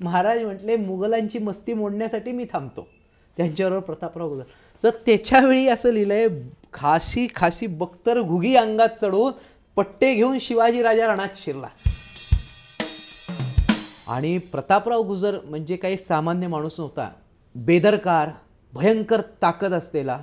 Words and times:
महाराज 0.00 0.42
म्हटले 0.42 0.76
मुघलांची 0.76 1.38
मस्ती 1.38 1.72
मोडण्यासाठी 1.72 2.32
मी 2.32 2.44
थांबतो. 2.52 2.86
त्यांच्याबरोबर 3.36 3.84
प्रतापराव 3.84 4.28
गुजर 4.28 4.42
तर 4.84 4.90
त्याच्यावेळी 5.06 5.66
असं 5.68 5.92
लिहिलंय 5.92 6.26
खाशी 6.72 7.26
खाशी 7.34 7.66
बख्तर 7.66 8.20
घुगी 8.20 8.54
अंगात 8.56 8.88
चढवून 9.00 9.32
पट्टे 9.76 10.12
घेऊन 10.14 10.38
शिवाजी 10.40 10.82
राजा 10.82 11.06
रणात 11.06 11.36
शिरला. 11.36 11.68
आणि 14.08 14.36
प्रतापराव 14.52 15.02
गुजर 15.02 15.38
म्हणजे 15.44 15.76
काही 15.76 15.96
सामान्य 15.96 16.46
माणूस 16.46 16.80
नव्हता. 16.80 17.08
बेदरकार 17.54 18.28
भयंकर 18.72 19.20
ताकद 19.42 19.74
असलेला 19.74 20.22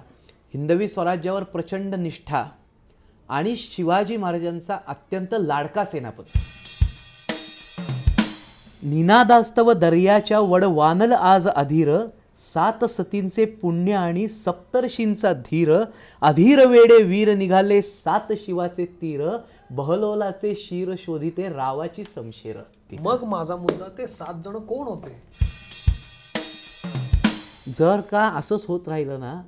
हिंदवी 0.54 0.88
स्वराज्यावर 0.90 1.44
प्रचंड 1.44 1.96
निष्ठा 1.96 2.46
आणि 3.30 3.56
शिवाजी 3.56 4.18
महाराजांचा 4.18 4.78
अत्यंत 4.88 5.36
लाडका 5.40 5.86
सेनापती. 5.86 6.40
निनादास्तव 8.84 9.72
दर्याच्या 9.74 10.40
वड 10.40 10.64
वानल 10.64 11.12
आज 11.14 11.48
अधीर 11.48 11.90
सात 12.54 12.86
सतींचे 12.86 13.46
पुण्य 13.46 13.94
आणि 13.94 14.28
सप्तर्षींचा 14.28 15.34
धीर 15.34 15.72
अधीर 16.22 16.66
वेडे 16.68 17.02
वीर 17.04 17.34
निघाले 17.36 17.82
सात 17.82 18.32
शिवाचे 18.38 18.86
तीर 18.86 19.22
बहलोलाचे 19.72 20.54
शिर 20.56 20.94
शोधिते 20.98 21.50
रावाची 21.50 22.04
समशेर. 22.04 22.58
मग 23.00 23.24
माझा 23.24 23.56
मुलगा 23.56 23.88
ते 23.98 24.08
सात 24.08 24.42
जण 24.46 24.58
कोण 24.58 24.88
होते? 24.88 25.16
जर 27.80 28.02
का 28.12 28.24
असंच 28.38 28.66
होत 28.68 28.88
राहिलं 28.88 29.20
ना 29.20 29.42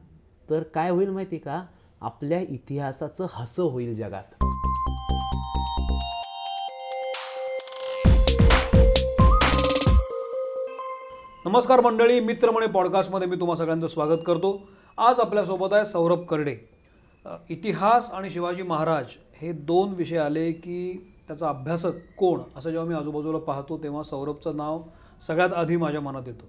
तर 0.49 0.63
काय 0.63 0.89
होईल 0.89 1.09
माहिती 1.09 1.37
का? 1.37 1.63
आपल्या 2.01 2.39
इतिहासाचं 2.39 3.27
हसं 3.33 3.63
होईल 3.63 3.95
जगात. 3.95 4.42
नमस्कार 11.53 11.81
मंडळी 11.81 12.19
मित्रमणे 12.19 12.67
पॉडकास्टमध्ये 12.67 13.27
मी 13.27 13.35
तुम्हा 13.35 13.55
सगळ्यांचं 13.55 13.87
स्वागत 13.87 14.19
करतो. 14.27 14.49
आज 14.97 15.19
आपल्यासोबत 15.19 15.73
आहे 15.73 15.85
सौरभ 15.85 16.23
कर्डे. 16.25 16.55
इतिहास 17.49 18.09
आणि 18.11 18.29
शिवाजी 18.29 18.63
महाराज 18.63 19.05
हे 19.41 19.51
दोन 19.51 19.93
विषय 19.93 20.17
आले 20.17 20.51
की 20.51 21.13
त्याचा 21.27 21.49
अभ्यासक 21.49 21.99
कोण? 22.17 22.39
असं 22.55 22.69
जेव्हा 22.69 22.87
मी 22.89 22.95
आजूबाजूला 22.95 23.37
पाहतो 23.37 23.77
तेव्हा 23.83 24.03
सौरभचं 24.03 24.57
नाव 24.57 24.81
सगळ्यात 25.27 25.53
आधी 25.55 25.77
माझ्या 25.77 26.01
मनात 26.01 26.27
येतं. 26.27 26.45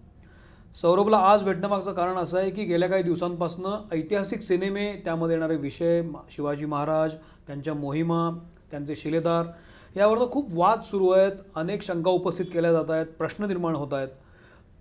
सौरभला 0.74 1.18
आज 1.32 1.42
भेटण्यामागचं 1.42 1.92
कारण 1.92 2.16
असं 2.16 2.38
आहे 2.38 2.50
की 2.50 2.64
गेल्या 2.64 2.88
काही 2.88 3.02
दिवसांपासून 3.02 3.70
ऐतिहासिक 3.92 4.42
सिनेमे 4.42 4.90
त्यामध्ये 5.04 5.36
येणारे 5.36 5.56
विषय 5.56 6.02
शिवाजी 6.30 6.66
महाराज 6.66 7.14
त्यांच्या 7.46 7.74
मोहिमा 7.74 8.28
त्यांचे 8.70 8.94
शिलेदार 8.94 9.52
यावर 9.96 10.30
खूप 10.32 10.48
वाद 10.50 10.82
सुरू 10.82 11.10
आहेत. 11.10 11.32
अनेक 11.54 11.82
शंका 11.82 12.10
उपस्थित 12.10 12.46
केल्या 12.52 12.72
जात 12.72 12.90
आहेत 12.90 13.06
प्रश्न 13.18 13.44
निर्माण 13.44 13.74
होत 13.74 13.94
आहेत. 13.94 14.08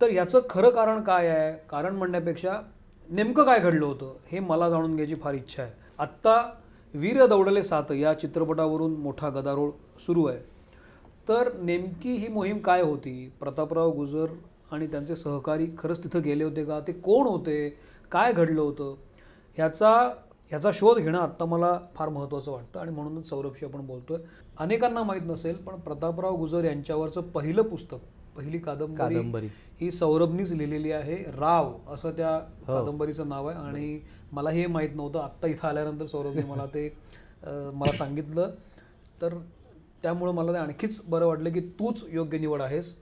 तर 0.00 0.10
याचं 0.10 0.40
खरं 0.50 0.70
कारण 0.70 1.02
काय 1.02 1.28
आहे? 1.28 1.52
कारण 1.70 1.96
म्हणण्यापेक्षा 1.96 2.60
नेमकं 3.08 3.44
काय 3.44 3.58
घडलं 3.58 3.84
होतं 3.86 4.14
हे 4.26 4.40
मला 4.40 4.68
जाणून 4.70 4.94
घ्यायची 4.94 5.14
फार 5.14 5.34
इच्छा 5.34 5.62
आहे. 5.62 5.72
आत्ता 5.98 6.52
वीर 6.94 7.26
दौडले 7.26 7.62
सात 7.62 7.92
या 7.92 8.12
चित्रपटावरून 8.14 8.94
मोठा 8.94 9.28
गदारोळ 9.28 9.70
सुरू 10.06 10.24
आहे. 10.24 10.38
तर 11.28 11.52
नेमकी 11.62 12.12
ही 12.12 12.28
मोहीम 12.28 12.58
काय 12.58 12.82
होती? 12.82 13.32
प्रतापराव 13.40 13.90
गुजर 13.90 14.26
आणि 14.72 14.86
त्यांचे 14.86 15.16
सहकारी 15.16 15.66
खरंच 15.78 16.04
तिथं 16.04 16.22
गेले 16.22 16.44
होते 16.44 16.64
का? 16.64 16.80
ते 16.80 16.92
कोण 16.92 17.26
होते? 17.26 17.68
काय 18.12 18.32
घडलं 18.32 18.60
होतं? 18.60 18.94
ह्याचा 19.56 19.90
ह्याचा 20.50 20.70
शोध 20.74 20.98
घेणं 20.98 21.18
आत्ता 21.18 21.44
मला 21.44 21.78
फार 21.94 22.08
महत्त्वाचं 22.08 22.52
वाटतं 22.52 22.80
आणि 22.80 22.90
म्हणूनच 22.90 23.28
सौरभशी 23.28 23.66
आपण 23.66 23.86
बोलतोय. 23.86 24.18
अनेकांना 24.58 25.02
माहीत 25.02 25.22
नसेल 25.26 25.56
पण 25.56 25.76
प्रतापराव 25.76 26.36
गुजर 26.36 26.64
यांच्यावरचं 26.64 27.20
पहिलं 27.20 27.62
पुस्तक 27.62 27.98
पहिली 28.36 28.58
कादंबरी. 28.58 29.14
कादंबरी. 29.14 29.48
ही 29.80 29.90
सौरभनीच 29.90 30.52
लिहिलेली 30.52 30.92
आहे. 30.92 31.16
राव 31.16 31.72
असं 31.88 32.10
त्या 32.10 32.38
कादंबरीचं 32.66 33.28
नाव 33.28 33.46
आहे. 33.46 33.58
आणि 33.58 34.00
मला 34.32 34.50
हे 34.50 34.66
माहीत 34.66 34.90
नव्हतं. 34.94 35.18
आत्ता 35.18 35.48
इथं 35.48 35.68
आल्यानंतर 35.68 36.06
सौरभने 36.06 36.44
मला 36.50 36.66
ते 36.66 36.96
मला 37.74 37.92
सांगितलं. 37.92 38.50
तर 39.22 39.38
त्यामुळं 40.02 40.32
मला 40.32 40.52
ते 40.52 40.58
आणखीच 40.58 41.00
बरं 41.04 41.26
वाटलं 41.26 41.52
की 41.52 41.60
तूच 41.60 42.04
योग्य 42.12 42.38
निवड 42.38 42.62
आहेस. 42.62 42.96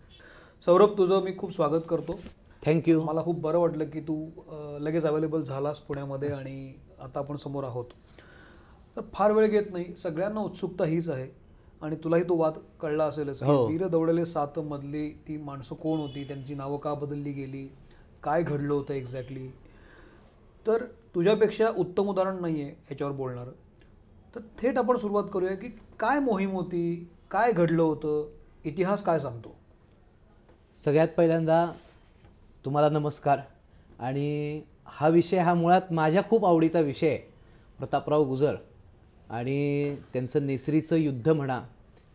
सौरभ 0.64 0.98
तुझं 0.98 1.22
मी 1.22 1.32
खूप 1.38 1.52
स्वागत 1.52 1.82
करतो. 1.88 2.20
थँक्यू 2.66 3.02
मला 3.02 3.22
खूप 3.22 3.40
बरं 3.40 3.58
वाटलं 3.58 3.84
की 3.84 4.00
तू 4.00 4.30
लगेच 4.80 5.06
अवेलेबल 5.06 5.42
झालास 5.42 5.78
पुण्यामध्ये 5.78 6.28
आणि 6.28 6.72
आता 7.00 7.20
आपण 7.20 7.36
समोर 7.36 7.64
आहोत. 7.64 7.84
तर 8.96 9.00
फार 9.12 9.32
वेळ 9.32 9.46
घेत 9.46 9.62
नाही. 9.72 9.96
सगळ्यांना 9.96 10.40
उत्सुकता 10.40 10.84
हीच 10.84 11.08
आहे. 11.08 11.41
आणि 11.82 11.96
तुलाही 11.96 12.22
तो 12.22 12.36
वाद 12.36 12.52
कळला 12.80 13.04
असेलच. 13.04 13.42
हो. 13.42 13.66
वीर 13.66 13.86
दौडले 13.86 14.26
सात 14.26 14.58
मधली 14.58 15.10
ती 15.28 15.36
माणसं 15.36 15.74
कोण 15.74 15.98
होती? 15.98 16.24
त्यांची 16.24 16.54
नावं 16.54 16.78
का 16.78 16.94
बदलली 16.94 17.32
गेली? 17.32 17.72
काय 18.22 18.42
घडलं 18.42 18.74
होतं 18.74 18.94
एक्झॅक्टली 18.94 19.48
तर 20.66 20.84
तुझ्यापेक्षा 21.14 21.68
उत्तम 21.78 22.02
उदाहरण 22.02 22.40
नाही 22.40 22.62
आहे 22.62 22.70
ह्याच्यावर 22.70 23.12
बोलणारं. 23.12 23.50
तर 24.34 24.40
थेट 24.58 24.78
आपण 24.78 24.96
सुरुवात 24.96 25.24
करूया 25.32 25.54
की 25.54 25.68
काय 26.00 26.20
मोहीम 26.20 26.50
होती? 26.50 27.08
काय 27.30 27.52
घडलं 27.52 27.82
होतं? 27.82 28.28
इतिहास 28.64 29.02
काय 29.02 29.18
सांगतो? 29.18 29.56
सगळ्यात 30.76 31.08
पहिल्यांदा 31.08 31.72
तुम्हाला 32.64 32.88
नमस्कार. 32.88 33.38
आणि 33.98 34.60
हा 34.84 35.08
विषय 35.08 35.38
हा 35.38 35.54
मुळात 35.54 35.92
माझ्या 35.92 36.22
खूप 36.22 36.46
आवडीचा 36.46 36.80
विषय 36.80 37.08
आहे. 37.08 37.18
प्रतापराव 37.78 38.24
गुजर. 38.24 38.54
आणि 39.30 39.96
त्यांचं 40.12 40.46
नेसरीचं 40.46 40.96
युद्ध 40.96 41.28
म्हणा 41.28 41.62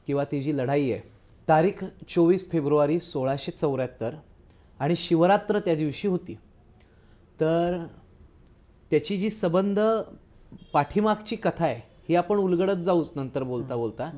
किंवा 0.08 0.24
ती 0.24 0.42
जी 0.42 0.56
लढाई 0.58 0.92
आहे 0.92 1.02
तारीख 1.48 1.84
चोवीस 2.10 2.50
फेब्रुवारी 2.52 3.00
सोळाशे 3.00 3.52
चौऱ्याहत्तर 3.52 4.16
आणि 4.80 4.96
शिवरात्र 4.96 5.60
त्या 5.60 5.76
दिवशी 5.76 6.08
होती. 6.08 6.34
तर 7.40 7.78
त्याची 8.92 9.18
जी 9.18 9.30
संबंध 9.30 9.80
पाठीमागची 10.74 11.36
कथा 11.36 11.66
आहे 11.66 11.80
ही 12.10 12.16
आपण 12.16 12.38
उलगडत 12.38 12.84
जाऊच 12.84 13.12
नंतर 13.16 13.44
बोलता 13.44 13.76
बोलता. 13.76 14.10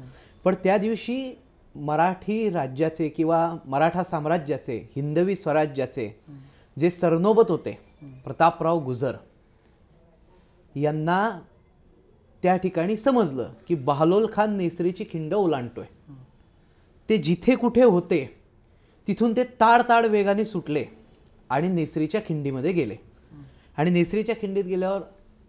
पण 0.43 0.55
त्या 0.63 0.77
दिवशी 0.77 1.33
मराठी 1.75 2.49
राज्याचे 2.49 3.07
किंवा 3.09 3.39
मराठा 3.65 4.03
साम्राज्याचे 4.03 4.77
हिंदवी 4.95 5.35
स्वराज्याचे 5.35 6.09
जे 6.77 6.89
सरनोबत 6.89 7.49
होते 7.49 7.77
प्रतापराव 8.23 8.79
गुजर 8.83 9.15
यांना 10.75 11.19
त्या 12.43 12.55
ठिकाणी 12.55 12.97
समजलं 12.97 13.49
की 13.67 13.75
बहालोल 13.75 14.27
खान 14.33 14.55
नेसरीची 14.57 15.03
खिंड 15.03 15.33
ओलांडतोय. 15.33 15.85
ते 17.09 17.17
जिथे 17.17 17.55
कुठे 17.55 17.83
होते 17.83 18.37
तिथून 19.07 19.35
ते 19.35 19.43
ताड 19.43 19.81
ताड 19.89 20.05
वेगाने 20.05 20.45
सुटले 20.45 20.85
आणि 21.49 21.67
नेसरीच्या 21.67 22.21
खिंडीमध्ये 22.21 22.71
गेले. 22.71 22.95
आणि 23.77 23.89
नेसरीच्या 23.89 24.35
खिंडीत 24.41 24.63
गेल्यावर 24.63 25.01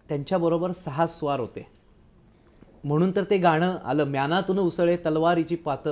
त्यांच्याबरोबर 0.09 0.73
सहा 0.73 1.07
स्वार 1.07 1.41
होते. 1.41 1.67
म्हणून 2.85 3.17
तर 3.17 3.25
ते 3.31 3.39
गाणं 3.39 3.79
आलं 3.85 4.05
म्यानातून 4.05 4.59
उसळे 4.59 4.97
तलवारीची 4.97 5.57
पात 5.57 5.89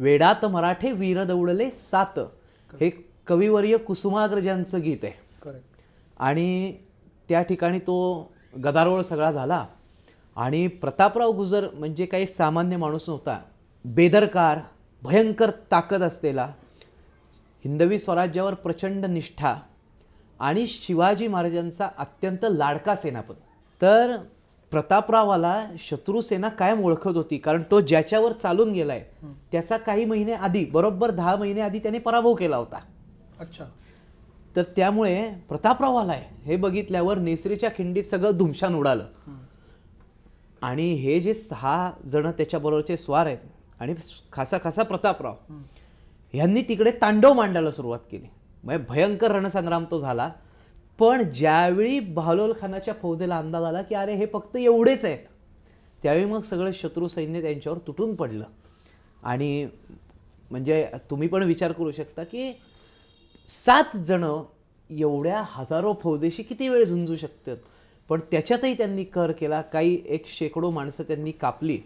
वेडात 0.00 0.44
मराठे 0.44 0.92
वीर 0.92 1.24
दौडले 1.24 1.70
सात. 1.70 2.18
हे 2.80 2.90
कविवर्य 3.26 3.76
कुसुमाग्रजांचं 3.76 4.82
गीत 4.82 4.98
आहे. 5.02 5.12
आणि 6.18 6.74
त्या 7.28 7.42
ठिकाणी 7.42 7.78
तो 7.78 7.96
गदारोळ 8.64 9.02
सगळा 9.02 9.32
झाला. 9.32 9.66
आणि 10.36 10.66
प्रतापराव 10.66 11.32
गुजर 11.32 11.66
म्हणजे 11.74 12.06
काही 12.06 12.26
सामान्य 12.26 12.76
माणूस 12.76 13.08
नव्हता. 13.08 13.38
बेदरकार 13.84 14.58
भयंकर 15.02 15.50
ताकद 15.70 16.02
असलेला 16.02 16.52
हिंदवी 17.64 17.98
स्वराज्यावर 17.98 18.54
प्रचंड 18.54 19.04
निष्ठा 19.04 19.54
आणि 20.40 20.66
शिवाजी 20.66 21.26
महाराजांचा 21.28 21.88
अत्यंत 21.98 22.44
लाडका 22.50 22.96
सेनापती. 22.96 23.42
तर 23.82 24.16
प्रतापरावाला 24.70 25.66
शत्रुसेना 25.78 26.48
कायम 26.48 26.84
ओळखत 26.84 27.16
होती 27.16 27.38
कारण 27.38 27.62
तो 27.70 27.80
ज्याच्यावर 27.80 28.32
चालून 28.32 28.72
गेलाय 28.72 29.04
त्याचा 29.52 29.76
काही 29.76 30.04
महिने 30.04 30.32
आधी 30.32 30.64
बरोबर 30.64 31.10
दहा 31.10 31.36
महिने 31.36 31.60
आधी 31.60 31.78
त्याने 31.78 31.98
पराभव 31.98 32.34
केला 32.34 32.56
होता. 32.56 32.80
अच्छा. 33.40 33.64
तर 34.56 34.62
त्यामुळे 34.76 35.30
प्रतापराव 35.48 35.94
आलाय 35.94 36.24
हे 36.44 36.56
बघितल्यावर 36.56 37.18
नेसरीच्या 37.18 37.70
खिंडीत 37.70 38.04
सगळं 38.04 38.36
धुमशान 38.36 38.74
उडालं. 38.74 39.06
आणि 40.64 40.92
हे 40.94 41.18
जे 41.20 41.34
सहा 41.34 41.90
जण 42.12 42.30
त्याच्याबरोबरचे 42.30 42.96
स्वार 42.96 43.26
आहेत 43.26 43.38
आणि 43.80 43.94
खासा 44.32 44.58
खासा 44.64 44.82
प्रतापराव 44.82 45.34
ह्यांनी 46.34 46.62
तिकडे 46.68 46.90
तांडव 47.00 47.32
मांडायला 47.32 47.70
सुरुवात 47.70 47.98
केली. 48.10 48.26
म्हणजे 48.64 48.84
भयंकर 48.88 49.32
रणसंग्राम 49.32 49.84
तो 49.90 49.98
झाला. 50.00 50.30
पण 50.98 51.22
ज्यावेळी 51.28 51.98
बहालोल 52.00 52.52
खानाच्या 52.60 52.94
फौजेला 53.02 53.38
अंदाज 53.38 53.62
आला 53.64 53.82
की 53.82 53.94
अरे 53.94 54.14
हे 54.14 54.26
फक्त 54.32 54.56
एवढेच 54.56 55.04
आहेत 55.04 55.26
त्यावेळी 56.02 56.24
मग 56.24 56.42
सगळं 56.42 56.70
शत्रू 56.74 57.08
सैन्य 57.08 57.42
त्यांच्यावर 57.42 57.78
तुटून 57.86 58.14
पडलं. 58.14 58.44
आणि 59.22 59.66
म्हणजे 60.50 60.86
तुम्ही 61.10 61.28
पण 61.28 61.42
विचार 61.42 61.72
करू 61.72 61.90
शकता 61.90 62.24
की 62.24 62.52
सात 63.48 63.96
जण 64.08 64.24
एवढ्या 64.90 65.42
हजारो 65.46 65.92
फौजेशी 66.02 66.42
किती 66.42 66.68
वेळ 66.68 66.84
झुंजू 66.84 67.16
शकतात? 67.16 67.56
पण 68.08 68.20
त्याच्यातही 68.30 68.74
त्यांनी 68.74 69.04
कर 69.04 69.32
केला. 69.32 69.60
काही 69.62 70.02
एक 70.06 70.26
शेकडो 70.26 70.70
माणसं 70.70 71.04
त्यांनी 71.04 71.32
कापली. 71.32 71.78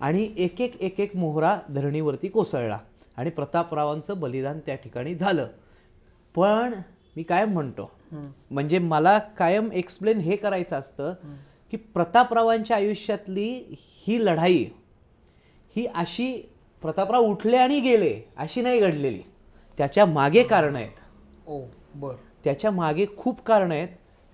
आणि 0.00 0.28
एक 0.36 0.60
एक 0.60 0.80
एक 0.80 1.00
एक 1.00 1.16
मोहरा 1.16 1.58
धरणीवरती 1.74 2.28
कोसळला. 2.28 2.78
आणि 3.16 3.30
प्रतापरावांचं 3.30 4.20
बलिदान 4.20 4.58
त्या 4.66 4.74
ठिकाणी 4.74 5.14
झालं. 5.14 5.46
पण 6.34 6.74
मी 7.16 7.22
कायम 7.22 7.52
म्हणतो 7.52 7.90
म्हणजे 8.50 8.78
मला 8.78 9.18
कायम 9.18 9.70
एक्सप्लेन 9.72 10.18
हे 10.18 10.36
करायचं 10.36 10.76
असतं 10.76 11.14
की 11.70 11.76
प्रतापरावांच्या 11.76 12.76
आयुष्यातली 12.76 13.48
ही 14.06 14.24
लढाई 14.24 14.64
ही 15.76 15.86
अशी 15.94 16.32
प्रतापराव 16.82 17.22
उठले 17.22 17.56
आणि 17.56 17.80
गेले 17.80 18.20
अशी 18.36 18.62
नाही 18.62 18.80
घडलेली. 18.80 19.22
त्याच्यामागे 19.78 20.42
कारण 20.42 20.76
आहेत. 20.76 20.90
ओ 21.46 21.60
बर. 21.94 22.14
त्याच्यामागे 22.44 23.06
खूप 23.16 23.40
कारण 23.42 23.72
आहेत. 23.72 23.88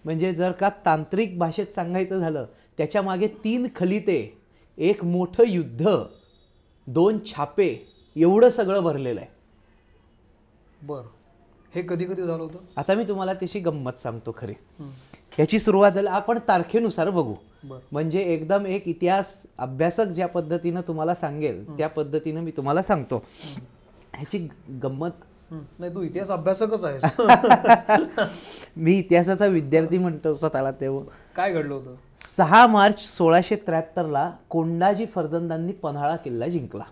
म्हणजे 0.04 0.34
जर 0.34 0.52
का 0.52 0.68
तांत्रिक 0.68 1.38
भाषेत 1.38 1.66
सांगायचं 1.74 2.18
झालं 2.18 2.46
त्याच्यामागे 2.78 3.26
तीन 3.26 3.66
खलिते 3.76 4.38
एक 4.78 5.04
मोठं 5.04 5.44
युद्ध 5.46 5.96
दोन 6.86 7.18
छापे 7.26 7.88
एवढं 8.16 8.48
सगळं 8.48 8.80
भरलेलं 8.80 9.20
आहे. 9.20 9.28
बर. 10.82 11.02
हे 11.74 11.82
कधी 11.82 12.04
कधी 12.04 12.22
झालं 12.22 12.42
होतं? 12.42 12.58
आता 12.76 12.94
मी 12.94 13.04
तुम्हाला 13.04 13.34
त्याची 13.34 13.60
गंमत 13.60 13.98
सांगतो 13.98 14.34
खरी. 14.36 14.52
याची 15.38 15.58
सुरुवात 15.58 15.92
झाली 15.92 16.06
आपण 16.06 16.38
तारखेनुसार 16.48 17.10
बघू. 17.10 17.34
म्हणजे 17.92 18.20
एकदम 18.20 18.66
एक 18.66 18.88
इतिहास 18.88 19.46
अभ्यासक 19.58 20.04
ज्या 20.04 20.28
पद्धतीनं 20.28 20.80
तुम्हाला 20.80 21.14
सांगेल 21.14 21.78
त्या 21.78 21.88
पद्धतीनं 21.88 22.40
मी 22.40 22.50
तुम्हाला 22.50 22.82
सांगतो. 22.82 23.24
ह्याची 24.14 24.48
गंमत. 24.82 25.10
नाही 25.50 25.94
तू 25.94 26.02
इतिहास 26.02 26.30
अभ्यासकच 26.30 26.84
आहेस. 26.84 27.02
मी 28.76 28.92
इतिहासाचा 28.92 29.46
विद्यार्थी 29.46 29.98
म्हणतो 29.98 30.34
स्वतःला 30.34 30.70
तेव्हा. 30.70 31.04
काय 31.36 31.52
घडलं 31.52 31.74
होतं? 31.74 31.94
सहा 32.36 32.66
मार्च 32.66 33.00
सोळाशे 33.00 33.56
त्र्याहत्तरला 33.56 34.32
कोंडाजी 34.48 35.06
फर्जंदांनी 35.06 35.72
पन्हाळा 35.72 36.16
किल्ला 36.16 36.48
जिंकला. 36.48 36.84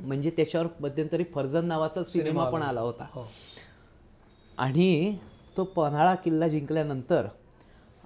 म्हणजे 0.00 0.30
त्याच्यावर 0.30 0.66
मध्यंतरी 0.80 1.24
फर्जंद 1.24 1.64
नावाचा 1.64 2.04
सिनेमा 2.04 2.50
पण 2.50 2.62
आला. 2.62 2.80
होता. 2.80 3.06
हो. 3.12 3.28
आणि 4.58 5.18
तो 5.56 5.64
पन्हाळा 5.64 6.14
किल्ला 6.14 6.48
जिंकल्यानंतर 6.48 7.26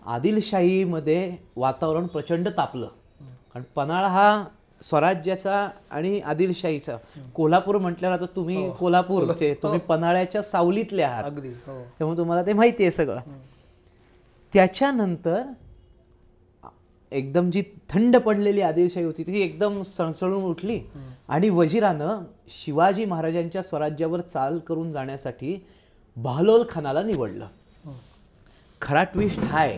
आदिलशाहीमध्ये 0.06 1.36
वातावरण 1.56 2.06
प्रचंड 2.06 2.48
तापलं. 2.48 2.86
कारण 3.20 3.62
पन्हाळा 3.62 4.08
हा 4.08 4.44
स्वराज्याचा 4.82 5.68
आणि 5.90 6.20
आदिलशाहीचा. 6.20 6.96
कोल्हापूर 7.34 7.78
म्हटल्यावर 7.78 8.16
आता 8.16 8.26
तुम्ही 8.36 8.70
कोल्हापूरचे 8.70 9.54
तुम्ही 9.54 9.78
पन्हाळ्याच्या 9.78 10.42
सावलीतले 10.42 11.02
आहात. 11.02 11.24
अगदी 11.24 11.48
हो. 11.48 11.82
त्यामुळे 11.98 12.18
तुम्हाला 12.18 12.46
ते 12.46 12.52
माहिती 12.52 12.82
आहे 12.82 12.90
सगळं. 12.90 13.20
त्याच्यानंतर 14.54 15.42
एकदम 17.12 17.50
जी 17.50 17.62
थंड 17.88 18.16
पडलेली 18.16 18.60
आदिलशाही 18.60 19.06
होती 19.06 19.22
ती 19.22 19.40
एकदम 19.40 19.82
सणसळून 19.82 20.44
उठली 20.44 20.80
आणि 21.28 21.48
वजिरानं 21.48 22.20
शिवाजी 22.48 23.04
महाराजांच्या 23.04 23.62
स्वराज्यावर 23.62 24.20
चाल 24.20 24.58
करून 24.58 24.92
जाण्यासाठी 24.92 25.66
बहलोल 26.16 26.64
खानाला 26.70 27.02
निवडलं. 27.02 27.46
हं. 27.84 27.92
खरा 28.80 29.04
ट्विस्ट 29.04 29.38
हा 29.38 29.68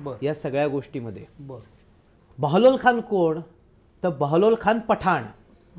बर. 0.00 0.14
या 0.22 0.34
सगळ्या 0.34 0.68
गोष्टीमध्ये. 0.68 1.24
बहलोल 2.38 2.76
खान 2.82 3.00
कोण? 3.00 3.40
तर 4.02 4.08
बहलोल 4.08 4.54
खान 4.60 4.78
पठाण 4.78 5.24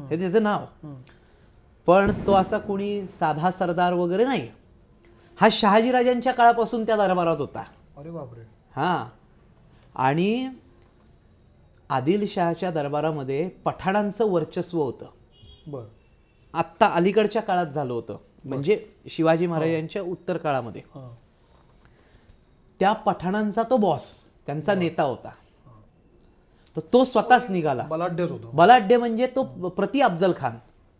हे. 0.05 0.19
त्याचं 0.19 0.43
नाव. 0.43 0.87
पण 1.85 2.11
तो 2.27 2.33
असा 2.33 2.57
कोणी 2.57 3.07
साधा 3.07 3.51
सरदार 3.51 3.93
वगैरे 3.93 4.25
नाही. 4.25 4.49
हा 5.41 5.47
शहाजीराजांच्या 5.51 6.33
काळापासून 6.33 6.85
त्या 6.85 6.97
दरबारात 6.97 7.37
होता. 7.37 7.63
अरे 7.97 8.11
बापरे. 8.11 8.41
हां. 8.75 9.09
आणि 9.95 10.49
आदिलशहाच्या 11.89 12.71
दरबारामध्ये 12.71 13.49
पठाणांचं 13.49 14.31
वर्चस्व 14.31 14.83
होतं. 14.83 15.05
बर. 15.67 15.83
आत्ता 16.53 16.85
अलीकडच्या 16.87 17.41
काळात 17.41 17.67
झालं 17.67 17.93
होतं. 17.93 18.17
म्हणजे 18.45 18.87
शिवाजी 19.09 19.47
महाराजांच्या 19.47 20.01
उत्तर 20.01 20.37
काळामध्ये. 20.37 20.81
त्या 22.79 22.93
पठाणांचा 22.93 23.63
तो 23.63 23.77
बॉस 23.77 24.23
त्यांचा 24.45 24.73
नेता 24.73 25.03
होता. 25.03 25.29
तर 26.75 26.81
तो 26.93 27.03
स्वतःच 27.03 27.49
निघाला. 27.49 27.83
बलाढ्यच 27.83 28.31
होतं. 28.31 28.49
बलाढ्य 28.53 28.97
म्हणजे 28.97 29.27
तो 29.27 29.69
प्रति 29.69 30.01
अफजल 30.01 30.31
खान. 30.37 30.51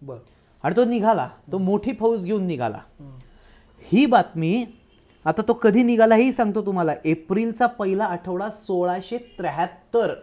बर. 0.02 0.18
आणि 0.64 0.76
तो 0.76 0.86
निघाला. 0.86 1.30
तो 1.52 1.58
मोठी 1.58 1.94
फौज 2.00 2.26
घेऊन 2.26 2.44
निघाला. 2.44 2.78
हं. 2.78 3.18
ही 3.82 4.06
बातमी 4.06 4.66
आता 5.26 5.42
तो 5.48 5.54
कधी 5.54 5.84
निघाला 5.84 6.16
हेही 6.16 6.32
सांगतो 6.32 6.66
तुम्हाला. 6.66 6.92
एप्रिलचा 7.06 7.66
पहिला 7.66 8.06
आठवडा 8.06 8.50
सोळाशे 8.50 9.18
त्र्याहत्तर. 9.18 10.14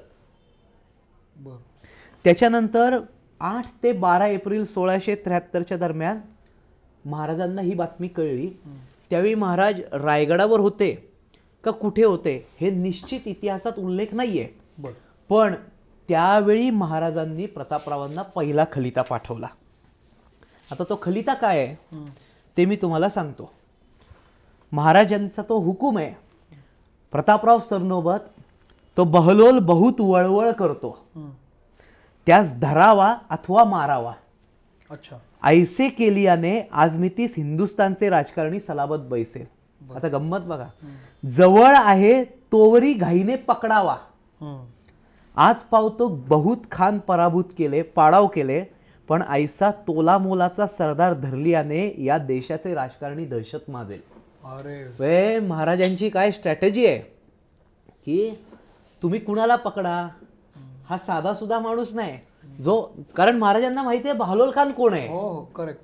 त्याच्यानंतर 2.24 2.98
आठ 3.40 3.64
ते 3.82 3.92
बारा 3.92 4.26
एप्रिल 4.26 4.64
सोळाशे 4.64 5.14
त्र्याहत्तरच्या 5.14 5.76
दरम्यान 5.76 6.20
महाराजांना 7.04 7.62
ही 7.62 7.74
बातमी 7.74 8.08
कळली. 8.08 8.50
त्यावेळी 9.10 9.34
महाराज 9.34 9.80
रायगडावर 9.92 10.60
होते 10.60 11.12
का 11.64 11.70
कुठे 11.70 12.04
होते 12.04 12.46
हे 12.60 12.70
निश्चित 12.70 13.20
इतिहासात 13.26 13.72
उल्लेख 13.78 14.06
नाहीये. 14.12 14.48
बर. 14.78 14.90
पण 15.28 15.54
त्यावेळी 16.08 16.70
महाराजांनी 16.70 17.46
प्रतापरावांना 17.46 18.22
पहिला 18.22 18.64
खलिता 18.72 19.02
पाठवला. 19.02 19.46
आता 20.72 20.84
तो 20.84 20.98
खलिता 21.02 21.34
काय 21.34 21.58
आहे. 21.58 21.75
ते 22.56 22.64
मी 22.64 22.76
तुम्हाला 22.76 23.08
सांगतो. 23.08 23.52
महाराजांचा 24.72 25.42
तो 25.42 25.58
हुकूम 25.58 25.98
आहे. 25.98 26.14
प्रतापराव 27.12 27.58
सरनोबत 27.58 28.40
तो 28.96 29.04
बहलोल 29.04 29.58
बहुत 29.58 30.00
वळवळ 30.00 30.50
करतो. 30.50 31.06
त्यास 32.26 32.52
धरावा 32.54 33.16
अथवा 33.31 33.64
मारावा. 33.64 34.12
अच्छा. 34.90 35.16
ऐसे 35.44 35.88
केलियाने 35.88 36.69
आज 36.72 36.96
मी 36.96 37.08
तीस 37.08 37.34
हिंदुस्थानचे 37.36 38.08
राजकारणी 38.08 38.60
सलाबत 38.60 38.96
बैसेल. 38.96 39.46
आता 39.94 40.08
गंमत 40.08 40.38
बघा. 40.38 40.69
जवळ 41.26 41.74
आहे 41.76 42.24
तोवरी 42.24 42.92
घाईने 42.92 43.36
पकडावा. 43.36 43.96
आज 45.40 45.62
पावतो 45.62 46.08
बहुत 46.08 46.56
खान 46.73 46.99
पराभूत 46.99 47.44
केले 47.58 47.82
पाडाव 47.82 48.26
केले 48.26 48.64
पण 49.08 49.23
ऐसा 49.29 49.70
तोला 49.70 50.19
मोलाचा 50.19 50.67
सरदार 50.67 51.14
धरलियाने 51.14 51.94
या 51.99 52.19
देशाचे 52.19 52.75
राजकारणी 52.75 53.25
दहशत 53.25 53.70
माजेल. 53.70 54.00
अरे. 54.44 54.85
वे 55.00 55.38
महाराजांची 55.38 56.08
काय 56.08 56.31
स्ट्रॅटेजी 56.31 56.87
आहे? 56.87 56.99
की 58.06 58.44
तुम्ही 59.02 59.20
कुणाला 59.20 59.56
पकडा? 59.56 60.08
हा 60.88 60.99
साधा 60.99 61.35
सुद्धा 61.35 61.58
माणूस 61.58 61.94
नाही. 61.94 62.19
जो 62.62 62.91
कारण 63.17 63.37
महाराजांना 63.37 63.82
माहिती 63.82 64.08
आहे 64.08 64.19
बहलोल 64.19 64.50
खान 64.55 64.73
कोण 64.73 64.93
आहे? 64.93 65.08
हो 65.08 65.20
हो 65.20 65.44
करेक्ट 65.44 65.81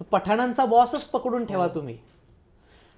तर 0.00 0.04
पठाणांचा 0.10 0.64
बॉसच 0.64 1.04
पकडून 1.04 1.44
ठेवा 1.44 1.68
तुम्ही. 1.68 1.98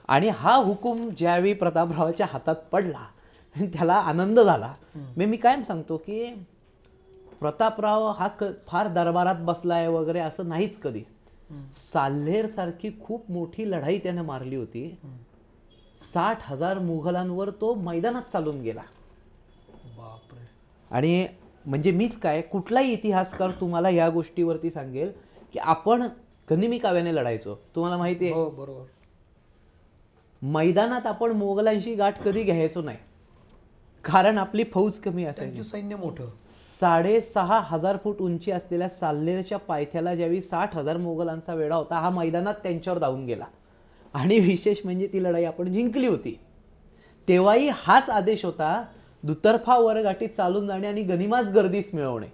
आणि 0.08 0.28
हा 0.28 0.54
हुकूम 0.54 1.08
ज्यावेळी 1.18 1.52
प्रतापरावाच्या 1.52 2.26
हातात 2.30 2.56
पडला 2.72 3.06
त्याला 3.72 3.94
आनंद 3.94 4.40
झाला. 4.40 4.74
मी 5.16 5.24
मी 5.24 5.36
कायम 5.36 5.62
सांगतो 5.62 5.96
की 5.96 6.34
प्रतापराव 7.40 8.10
हा 8.10 8.28
क 8.28 8.44
फार 8.66 8.88
दरबारात 8.88 9.34
बसलाय 9.34 9.88
वगैरे 9.88 10.20
असं 10.20 10.48
नाहीच 10.48 10.80
कधी. 10.80 11.02
साल्हेर 11.92 12.46
सारखी 12.46 12.90
खूप 13.00 13.30
मोठी 13.30 13.70
लढाई 13.70 13.98
त्याने 13.98 14.20
मारली 14.20 14.56
होती. 14.56 14.98
साठ 16.12 16.42
हजार 16.46 16.78
मुघलांवर 16.78 17.50
तो 17.50 17.74
मैदानात 17.74 18.22
चालून 18.22 18.60
गेला. 18.60 18.82
बापरे. 19.96 20.44
आणि 20.90 21.26
म्हणजे 21.66 21.90
मीच 21.90 22.20
काय 22.20 22.40
कुठलाही 22.40 22.92
इतिहासकार 22.92 23.50
तुम्हाला 23.50 23.90
या 23.90 24.08
गोष्टीवरती 24.08 24.70
सांगेल 24.70 25.12
की 25.52 25.58
आपण 25.58 26.02
गनिमी 26.50 26.78
काव्याने 26.78 27.14
लढायचो. 27.14 27.54
तुम्हाला 27.74 27.96
माहिती 27.96 28.24
आहे? 28.24 28.34
हो 28.34 28.50
बरोबर. 28.50 28.84
मैदानात 30.42 31.06
आपण 31.06 31.30
मोगलांशी 31.30 31.94
गाठ 31.94 32.22
कधी 32.22 32.42
घ्यायचो 32.42 32.82
नाही. 32.82 32.98
कारण 34.06 34.38
आपली 34.38 34.64
फौज 34.64 34.98
कमी 34.98 35.24
असायची. 35.24 35.64
सैन्य 35.64 35.96
मोठं. 35.96 36.26
साडेसहा 36.80 37.60
हजार 37.60 37.96
फूट 38.04 38.16
उंची 38.20 38.50
असलेल्या 38.50 38.88
साल्हेरच्या 38.88 39.58
पायथ्याला 39.58 40.14
ज्यावेळी 40.14 40.40
साठ 40.40 40.76
हजार 40.76 40.96
मोगलांचा 40.96 41.54
वेढा 41.54 41.74
होता 41.74 41.98
हा 41.98 42.10
मैदानात 42.10 42.54
त्यांच्यावर 42.54 42.98
धावून 42.98 43.26
गेला. 43.26 43.44
आणि 44.14 44.38
विशेष 44.38 44.78
म्हणजे 44.84 45.06
ती 45.06 45.24
लढाई 45.24 45.44
आपण 45.44 45.72
जिंकली 45.72 46.06
होती. 46.06 46.40
तेव्हाही 47.28 47.70
हाच 47.72 48.10
आदेश 48.10 48.44
होता 48.44 48.84
दुतर्फा 49.22 49.78
वरगाठी 49.78 50.26
चालून 50.26 50.66
जाणे 50.66 50.86
आणि 50.86 51.02
गनिमाच 51.02 51.52
गर्दीस 51.52 51.90
मिळवणे. 51.94 52.26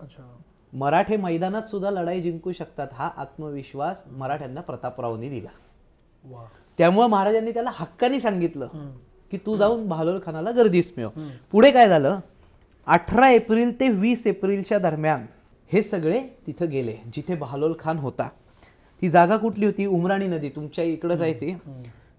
अच्छा. 0.00 0.36
मराठे 0.72 1.16
मैदानात 1.16 1.62
सुद्धा 1.62 1.90
लढाई 1.90 2.20
जिंकू 2.20 2.52
शकतात 2.52 2.88
हा 2.92 3.10
आत्मविश्वास 3.16 4.08
मराठ्यांना 4.12 4.60
प्रतापरावांनी 4.60 5.28
दिला. 5.28 5.48
त्यामुळे 6.78 7.08
महाराजांनी 7.08 7.52
त्याला 7.52 7.70
हक्कानी 7.74 8.20
सांगितलं. 8.20 8.68
की 9.30 9.38
तू 9.46 9.56
जाऊन 9.56 9.86
बहालोल 9.88 10.18
खानाला 10.26 10.50
गर्दीस 10.50 10.92
मिळव. 10.96 11.10
पुढे 11.52 11.70
काय 11.70 11.88
झालं? 11.88 12.18
अठरा 12.86 13.28
एप्रिल 13.30 13.78
ते 13.80 13.88
वीस 13.88 14.26
एप्रिलच्या 14.26 14.78
दरम्यान 14.78 15.26
हे 15.70 15.82
सगळे 15.82 16.20
तिथं 16.46 16.70
गेले 16.70 16.96
जिथे 17.14 17.34
बहालोल 17.34 17.74
खान 17.80 17.98
होता. 17.98 18.28
ती 19.02 19.08
जागा 19.08 19.36
कुठली 19.36 19.66
होती? 19.66 19.86
उमराणी 19.86 20.26
नदी. 20.26 20.48
तुमच्या 20.48 20.84
इकडंच 20.84 21.20
आहे 21.20 21.34
ती 21.34 21.54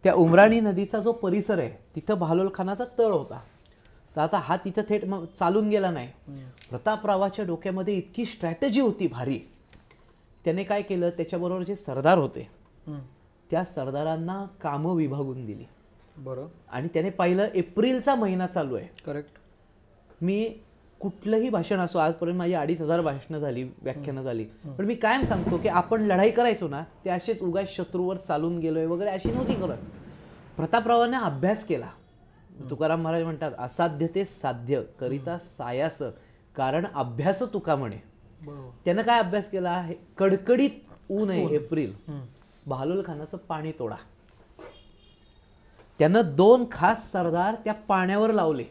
त्या 0.03 0.13
उमराणी 0.13 0.59
नदीचा 0.59 0.99
जो 0.99 1.11
परिसर 1.11 1.59
आहे 1.59 1.69
तिथं 1.95 2.19
बहालोल 2.19 2.49
खानाचा 2.53 2.85
तळ 2.97 3.11
होता. 3.11 3.39
तर 4.15 4.21
आता 4.21 4.37
हा 4.43 4.55
तिथं 4.55 4.81
थेट 4.89 5.05
मग 5.05 5.25
चालून 5.39 5.69
गेला 5.69 5.91
नाही. 5.91 6.07
प्रतापरावाच्या 6.69 7.45
डोक्यामध्ये 7.45 7.95
इतकी 7.95 8.25
स्ट्रॅटेजी 8.25 8.81
होती 8.81 9.07
भारी. 9.07 9.39
त्याने 10.45 10.63
काय 10.63 10.81
केलं? 10.81 11.09
त्याच्याबरोबर 11.09 11.63
जे 11.63 11.75
सरदार 11.75 12.17
होते. 12.17 12.47
त्या 13.51 13.63
सरदारांना 13.65 14.45
कामं 14.61 14.95
विभागून 14.95 15.45
दिली. 15.45 15.65
बरं. 16.23 16.47
आणि 16.69 16.87
त्याने 16.87 17.09
पाहिलं 17.09 17.47
एप्रिलचा 17.53 18.15
महिना 18.15 18.47
चालू 18.47 18.75
आहे. 18.75 18.87
करेक्ट 19.05 19.29
मी 20.21 20.43
कुठलंही 20.99 21.49
भाषण 21.49 21.79
असो 21.79 21.99
आजपर्यंत 21.99 22.37
माझी 22.37 22.53
अडीच 22.53 22.81
हजार 22.81 23.01
भाषणं 23.01 23.39
झाली 23.39 23.63
व्याख्यानं 23.63 24.23
झाली. 24.23 24.43
पण 24.77 24.85
मी 24.85 24.95
कायम 24.95 25.23
सांगतो 25.23 25.57
की 25.57 25.67
आपण 25.67 26.01
लढाई 26.01 26.31
करायचो 26.31 26.67
ना 26.67 26.83
ते 27.05 27.09
असेच 27.09 27.41
उगाच 27.41 27.75
शत्रूवर 27.75 28.17
चालून 28.17 28.59
गेलोय 28.59 28.85
वगैरे 28.85 29.09
अशी 29.09 29.31
नव्हती 29.31 29.53
करत. 29.53 29.77
प्रतापरावाने 30.57 31.17
अभ्यास 31.17 31.63
केला. 31.65 31.89
तुकाराम 32.69 33.01
महाराज 33.01 33.23
म्हणतात 33.23 33.51
असाध्य 33.57 34.07
ते 34.07 34.25
साध्य 34.25 34.81
करिता 34.99 35.37
सायास 35.37 36.01
कारण 36.55 36.85
अभ्यास 36.95 37.41
तुका 37.53 37.75
म्हणे. 37.75 37.97
बरोबर. 38.41 38.69
त्यानं 38.85 39.01
काय 39.01 39.19
अभ्यास 39.19 39.49
केला? 39.49 39.89
कडकडीत 40.17 41.11
ऊन 41.11 41.29
आहे 41.29 41.55
एप्रिल. 41.55 41.93
बहालोल 42.65 43.01
खानाचं 43.05 43.37
पाणी 43.37 43.71
तोडा. 43.71 43.95
त्यानं 46.01 46.22
दोन 46.25 46.65
खास 46.72 47.12
सरदार 47.12 47.55
त्या 47.55 47.74
पाण्यावर 47.74 48.31
लावले. 48.31 48.63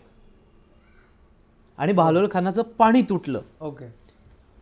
आणि 1.79 1.93
बहालोल 1.93 2.29
खानाचं 2.31 2.63
पाणी 2.63 3.03
तुटलं. 3.03 3.41
ओके. 3.61 3.95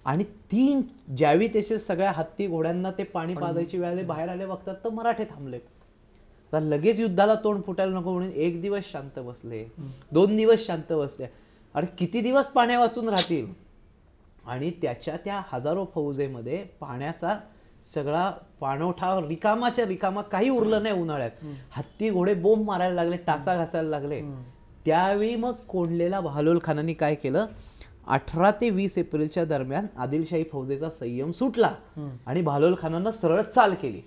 आणि 0.04 0.24
तीन 0.24 0.82
ज्यावेळी 1.16 1.48
त्याचे 1.48 1.78
सगळ्या 1.78 2.12
हत्ती 2.12 2.46
घोड्यांना 2.46 2.90
ते 2.90 3.02
पाणी 3.02 3.34
पाजायची 3.34 3.78
वेळेला 3.78 4.06
बाहेर 4.06 4.28
आले 4.28 4.46
बघतात 4.46 4.74
तर 4.84 4.88
मराठे 4.88 5.24
थांबलेत. 5.24 5.60
तर 6.52 6.60
लगेच 6.60 7.00
युद्धाला 7.00 7.34
तोंड 7.34 7.62
फुटायला 7.62 7.98
नको 7.98 8.12
म्हणून 8.12 8.32
एक 8.32 8.62
दिवस 8.62 8.82
शांत 8.92 9.18
बसले. 9.18 9.72
दोन 10.12 10.36
दिवस 10.36 10.66
शांत 10.66 10.92
बसले. 10.92 11.26
अरे 11.74 11.86
किती 11.98 12.20
दिवस 12.20 12.48
पाण्या 12.48 12.80
वाचून 12.80 13.08
राहतील? 13.08 13.52
आणि 14.46 14.70
त्याच्या 14.70 15.16
त्या 15.16 15.42
हजारो 15.48 15.86
फौजेमध्ये 15.94 16.64
पाण्याचा 16.80 17.38
सगळा 17.84 18.30
पाणवठा 18.60 19.20
रिकामाच्या 19.28 19.86
रिकामा 19.86 20.22
काही 20.22 20.48
उरलं 20.48 20.82
नाही 20.82 21.00
उन्हाळ्यात. 21.00 21.30
हत्ती 21.70 22.10
घोडे 22.10 22.34
बोंब 22.34 22.66
मारायला 22.66 22.94
लागले 22.94 23.16
टाचा 23.16 23.56
घासायला 23.56 23.88
लागले. 23.88 24.20
त्यावेळी 24.84 25.36
मग 25.36 25.52
कोंडलेला 25.68 26.20
बहालोल 26.20 26.58
खानाने 26.62 26.92
काय 26.92 27.14
केलं? 27.14 27.46
अठरा 28.06 28.50
ते 28.50 28.70
वीस 28.70 28.98
एप्रिलच्या 28.98 29.44
दरम्यान 29.44 29.86
आदिलशाही 29.96 30.44
फौजेचा 30.52 30.90
संयम 30.90 31.30
सुटला 31.30 31.72
आणि 32.26 32.42
बहालोल 32.42 32.74
खानानं 32.82 33.10
सरळ 33.10 33.42
चाल 33.42 33.74
केली. 33.74 34.00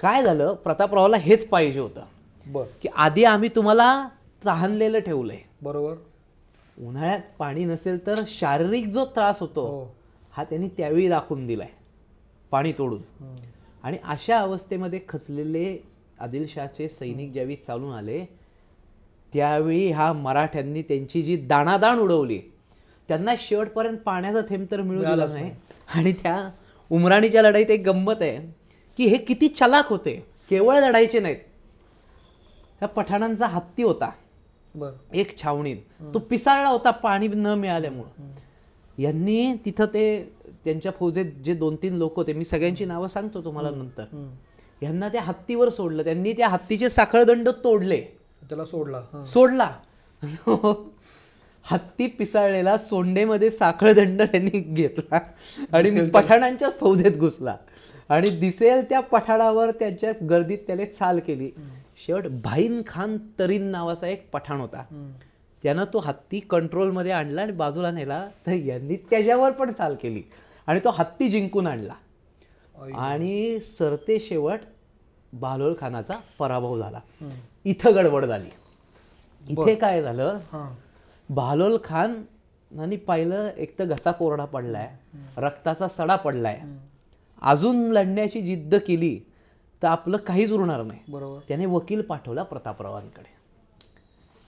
काय 0.00 0.22
झालं? 0.22 0.54
प्रतापरावला 0.54 1.16
हेच 1.16 1.48
पाहिजे 1.48 1.80
होतं. 1.80 2.02
बर. 2.46 2.64
की 2.82 2.88
आधी 2.96 3.24
आम्ही 3.24 3.48
तुम्हाला 3.48 4.08
तहानलेलं 4.46 4.98
ठेवलंय. 4.98 5.38
बरोबर. 5.62 5.94
उन्हाळ्यात 6.78 7.20
पाणी 7.38 7.64
नसेल 7.64 8.06
तर 8.06 8.14
शारीरिक 8.28 8.86
जो 8.86 9.04
त्रास 9.04 9.40
होतो 9.40 9.66
हो. 9.66 9.94
हा 10.32 10.44
त्यांनी 10.44 10.68
त्यावेळी 10.68 11.08
दाखवून 11.08 11.46
दिलाय. 11.46 11.68
पाणी 12.52 12.72
तोडून. 12.72 13.02
आणि 13.82 13.96
अशा 14.04 14.38
अवस्थेमध्ये 14.38 15.00
खचलेले 15.08 15.76
आदिलशाहचे 16.20 16.88
सैनिक 16.88 17.32
ज्यावेळी 17.32 17.56
चालून 17.56 17.92
आले 17.92 18.24
त्यावेळी 19.32 19.86
ह्या 19.88 20.12
मराठ्यांनी 20.12 20.82
त्यांची 20.82 21.22
जी 21.22 21.36
दाणादाण 21.36 21.98
उडवली 21.98 22.40
त्यांना 23.08 23.34
शेवटपर्यंत 23.38 23.98
पाण्याचा 23.98 24.40
थेंब 24.50 24.66
तर 24.70 24.80
मिळू 24.80 25.00
दिला 25.00 25.26
नाही. 25.26 25.50
आणि 25.94 26.12
त्या 26.12 26.50
उमराणीच्या 26.90 27.42
लढाईत 27.42 27.70
एक 27.70 27.82
गंमत 27.86 28.20
आहे 28.20 28.38
की 28.98 29.06
हे 29.06 29.16
किती 29.18 29.48
चलाक 29.48 29.88
होते 29.88 30.14
केवळ 30.50 30.76
लढायचे 30.76 31.20
नाहीत. 31.20 31.36
ह्या 32.78 32.88
पठाणांचा 32.88 33.46
हत्ती 33.46 33.82
होता. 33.82 34.10
एक 35.14 35.36
छावणीत. 35.42 35.76
तो 36.14 36.18
पिसाळला 36.18 36.68
होता 36.68 36.90
पाणी 36.90 37.28
न 37.28 37.46
मिळाल्यामुळं. 37.46 38.30
यांनी 38.98 39.54
तिथं 39.64 39.86
ते 39.86 40.04
त्यांच्या 40.64 40.92
फौजेत 41.00 41.26
जे 41.44 41.54
दोन 41.54 41.76
तीन 41.76 41.94
लोक 41.94 42.16
होते 42.16 42.32
मी 42.32 42.44
सगळ्यांची 42.44 42.84
नावं 42.84 43.08
सांगतो 43.08 43.44
तुम्हाला 43.44 43.70
नंतर. 43.70 44.04
यांना 44.82 45.08
त्या 45.08 45.22
हत्तीवर 45.22 45.68
सोडलं 45.68 46.04
त्यांनी 46.04 46.32
त्या 46.32 46.48
हत्तीचे 46.48 46.90
साखळदंड 46.90 47.48
तोडले. 47.64 48.00
त्याला 48.48 48.64
सोडला. 48.64 49.24
सोडला. 49.24 49.70
हत्ती 51.64 52.06
पिसाळलेला 52.06 52.78
सोंडेमध्ये 52.78 53.50
साखळदंड 53.50 54.22
त्यांनी 54.22 54.60
घेतला 54.60 55.18
आणि 55.72 56.06
पठाणांच्याच 56.06 56.78
फौजेत 56.78 57.16
घुसला. 57.16 57.56
आणि 58.08 58.30
दिसेल 58.30 58.84
त्या 58.84 59.00
पठाणावर 59.00 59.70
त्यांच्या 59.70 60.12
गर्दीत 60.30 60.58
त्याने 60.66 60.86
चाल 60.86 61.20
केली. 61.20 61.50
शेवट 62.06 62.26
भाईन 62.26 62.82
खान 62.86 63.18
तरीन 63.38 63.62
नावाचा 63.62 64.06
एक 64.06 64.30
पठाण 64.30 64.60
होता. 64.60 65.12
त्यानं 65.62 65.84
तो 65.92 65.98
हत्ती 65.98 66.40
कंट्रोलमध्ये 66.40 67.12
आणला 67.12 67.42
आणि 67.42 67.52
बाजूला 67.52 67.90
नेला. 67.90 68.28
तर 68.46 68.52
यांनी 68.52 68.96
त्याच्यावर 68.96 69.50
पण 69.50 69.72
चाल 69.72 69.94
केली. 70.02 70.22
आणि 70.66 70.80
तो 70.84 70.90
हत्ती 70.90 71.28
जिंकून 71.28 71.66
आणला. 71.66 71.94
आणि 72.98 73.60
सरते 73.60 74.18
शेवट 74.18 74.60
बालोल 75.32 75.74
खानाचा 75.80 76.14
पराभव 76.38 76.78
झाला. 76.78 77.00
इथं 77.64 77.94
गडबड 77.94 78.24
झाली. 78.24 78.48
इथे 79.48 79.74
काय 79.74 80.02
झालं? 80.02 80.24
हा. 80.24 80.74
बहालोल 81.28 81.78
खान 81.84 82.22
यांनी 82.78 82.96
पाहिलं 82.96 83.50
एक 83.56 83.78
तर 83.78 83.84
घसा 83.84 84.12
कोरडा 84.12 84.44
पडलाय 84.44 84.96
रक्ताचा 85.36 85.88
सडा 85.88 86.16
पडलाय. 86.16 86.60
अजून 87.42 87.92
लढण्याची 87.92 88.40
जिद्द 88.40 88.74
केली 88.74 89.20
तर 89.82 89.88
आपलं 89.88 90.16
काहीच 90.16 90.52
उरणार 90.52 90.82
नाही. 90.82 91.00
बरोबर. 91.08 91.40
त्याने 91.48 91.66
वकील 91.66 92.02
पाठवला 92.02 92.42
प्रतापरावांकडे. 92.42 93.32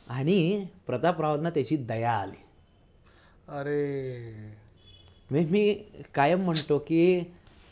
आणि 0.09 0.67
प्रतापरावांना 0.87 1.51
त्याची 1.51 1.77
दया 1.77 2.13
आली. 2.13 2.43
अरे. 3.49 4.64
म्हणजे 5.31 5.49
मी 5.51 5.73
कायम 6.15 6.43
म्हणतो 6.45 6.79
की 6.79 7.21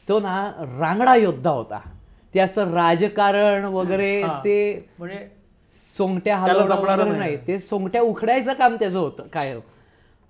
तो 0.08 0.18
ना 0.20 0.50
रांगडा 0.78 1.14
योद्धा 1.14 1.50
होता. 1.50 1.78
ते 2.34 2.40
असं 2.40 2.72
राजकारण 2.74 3.64
वगैरे 3.64 4.22
हा. 4.22 4.38
ते 4.44 4.88
म्हणजे 4.98 5.26
सोंगट्या 5.86 6.44
त्याला 6.46 6.62
हलवणं 6.62 6.76
जमणारं 6.76 7.02
वगैरे 7.02 7.18
नाही. 7.18 7.36
ते 7.36 7.58
सोंगट्या 7.60 8.02
उखडायचं 8.02 8.52
काम 8.52 8.76
त्याचं 8.76 8.98
होतं 8.98 9.26
काय 9.32 9.58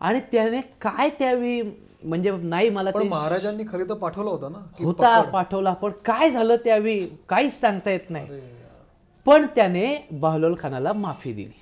आणि 0.00 0.20
त्याने 0.32 0.60
काय 0.80 1.10
त्यावेळी 1.10 1.62
म्हणजे 2.04 2.30
नाही 2.30 2.68
मला 2.70 2.90
पण 2.90 3.02
ते 3.02 3.08
महाराजांनी 3.08 3.64
खरी 3.72 3.84
तर 3.84 3.94
पाठवलं 3.94 4.30
होतं 4.30 4.52
ना 4.52 4.58
होता 4.78 5.20
पाठवला 5.22 5.72
पण 5.72 5.90
काय 6.04 6.30
झालं 6.30 6.56
त्यावेळी 6.56 7.06
काहीच 7.28 7.60
सांगता 7.60 7.90
येत 7.90 8.10
नाही. 8.10 8.40
पण 9.26 9.46
त्याने 9.46 9.94
बहलोल 10.10 10.54
खानाला 10.58 10.92
माफी 10.92 11.32
दिली. 11.32 11.61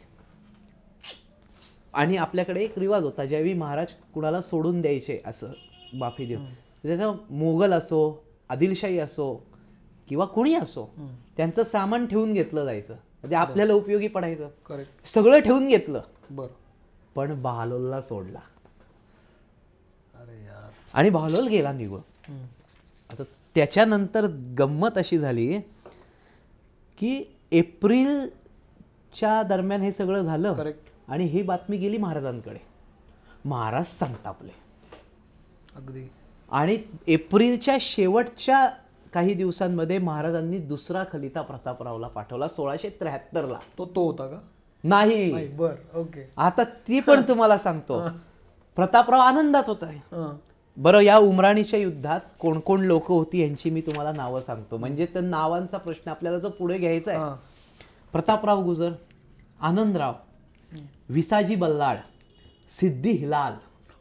आणि 1.95 2.17
आपल्याकडे 2.17 2.63
एक 2.63 2.79
रिवाज 2.79 3.05
होता 3.05 3.25
ज्यावेळी 3.25 3.53
महाराज 3.55 3.93
कुणाला 4.15 4.41
सोडून 4.43 4.81
द्यायचे 4.81 5.21
असं 5.27 5.53
माफी 5.93 6.27
देऊन. 6.27 6.45
त्याचा 6.83 7.11
मोगल 7.31 7.73
असो 7.73 8.23
आदिलशाही 8.51 8.99
असो 8.99 9.35
किंवा 10.09 10.25
कुणी 10.25 10.55
असो 10.55 10.85
त्यांचं 11.37 11.63
सामान 11.63 12.07
ठेवून 12.07 12.33
घेतलं 12.33 12.65
जायचं. 12.65 12.95
म्हणजे 12.95 13.37
आपल्याला 13.37 13.73
उपयोगी 13.73 14.09
पडायचं. 14.09 14.49
करेक्ट 14.67 15.09
सगळं 15.09 15.39
ठेवून 15.39 15.69
घेतलं. 15.69 16.01
बर. 16.31 16.47
पण 17.15 17.41
बहालोलला 17.43 18.01
सोडला. 18.01 18.41
अरे 20.15 20.45
यार. 20.45 20.71
आणि 20.93 21.11
बहालोल 21.11 21.47
गेला 21.49 21.73
निघून. 21.73 22.01
आता 23.11 23.23
त्याच्यानंतर 23.55 24.27
गंमत 24.59 24.99
अशी 24.99 25.19
झाली 25.19 25.59
की 26.99 27.23
एप्रिलच्या 27.53 29.43
दरम्यान 29.43 29.83
हे 29.83 29.93
सगळं 29.93 30.23
झालं. 30.23 30.53
करेक्ट 30.55 30.90
आणि 31.11 31.25
ही 31.25 31.43
बातमी 31.43 31.77
गेली 31.77 31.99
महाराजांकडे. 31.99 32.59
महाराज 33.45 33.87
संतापले. 33.87 34.51
अगदी. 35.77 36.11
आणि 36.51 36.79
एप्रिलच्या 37.07 37.77
शेवटच्या 37.81 38.71
काही 39.15 39.35
दिवसांमध्ये 39.35 39.99
महाराजांनी 39.99 40.59
दुसरा 40.59 41.05
खलिता 41.13 41.43
प्रतापरावला 41.43 42.09
पाठवला 42.09 42.49
सोळाशे 42.49 42.89
त्र्याहत्तरला. 42.89 43.59
तो 43.79 43.87
तो 43.87 44.07
होता 44.07 44.27
का? 44.27 44.39
नाही. 44.85 45.49
बर 45.49 45.75
ओके. 45.95 46.33
आता 46.37 46.65
ती 46.65 47.01
पण 47.01 47.21
तुम्हाला 47.29 47.59
सांगतो. 47.59 48.09
प्रतापराव 48.77 49.21
आनंदात 49.21 49.65
होता. 49.67 49.87
हा. 49.87 50.37
बरं 50.77 51.01
या 51.01 51.19
उमराणीच्या 51.19 51.81
युद्धात 51.81 52.21
कोण 52.39 52.61
कोण 52.61 52.81
लोक 52.81 53.09
होती 53.09 53.39
यांची 53.39 53.71
मी 53.71 53.81
तुम्हाला 53.81 54.13
नावं 54.13 54.41
सांगतो. 54.41 54.77
म्हणजे 54.77 55.07
त्या 55.07 55.23
नावांचा 55.23 55.79
प्रश्न 55.79 56.11
आपल्याला 56.11 56.39
जो 56.39 56.49
पुढे 56.49 56.79
घ्यायचा 56.79 57.11
आहे. 57.13 57.39
प्रतापराव 58.13 58.63
गुजर 58.63 58.93
आनंदराव 59.61 60.13
विसाजी 61.15 61.55
बल्लाळ 61.57 61.97
सिद्धी 62.71 63.11
हिलाल. 63.11 63.53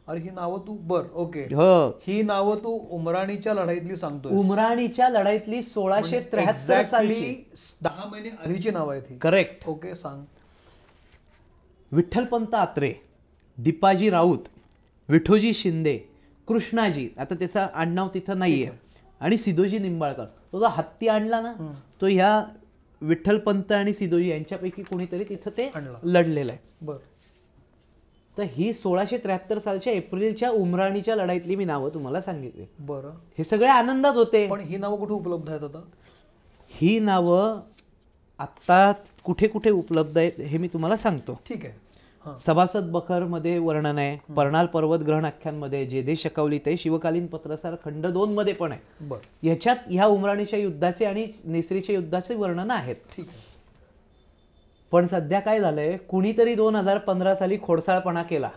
अरे 0.08 0.20
ही 0.20 0.30
नावं 0.30 0.58
तू 0.66 0.76
बर 0.88 1.02
ओके. 1.14 1.42
हो. 1.54 1.88
ही 2.06 2.22
नावं 2.22 2.58
तू 2.64 2.70
उमराणीच्या 2.90 3.54
लढाईतली 3.54 3.96
सांगतोय 3.96 4.32
उमराणीच्या 4.32 5.08
लढाईतली 5.08 5.62
सोळाशे 5.62 6.20
त्र्याहत्तर 6.32 6.82
सालची 6.82 7.14
Exactly 7.14 7.82
दहा 7.82 8.08
महिने 8.10 8.28
आधीची 8.44 8.70
नावं 8.70 8.92
आहेत 8.92 9.02
ही. 9.10 9.16
करेक्ट 9.18 9.68
ओके 9.68 9.94
सांग. 9.94 10.24
विठ्ठलपंत 11.92 12.54
आत्रे 12.54 12.92
दीपाजी 13.58 14.10
राऊत 14.10 14.48
विठोजी 15.08 15.52
शिंदे 15.54 15.98
कृष्णाजी 16.48 17.08
आता 17.18 17.34
त्याचा 17.34 17.66
आडनाव 17.74 18.08
तिथं 18.14 18.38
नाहीये. 18.38 18.70
आणि 19.20 19.36
सिदोजी 19.36 19.78
निंबाळकर. 19.78 20.24
तो 20.52 20.58
जो 20.58 20.66
हत्ती 20.68 21.08
आणला 21.08 21.40
ना 21.40 21.52
तो 22.00 22.06
ह्या 22.06 22.42
विठ्ठलपंत 23.00 23.72
आणि 23.72 23.92
सिदोजी 23.92 24.28
यांच्यापैकी 24.28 24.82
कोणीतरी 24.82 25.24
तिथं 25.24 25.50
ते. 25.50 25.70
लढलेलं 26.04 26.52
आहे. 26.52 26.60
बर. 26.80 26.96
तर 28.38 28.42
ही 28.42 28.72
सोळाशे 28.72 29.18
त्र्याहत्तर 29.18 29.58
सालच्या 29.58 29.92
एप्रिलच्या 29.92 30.50
उमराणीच्या 30.50 31.16
लढाईतली 31.16 31.56
मी 31.56 31.64
नावं 31.64 31.88
तुम्हाला 31.88 32.20
सांगितली. 32.20 32.64
बरं. 32.78 33.10
हे 33.38 33.44
सगळे 33.44 33.68
आनंदात 33.68 34.14
होते. 34.14 34.46
पण 34.46 34.60
ही 34.60 34.76
नावं 34.76 34.98
कुठे 34.98 35.12
उपलब्ध 35.12 35.50
आहेत 35.50 35.62
आता? 35.62 35.82
ही 36.68 36.98
नावं 36.98 37.60
आत्ता 38.38 38.92
कुठे 39.24 39.46
कुठे 39.46 39.70
उपलब्ध 39.70 40.18
आहेत 40.18 40.40
हे 40.40 40.58
मी 40.58 40.68
तुम्हाला 40.68 40.96
सांगतो. 40.96 41.40
ठीक 41.48 41.64
आहे. 41.64 41.89
सभासद 42.38 42.90
बखरमध्ये 42.90 43.58
वर्णन 43.58 43.98
आहे. 43.98 44.34
पर्णाल 44.34 44.66
पर्वत 44.66 44.98
ग्रहण 44.98 45.24
आख्यांमध्ये 45.24 45.86
जे 45.86 46.02
दे 46.02 46.16
शकवलीत 46.16 46.60
आहे 46.66 46.76
शिवकालीन 46.76 47.26
पत्रसार 47.26 47.74
खंड 47.84 48.06
दोन 48.06 48.34
मध्ये 48.34 48.52
पण 48.52 48.72
आहे. 48.72 49.06
बरं. 49.06 49.46
याच्यात 49.46 49.76
ह्या 49.86 50.06
उमराणीच्या 50.06 50.58
युद्धाचे 50.58 51.04
आणि 51.04 51.28
नेसरीच्या 51.44 51.94
युद्धाचे 51.94 52.34
वर्णन 52.34 52.70
आहेत. 52.70 53.20
पण 54.90 55.06
सध्या 55.06 55.40
काय 55.40 55.60
झालंय? 55.60 55.96
कुणीतरी 55.96 56.54
दोन 56.54 56.76
हजार 56.76 56.98
पंधरा 56.98 57.34
साली 57.34 57.58
खोडसाळपणा 57.62 58.22
केला. 58.22 58.50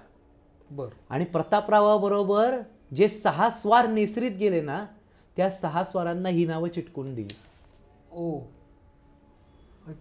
बरं. 0.72 0.90
आणि 1.10 1.26
प्रतापरावाबरोबर 1.26 2.60
जे 2.96 3.10
सहा 3.10 3.50
स्वार 3.50 3.88
नेसरीत 3.88 4.32
गेले 4.32 4.62
ना 4.62 4.86
त्या 5.38 5.50
सहा 5.50 5.84
स्वारांना 5.84 6.30
ही 6.30 6.46
नावं 6.46 6.70
चिटकून 6.70 7.16
दिली. 7.16 7.36
ओ. 8.16 8.40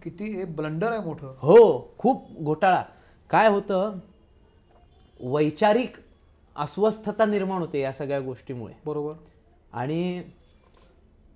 किती 0.03 0.25
हे 0.25 0.45
ब्लंडर 0.45 0.91
आहे 0.91 0.99
मोठं. 0.99 1.27
हो 1.27 1.93
खूप 1.97 2.23
घोटाळा. 2.43 2.83
काय 3.33 3.47
होतं? 3.49 3.97
वैचारिक 5.19 5.93
अस्वस्थता 6.55 7.25
निर्माण 7.25 7.61
होते 7.61 7.79
या 7.79 7.91
सगळ्या 7.93 8.19
गोष्टीमुळे. 8.19 8.73
बरोबर. 8.85 9.13
आणि 9.73 10.23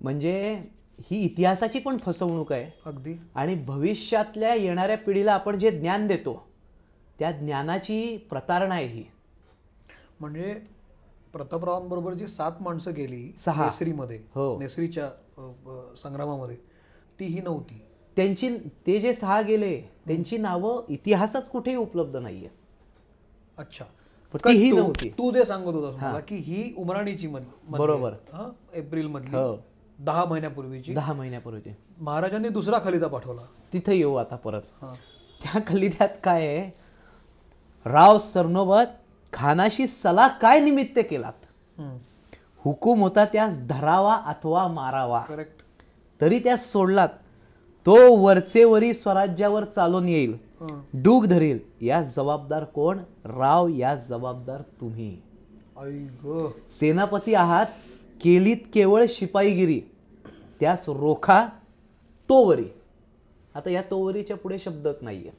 म्हणजे 0.00 0.62
ही 1.00 1.20
इतिहासाची 1.20 1.78
पण 1.78 1.96
फसवणूक 1.96 2.52
आहे. 2.52 2.70
अगदी. 2.86 3.14
आणि 3.34 3.54
भविष्यातल्या 3.54 4.54
येणाऱ्या 4.54 4.96
पिढीला 4.96 5.32
आपण 5.32 5.58
जे 5.58 5.70
ज्ञान 5.70 6.06
देतो 6.06 6.46
त्या 7.18 7.32
ज्ञानाची 7.32 8.16
प्रतारणा 8.16 8.74
आहे 8.74 8.86
ही. 8.86 9.04
म्हणजे 10.20 10.62
प्रतापरावांबरोबर 11.32 12.14
जी 12.14 12.26
सात 12.26 12.52
माणसं 12.60 12.94
गेली 12.94 13.32
सहा. 13.38 13.64
नेसरीमध्ये 13.64 14.20
हो. 14.34 14.58
नेसरीच्या 14.58 15.10
संग्रामामध्ये 15.96 16.56
ती 17.20 17.24
ही 17.24 17.40
नव्हती. 17.40 17.82
त्यांची 18.18 18.48
ते 18.86 18.98
जे 19.00 19.12
सहा 19.14 19.40
गेले 19.40 19.80
त्यांची 20.06 20.38
नावं 20.38 20.84
इतिहासात 20.88 21.42
कुठेही 21.52 21.76
उपलब्ध 21.76 22.16
नाहीये. 22.16 22.48
अच्छा. 23.58 23.84
ही 24.46 24.70
नव्हती. 24.72 25.08
तू 25.08 25.30
जे 25.30 25.44
सांगत 25.44 25.74
होतास 25.74 26.02
मला 26.02 26.20
की 26.20 26.36
ही 26.36 26.74
उमराणीची 26.78 27.28
बरोबर. 27.68 28.14
एप्रिल 28.74 29.06
मधली 29.06 29.36
हो. 29.36 29.56
दहा 29.98 30.24
महिन्यापूर्वीची. 30.24 30.94
दहा 30.94 31.12
महिन्यापूर्वी 31.12 31.70
महाराजांनी 32.00 32.48
दुसरा 32.48 32.78
खलिता 32.84 33.06
पाठवला. 33.06 33.42
तिथं 33.72 33.92
येऊ 33.92 34.14
आता 34.14 34.36
परत. 34.36 34.62
त्या 35.42 35.60
खलिद्यात 35.66 36.08
काय 36.24 36.46
आहे? 36.46 36.70
राव 37.86 38.18
सरनोबत 38.18 38.98
खानाशी 39.32 39.86
सलाह 39.86 40.28
काय 40.28 40.60
निमित्त 40.60 40.98
केलात? 41.10 41.80
हुकूम 42.64 43.00
होता 43.00 43.24
त्यास 43.24 43.58
धरावा 43.58 44.14
अथवा 44.14 44.66
मारावा. 44.68 45.20
करेक्ट. 45.20 45.62
तरी 46.20 46.38
त्यास 46.38 46.72
सोडलात. 46.72 47.08
तो 47.88 48.16
वरचेवरी 48.16 48.94
स्वराज्यावर 48.94 49.64
चालून 49.64 50.08
येईल. 50.08 50.36
डूग 50.94 51.26
धरील. 51.26 51.58
या 51.80 52.02
जबाबदार 52.02 52.64
कोण? 52.64 52.98
राव 53.24 53.68
या 53.68 53.94
जबाबदार 53.94 54.62
तुम्ही. 54.80 55.18
सेनापती 56.70 57.34
आहात. 57.34 57.66
केलीत 58.22 58.56
केवळ 58.74 59.04
शिपाईगिरी. 59.08 59.80
त्यास 60.60 60.88
रोखा 60.88 61.46
तोवरी. 62.28 62.64
आता 63.54 63.70
या 63.70 63.82
तोवरीच्या 63.82 64.36
पुढे 64.36 64.58
शब्दच 64.58 64.98
नाहीये. 65.02 65.30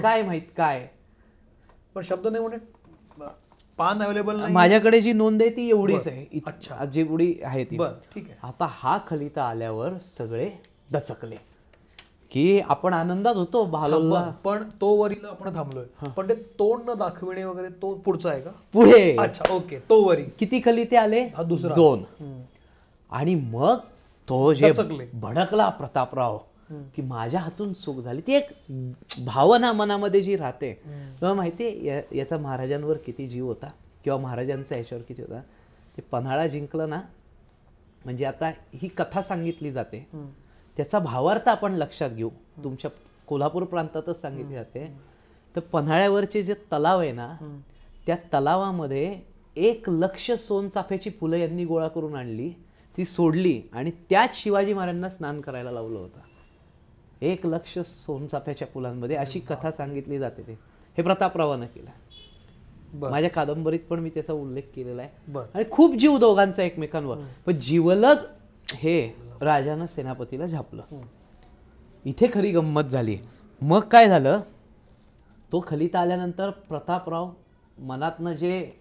काय 0.00 0.22
माहीत 0.22 0.48
काय? 0.56 0.88
पण 1.94 2.02
शब्द 2.02 2.26
नाही 2.26 2.44
म्हणजे 2.44 2.73
पान 3.78 4.02
अवेलेबल 4.02 4.40
नाही 4.40 4.52
माझ्याकडे 4.52 5.00
जी 5.00 5.12
नोंद 5.12 5.42
आहे 5.42 5.50
ती 5.50 5.68
एवढीच 5.68 6.06
आहे. 6.08 6.40
अच्छा. 6.46 6.84
जेवढी 6.84 7.34
आहे 7.42 7.64
ती. 7.64 7.76
बर 7.76 7.90
ठीक 8.14 8.24
आहे. 8.28 8.38
आता 8.42 8.66
हा 8.70 8.98
खलिता 9.08 9.44
आल्यावर 9.44 9.96
सगळे 9.96 10.50
दचकले. 10.92 11.36
की 12.30 12.60
आपण 12.60 12.94
आनंदात 12.94 13.36
होतो 13.36 13.64
भालोलला. 13.64 14.32
पण- 14.44 14.64
तो 14.80 14.94
वरील 14.96 15.24
आपण 15.26 15.54
थांबलोय. 15.54 16.06
पण 16.16 16.28
ते 16.28 16.34
तोंड 16.34 16.90
न 16.90 16.94
दाखविणे 16.94 17.44
वगैरे 17.44 17.68
तो 17.68 17.94
पुढचा 17.94 18.30
आहे 18.30 18.40
का? 18.40 18.50
पुढे. 18.72 19.16
अच्छा 19.16 19.54
ओके. 19.54 19.78
तो 19.78 20.02
वरी. 20.02 20.22
किती 20.22 20.60
खलिते 20.64 20.96
आले? 20.96 21.28
दुसरा. 21.46 21.74
दोन. 21.74 22.04
आणि 23.10 23.34
मग 23.34 23.76
तो 24.28 24.52
जे. 24.52 24.72
भडकला 25.14 25.68
प्रतापराव. 25.68 26.38
की 26.96 27.02
माझ्या 27.02 27.40
हातून 27.40 27.72
चूक 27.72 27.96
झाली. 27.96 28.20
ती 28.20 28.32
एक 28.32 28.48
भावना 29.26 29.72
मनामध्ये 29.72 30.20
जी 30.20 30.36
राहते. 30.36 30.72
तेव्हा 31.20 31.34
माहितीये 31.34 31.86
या- 31.86 32.16
याचा 32.16 32.38
महाराजांवर 32.38 32.96
किती 32.96 33.28
जीव 33.28 33.46
होता? 33.46 33.70
किंवा 34.04 34.18
महाराजांचा 34.18 34.76
याच्यावर 34.76 35.04
किती 35.04 35.22
होता? 35.22 35.40
ते 35.96 36.02
पन्हाळा 36.02 36.46
जिंकलं 36.46 36.90
ना 36.90 37.00
म्हणजे 38.04 38.24
आता 38.24 38.48
ही 38.74 38.88
कथा 38.88 39.22
सांगितली 39.22 39.72
जाते. 39.72 40.08
त्याचा 40.76 40.98
भावार्थ 40.98 41.48
आपण 41.48 41.72
लक्षात 41.72 42.10
घेऊ. 42.10 42.28
तुमच्या 42.64 42.90
कोल्हापूर 43.26 43.62
प्रांतातच 43.62 44.20
सांगितली 44.20 44.54
जाते. 44.54 44.86
तर 45.56 45.60
पन्हाळ्यावरचे 45.60 46.42
जे 46.42 46.54
तलाव 46.54 47.00
आहे 47.00 47.12
ना 47.12 47.36
त्या 48.06 48.16
तलावामध्ये 48.16 49.20
एक 49.56 49.84
लक्ष 49.88 50.32
सोनचाफ्याची 50.32 51.10
फुलं 51.10 51.36
यांनी 51.36 51.64
गोळा 51.64 51.88
करून 51.88 52.14
आणली. 52.14 52.52
ती 52.96 53.04
सोडली 53.04 53.62
आणि 53.72 53.90
त्याच 53.90 54.42
शिवाजी 54.42 54.74
महाराजांना 54.74 55.10
स्नान 55.10 55.40
करायला 55.40 55.70
लावलं 55.70 55.98
होतं. 55.98 56.20
एक 57.24 57.46
लक्ष 57.46 57.78
सोनचाफ्याच्या 57.78 58.68
फुलांमध्ये 58.74 59.16
अशी 59.16 59.40
कथा 59.40 59.70
सांगितली 59.70 60.18
जाते 60.18 60.42
ते. 60.42 60.58
हे 60.96 61.02
प्रतापरावानं 61.02 61.66
केलं. 61.66 61.90
माझ्या 63.10 63.30
कादंबरीत 63.30 63.80
पण 63.90 64.00
मी 64.00 64.10
त्याचा 64.10 64.32
उल्लेख 64.32 64.62
केलेला 64.74 65.02
आहे. 65.02 65.38
आणि 65.54 65.64
खूप 65.70 65.94
जीव 65.94 66.18
दोघांचा 66.18 66.62
एकमेकांवर. 66.62 67.16
पण 67.46 67.52
जीवलग 67.52 68.16
हे 68.70 69.10
राजानं 69.40 69.86
सेनापतीला 69.86 70.46
झापलं. 70.46 70.82
इथे 72.04 72.26
खरी 72.34 72.50
गंमत 72.50 72.82
झाली. 72.82 73.18
मग 73.62 73.80
काय 73.80 74.08
झालं? 74.08 74.40
तो 75.52 75.64
खलिता 75.66 76.00
आल्यानंतर 76.00 76.50
प्रतापराव 76.50 77.30
मनातनं 77.78 78.32
जे 78.32 78.72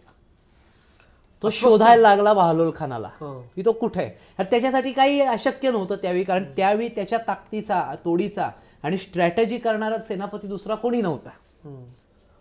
तो 1.43 1.49
शोधायला 1.49 2.01
लागला 2.01 2.33
बहालोल 2.33 2.71
खानाला 2.75 3.09
हो. 3.19 3.41
की 3.55 3.61
तो 3.65 3.71
कुठे? 3.71 4.03
आहे 4.03 4.43
त्याच्यासाठी 4.43 4.91
काही 4.91 5.21
अशक्य 5.21 5.71
नव्हतं 5.71 5.95
त्यावेळी 5.95 6.23
कारण 6.23 6.43
त्यावेळी 6.43 6.89
त्याच्या 6.89 7.19
ताकदीचा 7.27 7.95
तोडीचा 8.05 8.49
आणि 8.83 8.97
स्ट्रॅटजी 8.97 9.57
करणारा 9.57 9.97
सेनापती 9.97 10.47
दुसरा 10.47 10.75
कोणी 10.75 11.01
नव्हता. 11.01 11.29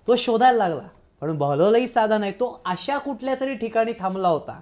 तो 0.09 0.17
शोधायला 0.17 0.69
लागला. 0.69 0.89
पण 1.21 1.39
बहलोलही 1.39 1.89
साधा 1.89 2.19
नाही 2.19 2.33
तो 2.33 2.63
अशा 2.65 2.99
कुठल्या 2.99 3.35
तरी 3.41 3.55
ठिकाणी 3.55 3.93
थांबला 4.01 4.29
होता. 4.29 4.61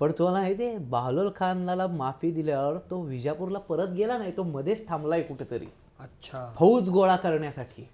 पण 0.00 0.12
तुला 0.12 0.30
माहिती 0.30 0.64
आहे 0.64 0.78
बहालोल 0.78 1.30
खानाला 1.36 1.86
माफी 1.86 2.30
दिल्यावर 2.30 2.76
तो 2.90 3.00
विजापूरला 3.00 3.58
परत 3.58 3.88
गेला 3.88 4.18
नाही 4.18 4.36
तो 4.36 4.42
मध्येच 4.42 4.88
थांबलाय 4.88 5.22
कुठेतरी. 5.22 5.66
अच्छा. 6.00 6.52
फौज 6.56 6.90
गोळा 6.90 7.16
करण्यासाठी. 7.16 7.88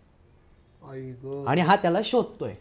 आणि 1.47 1.61
हा 1.61 1.77
त्याला 1.77 1.99
शोधतोय. 2.05 2.55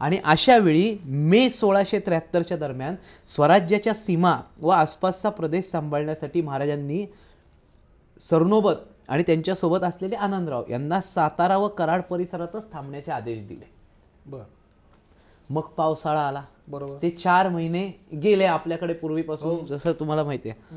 आणि 0.00 0.18
अशा 0.24 0.58
वेळी 0.58 0.98
मे 1.04 1.50
सोळाशे 1.50 1.98
त्र्याहत्तरच्या 1.98 2.56
दरम्यान 2.56 2.94
स्वराज्याच्या 3.26 3.94
सीमा 3.94 4.40
व 4.60 4.68
आसपासचा 4.68 5.30
प्रदेश 5.30 5.64
सांभाळण्यासाठी 5.64 6.40
महाराजांनी 6.40 7.06
सरनोबत 8.20 8.74
आणि 9.08 9.22
त्यांच्यासोबत 9.22 9.84
असलेले 9.84 10.16
आनंदराव 10.16 10.64
यांना 10.70 11.00
सातारा 11.00 11.56
व 11.56 11.68
कराड 11.68 12.02
परिसरातच 12.02 12.72
थांबण्याचे 12.72 13.12
आदेश 13.12 13.46
दिले. 13.46 13.70
बर. 14.26 14.42
मग 15.50 15.60
पावसाळा 15.60 16.28
आला. 16.28 16.42
बरोबर. 16.68 16.96
ते 17.02 17.10
चार 17.10 17.48
महिने 17.48 18.00
गेले 18.22 18.44
आपल्याकडे 18.44 18.94
पूर्वीपासून 18.94 19.66
जसं 19.66 19.92
तुम्हाला 19.92 20.24
माहिती 20.24 20.50
आहे. 20.50 20.76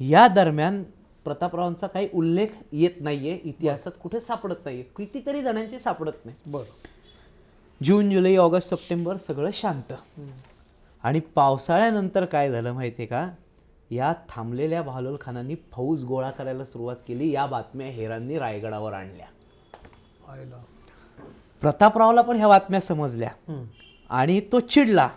या 0.00 0.28
दरम्यान 0.28 0.82
प्रतापरावांचा 1.24 1.86
काही 1.86 2.08
उल्लेख 2.14 2.48
येत 2.72 2.90
नाहीये 3.00 3.40
इतिहासात 3.44 3.92
कुठे 4.02 4.20
सापडत 4.20 4.64
नाहीये 4.64 4.82
कितीतरी 4.82 5.42
जणांचे 5.42 5.78
सापडत 5.78 6.24
नाही. 6.24 6.50
बर. 6.50 6.62
जून 7.84 8.10
जुलै 8.10 8.36
ऑगस्ट 8.36 8.70
सप्टेंबर 8.70 9.16
सगळं 9.16 9.50
शांत. 9.52 9.92
आणि 11.02 11.20
पावसाळ्यानंतर 11.20 12.24
काय 12.24 12.50
झालं 12.50 12.72
माहिती 12.72 13.02
आहे 13.02 13.06
का? 13.06 13.30
या 13.90 14.14
थांबलेल्या 14.28 14.82
बहालोल 14.82 15.16
खानांनी 15.20 15.54
फौज 15.72 16.04
गोळा 16.04 16.30
करायला 16.30 16.64
सुरुवात 16.64 16.96
केली 17.08 17.30
या 17.30 17.46
बातम्या 17.46 17.86
हेरांनी 17.86 18.38
रायगडावर 18.38 18.92
आणल्या. 18.92 19.26
प्रतापरावला 21.60 22.22
पण 22.22 22.36
ह्या 22.36 22.48
बातम्या 22.48 22.80
समजल्या. 22.80 23.30
आणि 24.10 24.40
तो 24.52 24.60
चिडला. 24.60 25.08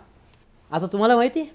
आता 0.70 0.86
तुम्हाला 0.86 1.16
माहिती? 1.16 1.40
आहे 1.40 1.50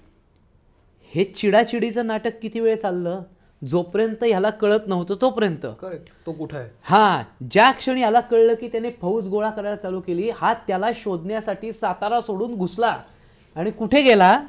हे 1.14 1.24
चिडाचिडीचं 1.24 2.06
नाटक 2.06 2.30
किती 2.42 2.60
वेळ 2.60 2.76
चाललं? 2.76 3.22
जोपर्यंत 3.64 4.24
ह्याला 4.24 4.50
कळत 4.50 4.80
नव्हतं 4.86 5.14
तोपर्यंत. 5.20 5.66
करेक्ट 5.80 6.26
तो 6.26 6.32
कुठं 6.32 6.58
आहे? 6.58 6.70
हा 6.82 7.22
ज्या 7.50 7.72
क्षणी 7.72 8.00
याला 8.00 8.20
कळलं 8.20 8.54
की 8.54 8.68
त्याने 8.68 8.90
फौज 8.90 9.28
गोळा 9.28 9.50
करायला 9.50 9.76
चालू 9.76 10.00
केली 10.00 10.30
हा 10.30 10.54
त्याला 10.54 10.90
शोधण्यासाठी 10.94 11.72
सातारा 11.72 12.20
सोडून 12.20 12.54
घुसला. 12.54 12.98
आणि 13.56 13.70
कुठे 13.70 14.02
गेला? 14.02 14.42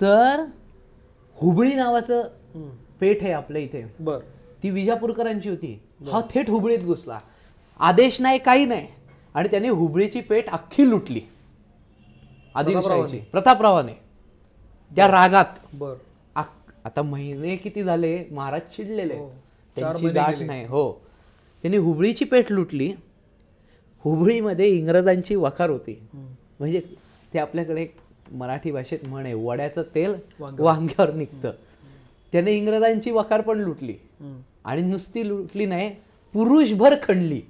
तर 0.00 0.44
हुबळी 1.34 1.74
नावाचं. 1.74 2.28
पेठ 3.00 3.22
आहे 3.22 3.32
आपल्या 3.32 3.62
इथे. 3.62 3.94
बर. 4.00 4.18
ती 4.62 4.70
विजापूरकरांची 4.70 5.48
होती. 5.48 5.82
हा 6.12 6.20
थेट 6.30 6.50
हुबळीत 6.50 6.78
घुसला. 6.78 7.18
आदेश 7.78 8.20
नाही 8.20 8.38
काही 8.38 8.64
नाही. 8.64 8.86
आणि 9.34 9.48
त्याने 9.48 9.68
हुबळीची 9.68 10.20
पेठ 10.20 10.48
अख्खी 10.48 10.90
लुटली. 10.90 11.20
आदिलशाहीची. 12.54 13.18
प्रतापरावाने. 13.18 13.92
त्या 14.96 15.08
रागात. 15.08 15.44
बर. 15.72 15.94
आता 16.88 17.02
महिने 17.02 17.56
किती 17.56 17.82
झाले? 17.82 18.24
महाराज 18.30 18.60
चिडलेले 18.76 19.14
हो. 19.14 19.28
त्यांची 19.76 20.08
गाठ. 20.08 20.38
नाही. 20.38 20.64
हो. 20.66 20.92
त्यांनी 21.62 21.76
हुबळीची 21.76 22.24
पेठ 22.24 22.52
लुटली. 22.52 22.92
हुबळीमध्ये 24.04 24.66
इंग्रजांची 24.68 25.34
वखार 25.34 25.70
होती. 25.70 25.98
म्हणजे 26.14 26.80
ते 27.34 27.38
आपल्याकडे 27.38 27.86
मराठी 28.32 28.70
भाषेत 28.72 28.98
म्हण 29.04 29.24
आहे 29.24 29.34
वड्याचं 29.34 29.82
तेल 29.94 30.14
वांग्यावर. 30.40 31.12
निघतं. 31.12 31.50
त्याने 32.32 32.52
इंग्रजांची 32.52 33.10
वखार 33.10 33.40
पण 33.40 33.58
लुटली. 33.58 33.94
आणि 34.64 34.82
नुसती 34.82 35.28
लुटली 35.28 35.66
नाही 35.66 35.90
पुरुषभर 36.34 36.94
खणली. 37.02 37.40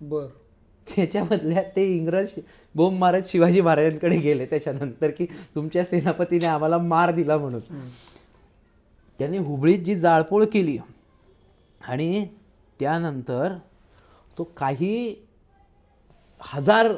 बर. 0.00 0.26
त्याच्यामधल्या 0.86 1.62
ते 1.76 1.84
इंग्रज 1.96 2.30
बोंब 2.74 2.98
मारत 2.98 3.22
शिवाजी 3.28 3.60
महाराजांकडे 3.60 4.16
गेले. 4.16 4.46
त्याच्यानंतर 4.46 5.10
की 5.10 5.26
तुमच्या 5.54 5.84
सेनापतीने 5.84 6.46
आम्हाला 6.46 6.78
मार 6.78 7.10
दिला 7.10 7.36
म्हणून. 7.38 7.60
त्याने 9.20 9.38
हुबळीत 9.38 9.78
जी 9.78 9.96
जाळपोळ 9.96 10.44
केली 10.44 10.78
आणि 11.88 12.28
त्यानंतर 12.80 13.54
तो 14.38 14.44
काही 14.44 15.16
हजार 16.40 16.92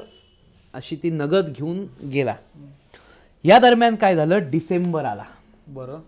अशी 0.72 0.96
ती 0.96 1.10
नगद 1.10 1.52
घेऊन 1.56 1.86
गेला. 2.08 2.34
या 3.44 3.58
दरम्यान 3.58 3.94
काय 3.96 4.16
झालं? 4.16 4.50
डिसेंबर 4.50 5.04
आला. 5.04 5.24
बरं. 5.68 5.98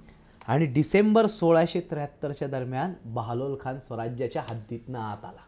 आणि 0.49 0.65
डिसेंबर 0.67 1.27
सोळाशे 1.27 1.81
त्र्याहत्तरच्या 1.81 2.49
दरम्यान 2.49 2.93
बहालोल 3.05 3.57
खान 3.61 3.79
स्वराज्याच्या 3.79 4.43
हद्दीतनं 4.49 4.99
आत 4.99 5.25
आला. 5.25 5.41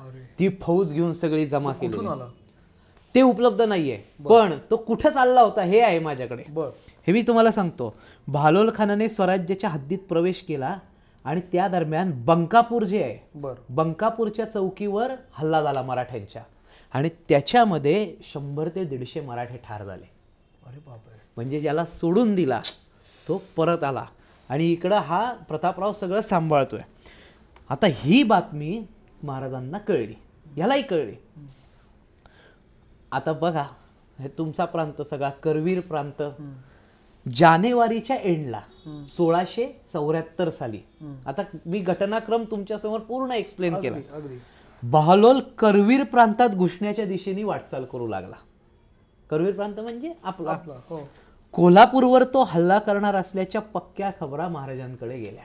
अरे. 0.00 0.30
ती 0.38 0.48
फौज 0.60 0.92
घेऊन 0.92 1.12
सगळी 1.12 1.46
जमा 1.46 1.72
केली 1.72 1.96
ते 3.14 3.22
उपलब्ध 3.22 3.62
नाहीये. 3.62 3.96
पण 4.28 4.58
तो 4.70 4.76
कुठं 4.76 5.10
चालला 5.10 5.40
होता 5.40 5.62
हे 5.62 5.80
आहे 5.80 5.98
माझ्याकडे. 5.98 6.44
बर. 6.48 6.70
हे 7.06 7.12
मी 7.12 7.22
तुम्हाला 7.22 7.50
सांगतो. 7.50 7.94
बहालोल 8.28 8.70
खानाने 8.74 9.08
स्वराज्याच्या 9.08 9.70
हद्दीत 9.70 9.98
प्रवेश 9.98 10.42
केला 10.42 10.78
आणि 11.24 11.40
त्या 11.40 11.68
दरम्यान 11.68 12.24
बंकापूर 12.24 12.84
जे 12.84 13.02
आहे 13.02 13.18
बर. 13.34 13.54
बंकापूरच्या 13.68 14.44
चौकीवर 14.44 15.12
हल्ला 15.32 15.62
झाला 15.62 15.82
मराठ्यांच्या. 15.82 16.42
आणि 16.92 17.08
त्याच्यामध्ये 17.28 18.16
शंभर 18.22 18.68
ते 18.68 18.84
दीडशे 18.84 19.20
मराठे 19.20 19.56
ठार 19.56 19.84
झाले. 19.84 20.10
अरे 20.66 20.78
बापरे. 20.78 21.20
म्हणजे 21.36 21.60
ज्याला 21.60 21.84
सोडून 21.84 22.34
दिला 22.34 22.60
तो 23.28 23.42
परत 23.56 23.84
आला. 23.84 24.04
आणि 24.48 24.72
इकडं 24.72 24.96
हा 24.96 25.32
प्रतापराव 25.32 25.92
सगळं 25.92 26.20
सांभाळतोय. 26.20 26.80
आता 27.68 27.86
ही 27.90 28.22
बातमी 28.22 28.84
महाराजांना 29.22 29.78
कळली. 29.78 30.14
यालाही 30.56 30.82
कळली. 30.82 31.14
आता 33.12 33.32
बघा 33.32 33.64
हे 34.18 34.28
तुमचा 34.28 34.64
प्रांत 34.64 35.02
सगळा 35.02 35.30
करवीर 35.30 35.80
प्रांत. 35.80 36.22
जानेवारीच्या 37.26 38.16
एंडला 38.16 38.60
सोळाशे 39.08 39.66
चौऱ्याहत्तर 39.92 40.50
साली. 40.50 40.80
आता 41.26 41.42
मी 41.66 41.78
घटनाक्रम 41.78 42.44
तुमच्यासमोर 42.50 43.00
पूर्ण 43.00 43.30
एक्सप्लेन 43.30 43.74
केला. 43.74 44.18
बहालोल 44.82 45.40
करवीर 45.58 46.02
प्रांतात 46.02 46.48
घुसण्याच्या 46.48 47.04
दिशेने 47.04 47.44
वाटचाल 47.44 47.84
करू 47.84 48.06
लागला. 48.06 48.36
करवीर 49.30 49.54
प्रांत 49.54 49.80
म्हणजे 49.80 50.12
आपला. 50.22 50.50
आपला 50.50 50.74
हो. 50.88 51.08
कोल्हापूरवर 51.52 52.24
तो 52.24 52.42
हल्ला 52.42 52.78
करणार 52.78 53.14
असल्याच्या 53.14 53.60
पक्क्या 53.60 54.10
खबरा 54.20 54.48
महाराजांकडे 54.48 55.18
गेल्या. 55.18 55.42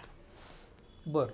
बर. 1.07 1.25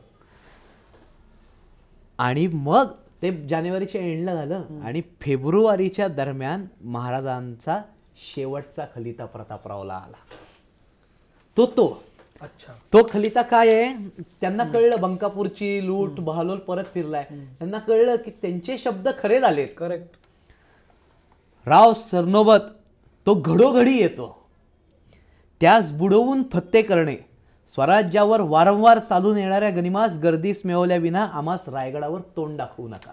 आणि 2.18 2.48
मग 2.48 2.92
ते 3.22 3.32
जानेवारीच्या 3.48 4.02
एंडला 4.02 4.34
झालं 4.36 4.82
आणि 4.84 5.02
फेब्रुवारीच्या 5.22 6.08
दरम्यान 6.08 6.66
महाराजांचा 6.84 7.82
शेवटचा 8.18 8.86
खलिता 8.96 9.26
प्रतापरावला 9.26 9.94
आला. 9.94 10.18
तो 11.58 11.66
तो. 11.66 12.04
अच्छा. 12.42 12.74
तो 12.94 12.98
खलिता 13.14 13.42
काय 13.42 13.68
आहे? 13.68 14.08
त्यांना 14.42 14.64
कळलं 14.64 15.02
बंकापूरची 15.02 15.88
लूट 15.88 16.20
बहालोल 16.20 16.60
परत 16.60 16.84
फिरलाय. 16.94 17.24
त्यांना 17.24 17.80
कळलं 17.80 18.16
की 18.16 18.32
त्यांचे 18.32 18.78
शब्द 18.78 19.10
खरे 19.20 19.40
झालेत. 19.40 19.68
करेक्ट 19.78 20.08
राव 21.68 21.94
सरनोबत 21.94 22.64
तो 23.26 23.34
घडोघडी 23.34 23.98
येतो. 23.98 24.48
त्यास 25.62 25.92
बुडवून 25.92 26.44
फत्ते 26.54 26.82
करणे. 26.82 27.16
स्वराज्यावर 27.68 28.42
वारंवार 28.42 29.00
चालून 29.00 29.38
येणाऱ्या 29.38 29.70
गनिमास 29.70 30.18
गर्दीस 30.18 30.62
मिळवल्या 30.66 30.98
विना 30.98 31.26
आम्हास 31.26 31.70
रायगडावर 31.70 32.20
तोंड 32.36 32.58
दाखवू 32.58 32.88
नका. 32.88 33.12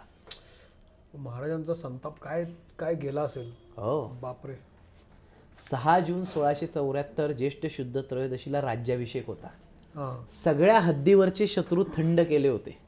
महाराजांचा 1.18 1.74
संताप 1.74 2.18
काय 2.18 2.44
काय 2.78 2.94
गेला 2.94 3.22
असेल? 3.22 3.52
हो. 3.76 4.18
बापरे. 4.22 4.71
सहा 5.70 6.00
जून 6.00 6.24
सोळाशे 6.24 6.66
चौऱ्याहत्तर 6.66 7.32
ज्येष्ठ 7.32 7.66
शुद्ध 7.66 8.00
त्रयोदशीला 8.00 8.62
राज्याभिषेक 8.62 9.26
होता. 9.26 9.46
हा. 9.96 10.24
सगळ्या 10.44 10.80
हद्दीवरचे 10.80 11.46
शत्रू 11.46 11.84
थंड 11.84 12.20
केले 12.20 12.48
होते. 12.48 12.78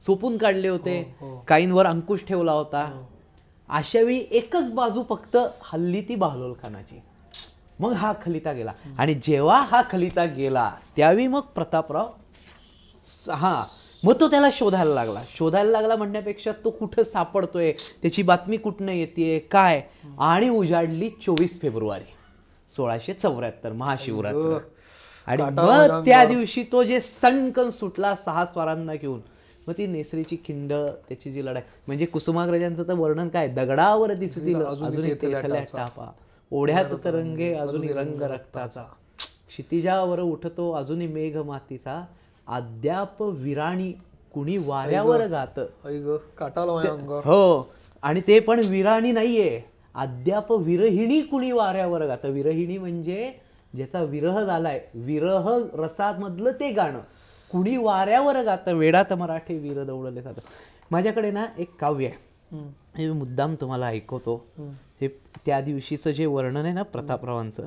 चोपून 0.00 0.36
काढले 0.36 0.68
होते. 0.68 1.14
हो. 1.20 1.44
काहींवर 1.48 1.86
अंकुश 1.86 2.20
ठेवला 2.28 2.52
होता. 2.52 3.06
अशा 3.68 4.00
वेळी 4.00 4.24
एकच 4.30 4.74
बाजू 4.74 5.02
फक्त 5.08 5.36
हल्ली 5.62 6.00
ती 6.00 6.14
बहालोल 6.14 6.52
खानाची 6.62 7.00
मग 7.80 7.92
हा 7.92 8.12
खलिता 8.24 8.52
गेला. 8.52 8.72
आणि 8.98 9.14
जेव्हा 9.14 9.60
हा 9.60 9.82
खलिता 9.90 10.24
गेला 10.24 10.74
त्यावेळी 10.96 11.26
मग 11.26 11.40
प्रतापराव 11.40 12.08
हा 13.32 13.64
मग 14.06 14.14
तो 14.20 14.28
त्याला 14.30 14.48
शोधायला 14.52 14.94
लागला. 14.94 15.22
शोधायला 15.28 15.70
लागला 15.70 15.96
म्हणण्यापेक्षा 15.96 16.52
तो 16.64 16.70
कुठं 16.70 17.02
सापडतोय? 17.02 17.72
त्याची 18.02 18.22
बातमी 18.22 18.56
कुठनं 18.56 18.92
येते 18.92 19.38
काय? 19.50 19.80
आणि 20.18 20.48
उजाडली 20.48 21.08
चोवीस 21.24 21.60
फेब्रुवारी 21.60 22.14
सोळाशे 22.68 23.12
चौऱ्याहत्तर 23.12 23.72
महाशिवरात्र. 23.72 24.58
आणि 25.26 25.42
मग 25.42 26.04
त्या 26.04 26.24
दिवशी 26.24 26.62
तो 26.72 26.82
जे 26.82 27.00
सणकन 27.00 27.70
सुटला 27.70 28.14
सहा 28.24 28.44
स्वारांना 28.44 28.94
घेऊन 28.94 29.20
मग 29.66 29.74
ती 29.78 29.86
नेसरीची 29.86 30.36
खिंड 30.44 30.72
त्याची 31.08 31.30
जी 31.30 31.44
लढाई 31.44 31.62
म्हणजे 31.86 32.06
कुसुमाग्रजांचं 32.06 32.82
तर 32.88 32.92
वर्णन 32.92 33.28
काय? 33.28 33.48
दगडावर 33.48 34.12
तेथल्या 34.12 35.40
टापा. 35.72 36.10
ओढ्यात 36.50 36.92
तरंगे 37.04 37.52
अजूनही 37.54 37.92
रंग 37.92 38.22
रक्ताचा. 38.22 38.82
क्षितिजावर 39.48 40.20
उठतो 40.20 40.70
अजूनही 40.72 41.06
मेघ 41.06 41.36
मातीचा 41.36 42.02
अद्याप 42.46 43.22
विराणी 43.22 43.92
कुणी 44.34 44.56
वाऱ्यावर 44.56 45.26
गात. 45.26 45.58
हो 47.24 47.72
आणि 48.02 48.20
ते 48.26 48.40
पण 48.40 48.60
विराणी 48.66 49.12
नाहीये. 49.12 49.62
अद्याप 49.94 50.52
विरहिणी 50.52 51.20
कुणी 51.20 51.52
वाऱ्यावर 51.52 52.06
गातं. 52.06 52.28
विरहिणी 52.28 52.78
म्हणजे 52.78 53.32
ज्याचा 53.74 54.02
विरह 54.02 54.40
झालाय. 54.40 54.80
विरह 54.94 55.58
रसामधलं 55.74 56.50
ते 56.50 56.70
गाणं. 56.72 57.00
कुणी 57.50 57.76
वाऱ्यावर 57.76 58.42
गातं. 58.42 58.72
वेडात 58.72 59.12
मराठी 59.12 59.58
वीर 59.58 59.84
दौडले 59.84 60.22
जातं. 60.22 60.40
माझ्याकडे 60.90 61.30
ना 61.30 61.46
एक 61.58 61.76
काव्य 61.80 62.06
आहे. 62.06 62.14
हे 62.96 63.06
मी 63.06 63.18
मुद्दाम 63.18 63.54
तुम्हाला 63.54 63.86
ऐकवतो. 63.86 64.46
हे 65.00 65.08
त्या 65.46 65.60
दिवशीचं 65.60 66.10
जे 66.10 66.26
वर्णन 66.26 66.64
आहे 66.64 66.72
ना 66.72 66.82
प्रतापरावांचं 66.82 67.64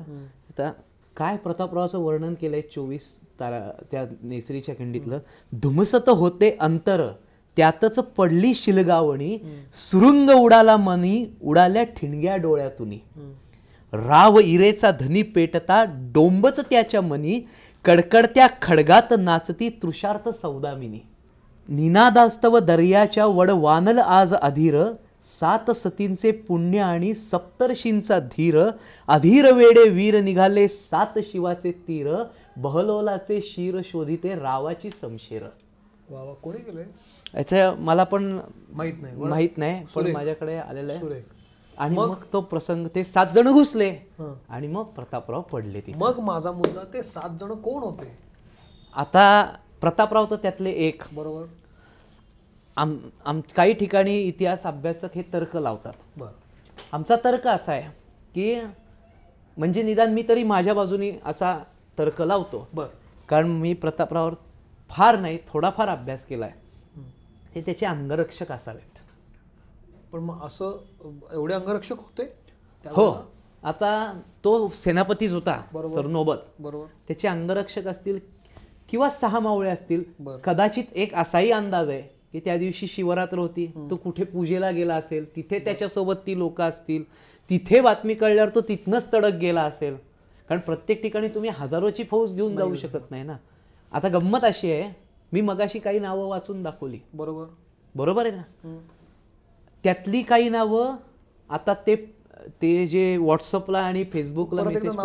आता 0.48 0.72
काय 1.16 1.36
प्रतापरावाचं 1.36 1.98
वर्णन 1.98 2.34
केलंय 2.34 2.60
चोवीस 2.74 3.06
तारा 3.40 3.60
त्या 3.90 4.04
नेसरीच्या 4.22 4.74
खिंडीतलं? 4.74 5.18
धुमसत 5.52 6.08
होते 6.08 6.56
अंतर 6.60 7.06
त्यातच 7.56 7.98
पडली 8.16 8.54
शिलगावणी 8.54 9.38
सुरुंग 9.74 10.30
उडाला 10.30 10.76
मनी 10.76 11.24
उडाल्या 11.42 11.82
ठिणग्या 11.84 12.36
डोळ्यातून. 12.36 12.92
राव 13.92 14.38
इरेचा 14.38 14.90
धनी 14.90 15.22
पेटता 15.22 15.82
डोंबच 16.14 16.60
त्याच्या 16.60 17.00
मनी 17.00 17.40
कडकडत्या 17.84 18.46
खडगात 18.62 19.12
नाचती 19.18 19.68
तृषार्थ 19.82 20.28
सौदामिनी. 20.28 20.98
निनादास्तव 21.68 22.58
दर्याच्या 22.58 23.26
वड 23.26 23.50
वानल 23.50 23.98
आज 23.98 24.34
अधीर 24.34 24.82
सात 25.40 25.70
सतींचे 25.70 26.30
पुण्य 26.30 26.78
आणि 26.78 27.14
सप्तर्षींचा 27.14 28.18
धीर. 28.18 28.58
अधीर 29.08 29.52
वेडे 29.52 29.88
वीर 29.88 30.20
निघाले 30.20 30.66
सात 30.68 31.18
शिवाचे 31.24 31.72
तीर. 31.88 32.14
बहलोलाचे 32.56 33.40
शिर 33.42 33.80
शोधिते 33.84 34.34
रावाची 34.34 34.90
समशेर. 34.90 35.42
वा 36.10 36.22
वा 36.22 36.32
कोणी 36.34 36.58
केलंय? 36.58 36.84
याचं 37.34 37.76
मला 37.78 38.04
पण 38.04 38.38
माहीत 38.72 38.94
नाही. 39.02 39.16
माहीत 39.16 39.58
नाही 39.58 39.84
पण 39.94 40.10
माझ्याकडे 40.10 40.56
आलेलं 40.56 40.92
आहे. 40.92 41.22
आणि 41.78 41.96
मग? 41.96 42.14
तो 42.32 42.40
प्रसंग 42.40 42.86
ते 42.94 43.04
सात 43.04 43.26
जण 43.34 43.52
घुसले. 43.52 43.90
आणि 44.48 44.66
मग 44.66 44.84
प्रतापराव 44.84 45.40
पडले 45.42 45.80
ती 45.80 45.92
मग 45.94 46.18
माझा 46.18 46.52
मुद्दा 46.52 46.82
ते 46.92 47.02
सात 47.02 47.38
जण 47.40 47.52
कोण 47.52 47.82
होते? 47.82 48.12
आता 48.96 49.24
प्रतापराव 49.80 50.26
तर 50.30 50.36
त्यातले 50.36 50.70
एक. 50.70 51.02
बरोबर. 51.12 51.44
आम 52.80 52.96
आम 53.24 53.40
काही 53.56 53.72
ठिकाणी 53.72 54.18
इतिहास 54.22 54.62
अभ्यासक 54.66 55.14
हे 55.14 55.22
तर्क 55.32 55.56
लावतात. 55.56 55.92
बर. 56.16 56.26
आमचा 56.92 57.16
तर्क 57.24 57.46
असा 57.46 57.72
आहे 57.72 57.90
की 58.34 58.54
म्हणजे 59.56 59.82
निदान 59.82 60.12
मी 60.12 60.22
तरी 60.28 60.42
माझ्या 60.42 60.74
बाजूनी 60.74 61.10
असा 61.24 61.58
तर्क 61.98 62.22
लावतो. 62.22 62.66
बर. 62.74 62.86
कारण 63.28 63.46
मी 63.46 63.72
प्रतापरावर 63.74 64.34
फार 64.90 65.18
नाही 65.18 65.38
थोडाफार 65.48 65.88
अभ्यास 65.88 66.24
केला 66.24 66.44
आहे 66.46 67.54
ते 67.54 67.60
त्याचे 67.60 67.86
अंगरक्षक 67.86 68.52
असावेत. 68.52 68.98
पण 70.12 70.20
मग 70.20 70.40
असं 70.42 70.78
एवढे 71.32 71.54
अंगरक्षक 71.54 71.98
होते? 71.98 72.24
हो. 72.86 73.10
आता 73.62 74.20
तो 74.44 74.68
सेनापतीच 74.74 75.32
होता 75.32 75.60
सरनोबत 75.94 76.36
बरोबर. 76.58 76.86
त्याचे 77.08 77.28
अंगरक्षक 77.28 77.86
असतील 77.86 78.18
किंवा 78.88 79.10
सहा 79.10 79.40
मावळे 79.40 79.70
असतील 79.70 80.02
बरं. 80.18 80.38
कदाचित 80.38 80.84
एक 80.94 81.14
असाही 81.14 81.50
अंदाज 81.50 81.88
आहे. 81.88 82.19
की 82.34 82.40
त्या 82.40 82.56
दिवशी 82.56 82.86
शिवरात्र 82.86 83.38
होती 83.38 83.66
तो 83.90 83.96
कुठे 83.96 84.24
पूजेला 84.24 84.70
गेला 84.70 84.94
असेल 84.94 85.24
तिथे 85.36 85.58
त्याच्यासोबत 85.58 86.16
ती 86.26 86.38
लोक 86.38 86.60
असतील 86.60 87.04
तिथे 87.50 87.80
बातमी 87.80 88.14
कळल्यावर 88.14 88.50
तो 88.54 88.60
तिथनंच 88.60 89.12
तडक 89.12 89.34
गेला 89.34 89.62
असेल. 89.62 89.96
कारण 90.48 90.60
प्रत्येक 90.60 91.02
ठिकाणी 91.02 91.28
तुम्ही 91.28 91.50
हजारोची 91.50 92.04
फौज 92.10 92.34
घेऊन 92.34 92.56
जाऊ 92.56 92.74
शकत 92.74 93.10
नाही 93.10 93.22
ना. 93.22 93.36
आता 93.92 94.08
गंमत 94.08 94.44
अशी 94.44 94.72
आहे 94.72 94.92
मी 95.32 95.40
मगाशी 95.40 95.78
काही 95.78 95.98
नावं 95.98 96.28
वाचून 96.28 96.62
दाखवली. 96.62 96.98
बरोबर. 97.14 97.44
बरोबर 97.94 98.26
आहे 98.26 98.36
ना. 98.36 98.78
त्यातली 99.84 100.22
काही 100.22 100.48
नावं 100.48 100.96
आता 101.50 101.74
ते 101.86 101.94
ते 102.62 102.86
जे 102.86 103.16
व्हॉट्सअपला 103.16 103.78
आणि 103.78 104.04
फेसबुकला 104.04 104.62
मेसेज 104.64 104.96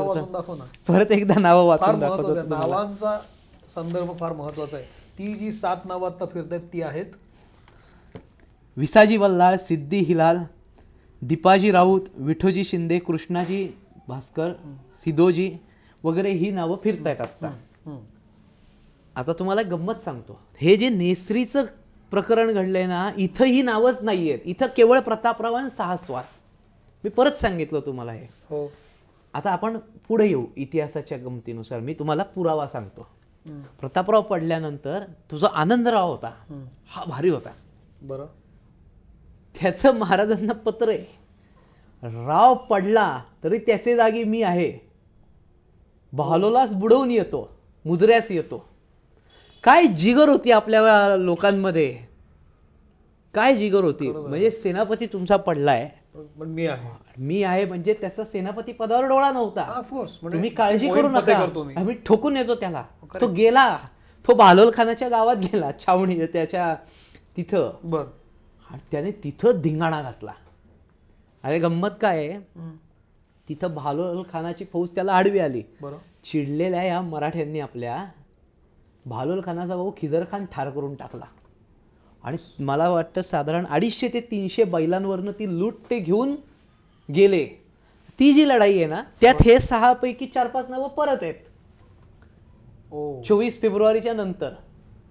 परत 0.88 1.12
एकदा 1.12 1.40
नावं 1.40 1.66
वाचून 1.66 2.00
दाखवतो 2.00 2.34
नावांचा 2.48 3.18
संदर्भ 3.76 4.12
फार 4.20 4.34
महत्त्वाचा 4.34 4.78
आहे. 4.78 4.86
ती 5.18 5.34
जी 5.36 5.52
सात 5.52 5.78
नावं 5.86 6.10
आता 6.12 6.26
फिरतायत 6.26 6.62
ती 6.74 6.82
आहेत. 6.82 7.06
विसाजी 8.78 9.18
वल्लाळ 9.18 9.58
सिद्धी 9.58 10.00
हिलाल 10.00 10.38
दीपाजी 11.22 11.72
राऊत 11.72 12.02
विठोजी 12.16 12.64
शिंदे 12.64 13.00
कृष्णाजी 13.00 13.68
भास्कर 14.08 14.52
सिदोजी 14.98 15.58
वगैरे 16.04 16.32
ही 16.32 16.52
नावं 16.52 16.78
फिरतायत 16.84 17.22
आता. 17.22 17.48
हम्म. 17.86 18.00
आता 19.16 19.34
तुम्हाला 19.34 19.62
गंमत 19.62 19.94
सांगतो. 19.94 20.40
हे 20.58 20.76
जे 20.76 20.90
नेसरीचं 20.90 21.66
प्रकरण 22.12 22.54
घडलंय 22.54 22.86
ना 22.86 23.12
इथं 23.18 23.46
ही 23.46 23.62
नावच 23.62 24.00
नाही 24.02 24.30
आहेत 24.30 24.42
इथं 24.46 24.66
केवळ 24.78 25.00
प्रतापराव 25.00 25.54
आणि 25.54 25.70
सहा 25.70 25.98
स्वार 25.98 26.24
मी 27.04 27.10
परत 27.10 27.32
सांगितलं 27.32 27.80
तुम्हाला 27.80 28.12
हे. 28.12 28.28
हो. 28.50 28.72
आता 29.34 29.52
आपण 29.52 29.78
पुढे 30.08 30.28
येऊ 30.28 30.46
इतिहासाच्या 30.56 31.18
गमतीनुसार. 31.18 31.80
मी 31.80 31.94
तुम्हाला 31.94 32.24
पुरावा 32.24 32.68
सांगतो. 32.68 33.08
प्रतापराव 33.80 34.22
पडल्यानंतर 34.22 35.04
तुझा 35.32 35.48
आनंदराव 35.54 36.12
होता. 36.12 36.32
हा 36.88 37.04
भारी 37.06 37.30
होता. 37.30 37.50
बरं. 38.02 38.26
त्याचं 39.62 39.96
महाराजांना 39.96 40.54
पत्र 40.54 40.90
आहे. 40.90 41.26
राव 42.04 42.56
पडला 42.56 43.22
तरी 43.44 43.58
त्याचे 43.58 43.96
जागी 43.96 44.24
मी 44.24 44.42
आहे. 44.42 44.80
बहालोलाच 46.14 46.74
बुडवून 46.74 47.12
येतो 47.12 47.50
मुजऱ्यास 47.86 48.32
येतो. 48.32 48.70
काय 49.64 49.86
जिगर 49.88 50.30
होती 50.30 50.52
आपल्या 50.52 51.16
लोकांमध्ये? 51.18 52.00
काय 53.34 53.56
जिगर 53.56 53.84
होती? 53.84 54.12
म्हणजे 54.12 54.52
सेनापती 54.52 55.06
तुमचा 55.06 55.38
पडलाय. 55.38 55.90
पण 56.40 56.48
मी 56.48 56.66
आहे. 56.68 57.05
मी 57.18 57.44
आहे 57.44 57.66
म्हणजे 57.66 57.94
त्याचा 57.94 58.24
सेनापती 58.26 58.72
पदावर 58.72 59.06
डोळा 59.08 59.32
नव्हता. 59.32 59.62
ऑफकोर्स 59.62 60.18
तुम्ही 60.24 60.50
काळजी 60.50 60.88
करू 60.90 61.10
नका. 61.10 61.36
आम्ही 61.76 61.96
ठोकून 62.06 62.38
येतो 62.38 62.56
त्याला. 62.56 62.84
तो 63.22 63.28
गेला. 63.28 63.78
तो 64.28 64.34
बालोल 64.34 64.72
खानाच्या 64.74 65.10
गावात 65.10 65.36
गेला 65.36 65.72
छावणी 65.86 66.26
त्याच्या 66.26 66.76
तिथं. 67.38 67.72
बर. 67.84 68.04
आणि 68.70 68.80
त्याने 68.92 69.12
तिथं 69.12 69.62
धिंगाणा 69.62 70.02
घातला. 70.02 70.32
अरे 71.44 71.60
गंमत 71.60 71.90
काय. 72.02 72.40
तिथं 73.50 73.74
भालोल 73.76 74.24
खानाची 74.34 74.66
फौज 74.74 74.96
त्याला 74.96 75.14
आडवी 75.14 75.40
आली. 75.40 75.62
चिडलेल्या 76.24 76.84
या 76.84 77.02
मराठ्यांनी 77.02 77.60
आपल्या 77.60 78.06
भालोल 79.06 79.42
खानाचा 79.46 79.76
भाऊ 79.76 79.92
खिजर 79.98 80.24
खान 80.32 80.46
ठार 80.52 80.70
करून 80.70 80.96
टाकला. 80.96 81.26
आणि 82.24 82.38
मला 82.64 82.90
वाटतं 82.90 83.22
साधारण 83.22 83.66
अडीचशे 83.66 84.08
ते 84.08 84.20
तीनशे 84.20 84.64
बैलांवरनं 84.64 85.32
ती 85.32 85.60
लूट 85.60 85.74
ते 85.90 86.00
घेऊन 86.00 86.36
गेले. 87.10 87.46
ती 88.20 88.32
जी 88.34 88.48
लढाई 88.48 88.78
आहे 88.78 88.86
ना 88.86 89.02
त्यात 89.22 89.42
हे 89.46 89.60
सहा 89.60 89.92
पैकी 89.94 90.26
चार 90.26 90.48
पाच 90.48 90.70
नावं 90.70 90.88
परत 90.88 91.24
आहेत. 91.24 91.34
चोवीस 93.26 93.62
फेब्रुवारीच्या 93.62 94.14
नंतर. 94.14 94.50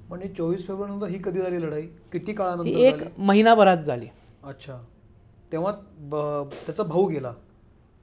म्हणजे 0.09 0.29
चोवीस 0.29 0.67
फेब्रुवारी 0.67 0.93
नंतर 0.93 1.07
ही 1.07 1.19
कधी 1.25 1.41
झाली 1.41 1.61
लढाई? 1.63 1.83
किती 2.13 2.33
काळानंतर 2.33 2.79
एक 2.79 3.03
महिनाभरात 3.19 3.77
झाली. 3.77 4.07
अच्छा. 4.45 4.79
तेव्हा 5.53 5.73
त्याचा 6.67 6.83
भाऊ 6.83 7.07
गेला. 7.07 7.33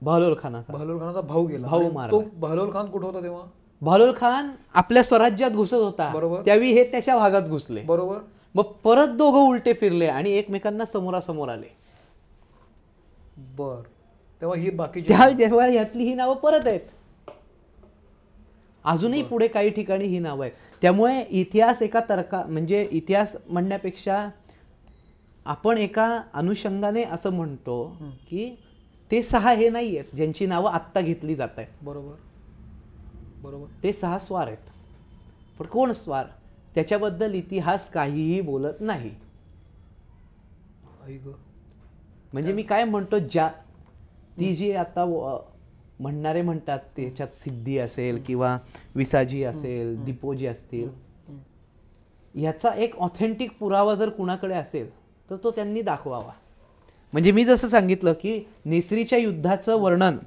भालोल 0.02 0.36
खानाचा. 0.40 0.74
बहलोल 0.74 1.00
खानाचा 1.00 1.22
भाऊ 1.22 1.46
गेला. 1.46 1.68
भाऊ. 1.68 2.12
तो 2.12 2.24
बहलोल 2.34 2.74
खान 2.74 2.86
कुठं 2.86 3.06
होता 3.06 3.22
तेव्हा? 3.24 3.42
भालोल 3.82 4.12
खान 4.18 4.52
आपल्या 4.74 5.04
स्वराज्यात 5.04 5.52
घुसत 5.52 5.74
होता. 5.74 6.12
बरोबर. 6.14 6.42
त्यावेळी 6.46 6.72
हे 6.72 6.84
त्याच्या 6.92 7.18
भागात 7.18 7.42
घुसले. 7.42 7.82
बरोबर. 7.82 8.18
मग 8.56 8.64
परत 8.84 9.08
दोघं 9.08 9.40
उलटे 9.40 9.74
फिरले 9.74 10.08
आणि 10.08 10.32
एकमेकांना 10.32 10.86
समोरासमोर 10.86 11.50
आले. 11.50 11.81
बर. 13.42 13.82
तेव्हा 14.42 14.58
ही 14.58 14.70
बाकीची 14.70 15.08
त्या 15.08 15.30
जेव्हा 15.30 15.68
यातली 15.68 16.04
ही 16.04 16.14
नावं 16.14 16.36
परत 16.36 16.68
आहेत. 16.68 16.80
अजूनही 18.84 19.24
पुढे 19.24 19.48
काही 19.48 19.70
ठिकाणी 19.70 20.06
ही 20.06 20.20
नावं 20.20 20.42
आहेत. 20.42 20.54
त्यामुळे 20.82 21.26
इतिहास 21.30 21.82
एका 21.82 22.00
तर्का 22.10 22.44
म्हणजे 22.46 22.88
इतिहास 22.92 23.38
म्हणण्यापेक्षा 23.50 24.30
आपण 25.46 25.78
एका 25.78 26.22
अनुषंगाने 26.34 27.04
असं 27.04 27.30
म्हणतो 27.30 27.98
की 28.30 28.56
ते 29.12 29.24
सहा 29.24 29.52
हे 29.52 29.70
नाही 29.70 29.98
आहेत 29.98 30.16
ज्यांची 30.16 30.46
नावं 30.46 30.72
आत्ता 30.72 31.02
घेतली 31.02 31.36
जात 31.36 31.50
आहेत. 31.58 31.84
बरोबर. 31.84 32.16
बरोबर. 33.42 33.66
ते 33.84 33.94
सहा 33.94 34.20
स्वार 34.20 34.48
आहेत. 34.48 34.70
पण 35.60 35.66
कोण 35.66 35.92
स्वार? 35.92 36.26
त्याच्याबद्दल 36.76 37.34
इतिहास 37.34 37.90
काहीही 37.90 38.42
बोलत 38.42 38.82
नाही. 38.82 39.12
म्हणजे 42.34 42.54
मी 42.54 42.64
काय 42.64 42.84
म्हणतो 42.84 43.20
ज्या 43.22 43.48
ती 44.40 44.54
जी 44.56 44.72
आता 44.72 45.06
म्हणणारे 46.00 46.42
म्हणतात 46.42 46.80
त्याच्यात 46.96 47.34
सिद्धी 47.36 47.78
असेल 47.78 48.22
किंवा 48.28 48.58
विसाजी 48.96 49.44
असेल 49.44 49.96
दिपोजी 50.04 50.46
असतील. 50.48 50.88
ह्याचा 52.36 52.70
एक 52.76 52.96
ऑथेंटिक 52.98 53.52
पुरावा 53.60 53.96
जर 53.96 54.10
कुणाकडे 54.10 54.54
असेल 54.56 54.90
तर 55.30 55.36
तो 55.44 55.52
त्यांनी 55.52 55.82
दाखवावा. 55.82 56.32
म्हणजे 57.14 57.32
मी 57.32 57.44
जसं 57.46 57.68
सांगितलं 57.68 58.14
की 58.14 58.40
नेसरीच्या 58.66 59.20
युद्धाचं 59.20 59.80
वर्णन 59.80 60.18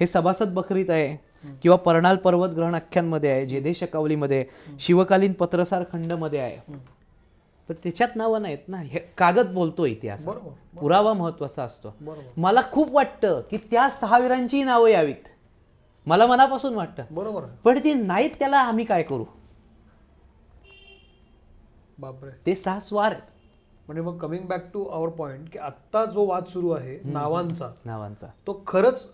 हे 0.00 0.06
सभासद 0.06 0.52
बकरीत 0.54 0.90
आहे 0.90 1.16
किंवा 1.62 1.76
पर्णाल 1.76 2.16
पर्वत 2.16 2.48
ग्रहण 2.48 2.74
आख्यांमध्ये 2.74 3.30
आहे 3.30 3.46
जेदे 3.46 3.72
शकावलीमध्ये 3.74 4.44
शिवकालीन 4.80 5.32
पत्रसार 5.32 5.84
खंडमध्ये 5.92 6.40
आहे. 6.40 6.58
पण 7.68 7.74
त्याच्यात 7.82 8.08
नावं 8.16 8.42
नाहीत 8.42 8.68
ना. 8.68 8.78
हे 8.78 8.98
कागद 8.98 9.46
बोलतो 9.46 9.86
इतिहास 9.86 10.28
पुरावा 10.80 11.12
महत्त्वाचा 11.12 11.62
असतो. 11.62 11.94
मला 12.36 12.62
खूप 12.72 12.90
वाटतं 12.90 13.40
की 13.50 13.56
त्या 13.56 13.88
सहा 13.90 14.18
वीरांची 14.18 14.64
नावं 14.64 14.88
यावीत. 14.88 15.28
मला 16.06 16.26
मनापासून 16.26 16.74
वाटतं. 16.74 17.02
बरोबर. 17.10 17.42
पण 17.42 17.78
ती 17.78 17.94
नाहीत 17.94 18.30
त्याला 18.38 18.58
आम्ही 18.58 18.84
काय 18.84 19.02
करू? 19.02 19.24
बापरे. 21.98 22.30
ते 22.46 22.54
सहा 22.54 22.80
स्वार 22.80 23.10
आहेत. 23.10 23.22
म्हणजे 23.86 24.02
मग 24.02 24.18
coming 24.18 24.46
back 24.46 24.64
to 24.74 24.84
our 24.84 25.08
point 25.08 25.48
की 25.52 25.58
आत्ता 25.58 26.04
जो 26.04 26.24
वाद 26.26 26.44
सुरू 26.44 26.70
आहे 26.70 26.98
नावांचा 27.04 27.70
नावांचा. 27.84 28.26
तो 28.46 28.62
खरंच 28.66 29.06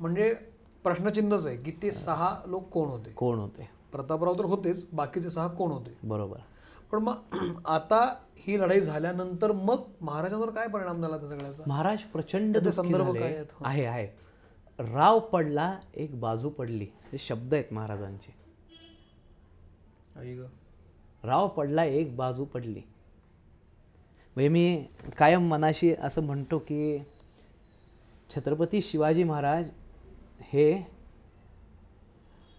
म्हणजे 0.00 0.34
प्रश्नचिन्हच 0.82 1.46
आहे 1.46 1.56
की 1.56 1.70
ते 1.70 1.90
सहा 1.92 2.36
लोक 2.46 2.68
कोण 2.68 2.88
होते? 2.88 3.10
कोण 3.10 3.38
होते? 3.38 3.68
प्रतापराव 3.92 4.38
तर 4.38 4.44
होतेच 4.44 4.86
बाकीचे 4.92 5.30
सहा 5.30 5.48
कोण 5.48 5.70
होते? 5.70 5.96
बरोबर. 6.02 6.36
पण 6.92 7.02
मग 7.02 7.14
आता 7.66 8.14
ही 8.36 8.60
लढाई 8.60 8.80
झाल्यानंतर 8.80 9.52
मग 9.52 9.82
महाराजांवर 10.00 10.50
काय 10.50 10.66
परिणाम 10.68 11.00
झाला 11.02 11.18
त्या 11.18 11.28
सगळ्याचा? 11.28 11.62
महाराज 11.66 12.02
प्रचंड 12.02 12.58
संदर्भ. 12.68 13.12
काय 13.18 13.34
आहेत? 13.34 13.46
आहे 13.64 13.84
आहे. 13.84 14.06
राव 14.78 15.18
पडला 15.18 15.78
एक 15.94 16.20
बाजू 16.20 16.48
पडली. 16.48 16.86
हे 17.12 17.18
शब्द 17.18 17.54
आहेत 17.54 17.72
महाराजांचे. 17.72 18.32
राव 21.24 21.48
पडला 21.48 21.84
एक 21.84 22.16
बाजू 22.16 22.44
पडली. 22.44 22.80
म्हणजे 24.36 24.48
मी 24.48 24.84
कायम 25.18 25.48
मनाशी 25.48 25.94
असं 25.94 26.22
म्हणतो 26.22 26.58
की 26.58 26.98
छत्रपती 28.36 28.82
शिवाजी 28.82 29.24
महाराज 29.24 29.70
हे 30.40 30.70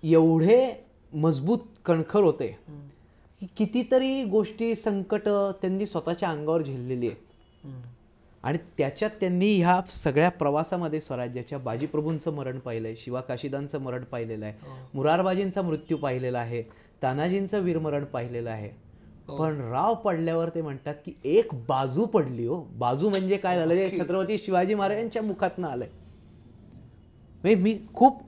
एवढे 0.03 0.73
मजबूत 1.13 1.59
कणखर 1.85 2.23
होते. 2.23 2.59
की 3.41 3.47
कितीतरी 3.57 4.23
गोष्टी 4.23 4.75
संकट 4.75 5.27
त्यांनी 5.61 5.85
स्वतःच्या 5.85 6.29
अंगावर 6.29 6.61
झेललेली 6.61 7.07
आहेत. 7.07 7.29
आणि 8.43 8.57
त्याच्यात 8.77 9.09
त्यांनी 9.19 9.51
ह्या 9.55 9.79
सगळ्या 9.91 10.29
प्रवासामध्ये 10.31 11.01
स्वराज्याच्या 11.01 11.57
बाजीप्रभूंचं 11.59 12.33
मरण 12.33 12.59
पाहिलं 12.59 12.87
आहे 12.87 12.95
शिवाकाशीदांचं 12.97 13.79
मरण 13.81 14.03
पाहिलेलं 14.03 14.45
आहे 14.45 14.69
मुरारबाजींचा 14.93 15.61
मृत्यू 15.61 15.97
पाहिलेला 15.97 16.39
आहे 16.39 16.61
तानाजींचं 17.03 17.61
वीरमरण 17.63 18.05
पाहिलेलं 18.05 18.49
आहे. 18.49 18.69
पण 19.29 19.59
राव 19.71 19.93
पडल्यावर 19.95 20.49
ते 20.49 20.61
म्हणतात 20.61 20.95
की 21.05 21.13
एक 21.25 21.53
बाजू 21.67 22.05
पडली 22.05 22.45
हो. 22.45 22.61
बाजू 22.71 23.09
म्हणजे 23.09 23.37
काय 23.37 23.57
झालं? 23.57 23.97
छत्रपती 23.97 24.37
शिवाजी 24.37 24.73
महाराजांच्या 24.75 25.21
मुखातनं 25.21 25.67
आलंय. 25.67 25.87
म्हणजे 27.43 27.55
मी 27.55 27.77
खूप 27.93 28.21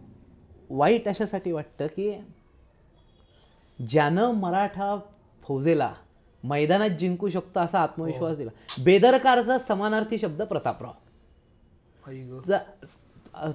वाईट 0.69 1.08
अशासाठी 1.08 1.52
वाटतं 1.52 1.88
की 1.88 2.10
ज्यानं 3.89 4.32
मराठा 4.32 5.00
फौजेला 5.41 5.93
मैदानात 6.43 6.89
जिंकू 6.89 7.30
शकतो 7.30 7.60
असा 7.60 7.80
आत्मविश्वास 7.80 8.38
दिला. 8.38 8.52
बेदरकारचा 8.84 9.60
समानार्थी 9.60 10.17
शब्द 10.17 10.41
प्रतापराव. 10.41 10.91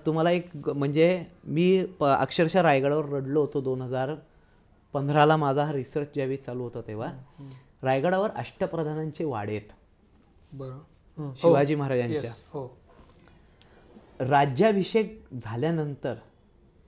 तुम्हाला 0.07 0.31
एक 0.31 0.69
म्हणजे 0.69 1.25
मी 1.45 1.85
अक्षरशः 2.01 2.63
रायगडावर 2.63 3.05
रडलो 3.05 3.41
होतो 3.41 3.61
दोन 3.61 3.83
हजार 3.83 4.15
पंधराला 4.93 5.37
माझा 5.37 5.65
हा 5.65 5.73
रिसर्च 5.73 6.09
ज्यावेळी 6.15 6.37
चालू 6.37 6.63
होता 6.63 6.81
तेव्हा. 6.81 7.13
रायगडावर 7.83 8.31
अष्टप्रधानांचे 8.31 9.25
वाडे 9.25 9.53
आहेत. 9.53 9.73
बरं. 10.53 10.79
हं. 11.19 11.33
शिवाजी. 11.37 11.75
महाराजांच्या. 11.75 12.31
हो. 12.31 12.77
राज्याभिषेक 14.21 15.27
झाल्यानंतर 15.43 16.15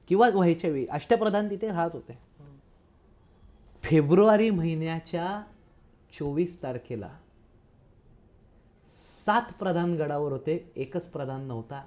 किंवा 0.08 0.28
व्हायच्या 0.28 0.70
वेळी 0.70 0.86
अष्टप्रधान 0.86 1.50
तिथे 1.50 1.68
राहत 1.68 1.90
होते. 1.92 2.29
फेब्रुवारी 3.82 4.50
महिन्याच्या 4.50 5.40
चोवीस 6.18 6.62
तारखेला 6.62 7.08
सात 9.26 9.52
प्रधान 9.58 9.94
गडावर 9.96 10.32
होते 10.32 10.56
एकच 10.76 11.06
प्रधान 11.06 11.40
नव्हता 11.48 11.82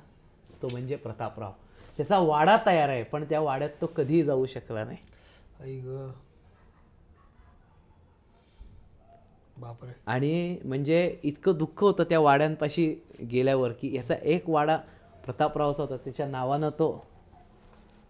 तो 0.62 0.70
म्हणजे 0.70 0.96
प्रतापराव. 0.96 1.52
त्याचा 1.98 2.18
वाडा 2.20 2.58
तयार 2.66 2.90
आहे 2.90 3.04
पण 3.04 3.24
त्या 3.30 3.40
वाड्यात 3.42 3.70
तो 3.82 3.86
कधीही 3.88 4.24
जाऊ 4.24 4.46
शकला 4.46 4.84
नाही. 4.84 5.82
बापरे. 9.58 9.92
आणि 10.06 10.58
म्हणजे 10.66 11.20
इतकं 11.24 11.58
दुःख 11.58 11.84
होतं 11.84 12.04
त्या 12.04 12.20
वाड्यांपाशी 12.20 12.88
गेल्यावर 13.32 13.72
की 13.72 13.96
याचा 13.96 14.16
एक 14.24 14.50
वाडा 14.50 14.78
प्रतापरावचा 15.26 15.84
होता 15.84 15.98
त्याच्या 15.98 16.28
नावानं 16.28 16.70
तो 16.70 16.90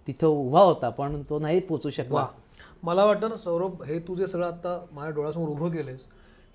तिथं 0.08 0.28
उभा 0.28 0.62
होता 0.62 0.89
पण 0.89 1.22
तो 1.30 1.39
नाही 1.39 1.60
पोचू 1.60 1.89
शकला. 1.89 2.26
मला 2.84 3.06
वाटतं 3.06 3.30
ना 3.30 3.38
सौरभ 3.38 3.84
हे 3.84 4.00
तू 4.00 4.15
जे 4.15 4.28
सगळं 4.28 4.48
आता 4.48 4.86
माझ्या 4.91 5.12
डोळ्यासमोर 5.12 5.50
उभं 5.50 5.69
केलेस 5.69 6.06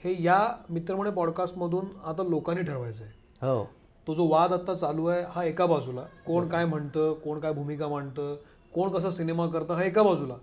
हे 0.05 0.15
या 0.23 0.39
मित्रमणे 0.71 1.11
पॉडकास्टमधून 1.11 1.87
आता 2.05 2.23
लोकांनी 2.23 2.63
ठरवायचं 2.63 3.05
आहे. 3.05 3.13
हो. 3.43 3.65
तो 4.07 4.15
जो 4.15 4.27
वाद 4.29 4.53
आता 4.53 4.75
चालू 4.75 5.07
आहे 5.07 5.23
हा 5.29 5.45
एका 5.45 5.67
बाजूला. 5.67 6.03
कोण 6.27 6.49
काय 6.49 6.65
म्हणतं 6.65 7.13
कोण 7.25 7.41
काय 7.41 7.53
भूमिका 7.53 7.89
मांडतं 7.89 8.37
कोण 8.75 8.91
कसा 8.93 9.11
सिनेमा 9.11 9.47
करतं 9.47 9.75
हा 9.75 9.85
एका 9.85 10.03
बाजूला. 10.03 10.35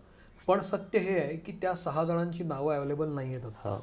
पण 0.47 0.61
सत्य 0.61 0.99
हे 0.99 1.19
आहे 1.19 1.35
की 1.37 1.51
त्या 1.61 1.73
सहा 1.75 2.03
जणांची 2.03 2.43
नावं 2.43 2.75
अवेलेबल 2.75 3.09
नाही 3.09 3.33
आहेत 3.35 3.45
आता. 3.45 3.69
हो. 3.69 3.77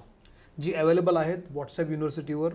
जी 0.59 0.73
अवेलेबल 0.73 1.17
आहेत 1.17 1.51
व्हॉट्सअप 1.51 1.91
युनिव्हर्सिटीवर 1.91 2.55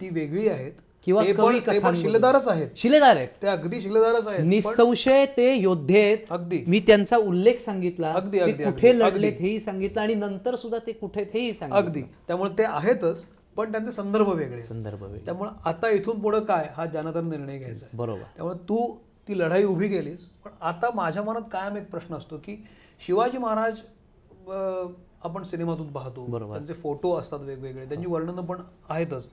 ती 0.00 0.08
वेगळी 0.08 0.48
आहेत. 0.48 0.72
किंवा 1.06 1.22
कवी 1.26 1.58
कथांमधून. 1.60 1.94
शिलेदारच 1.94 2.48
आहेत. 2.48 2.68
शिलेदार 2.76 3.16
आहेत. 3.16 3.28
ते 3.42 3.48
अगदी 3.48 3.80
शिलेदारच 3.80 4.26
आहेत. 4.28 4.44
निसंशय 4.44 5.24
ते 5.36 5.52
योद्धे 5.54 6.00
आहेत 6.02 6.26
अगदी. 6.30 6.62
मी 6.66 6.80
त्यांचा 6.86 7.16
उल्लेख 7.16 7.60
सांगितला 7.60 8.12
अगदी, 8.12 8.38
अगदी, 8.38 8.64
कुठे 8.64 8.98
लढलेत 8.98 9.40
हेही 9.40 9.60
सांगितलं 9.60 10.00
आणि 10.00 10.14
नंतर 10.14 10.54
सुद्धा 10.54 10.78
ते 10.86 10.92
कुठे 10.92 11.22
हेही 11.34 11.52
सांगितलं. 11.54 11.80
अगदी. 11.80 12.02
त्यामुळे 12.28 12.50
ते 12.58 12.64
आहेतच 12.64 13.24
पण 13.56 13.72
त्यांचे 13.72 13.92
संदर्भ 13.92 14.28
वेगळे. 14.28 14.60
संदर्भ 14.62 15.02
वेगळे. 15.02 15.20
त्यामुळे 15.26 15.50
आता 15.64 15.88
इथून 15.90 16.20
पुढे 16.20 16.40
काय 16.40 16.68
हा 16.76 16.86
जनादर 16.86 17.20
निर्णय 17.22 17.58
घ्यायचा 17.58 17.86
आहे. 17.86 17.96
बरोबर. 17.96 18.22
त्यामुळे 18.36 18.56
तू 18.68 18.86
ती 19.28 19.38
लढाई 19.38 19.64
उभी 19.64 19.88
केलीस 19.88 20.20
पण 20.44 20.50
आता 20.60 20.90
माझ्या 20.94 21.22
मनात 21.22 21.42
कायम 21.52 21.76
एक 21.76 21.90
प्रश्न 21.90 22.14
असतो 22.14 22.36
की 22.36 22.56
शिवाजी 23.00 23.38
महाराज 23.38 23.78
आपण 25.24 25.42
सिनेमातून 25.42 25.92
पाहतो. 25.92 26.26
त्यांचे 26.52 26.74
फोटो 26.74 27.12
असतात 27.14 27.40
वेगवेगळे 27.40 27.84
त्यांची 27.84 28.06
वर्णनं 28.06 28.42
पण 28.42 28.60
आहेतच. 28.88 29.28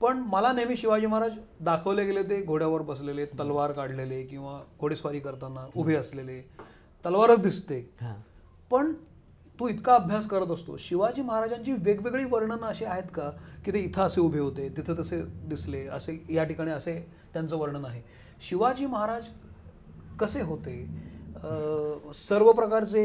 पण 0.00 0.18
मला 0.32 0.52
नेहमी 0.52 0.76
शिवाजी 0.76 1.06
महाराज 1.06 1.32
दाखवले 1.64 2.04
गेले 2.06 2.22
ते 2.22 2.40
घोड्यावर 2.42 2.82
बसलेले 2.88 3.24
तलवार 3.38 3.72
काढलेले 3.72 4.22
किंवा 4.24 4.60
घोडेस्वारी 4.80 5.20
करताना 5.20 5.66
उभे 5.76 5.94
असलेले. 5.96 6.40
तलवारच 7.04 7.40
दिसते. 7.42 7.80
पण 8.70 8.92
तू 9.58 9.68
इतका 9.68 9.94
अभ्यास 9.94 10.26
करत 10.28 10.50
असतो. 10.52 10.76
शिवाजी 10.78 11.22
महाराजांची 11.22 11.72
वेगवेगळी 11.84 12.24
वर्णनं 12.30 12.66
अशी 12.66 12.84
आहेत 12.84 13.10
का 13.14 13.30
की 13.64 13.72
ते 13.72 13.78
इथं 13.80 14.02
असे 14.02 14.20
उभे 14.20 14.38
होते 14.38 14.68
तिथं 14.76 15.00
तसे 15.00 15.22
दिसले 15.48 15.86
असे 15.86 16.18
या 16.30 16.44
ठिकाणी 16.44 16.70
असे 16.70 16.98
त्यांचं 17.32 17.56
वर्णन 17.56 17.84
आहे. 17.84 18.02
शिवाजी 18.48 18.86
महाराज 18.86 19.22
कसे 20.20 20.42
होते? 20.42 20.76
सर्व 22.14 22.50
प्रकारचे 22.52 23.02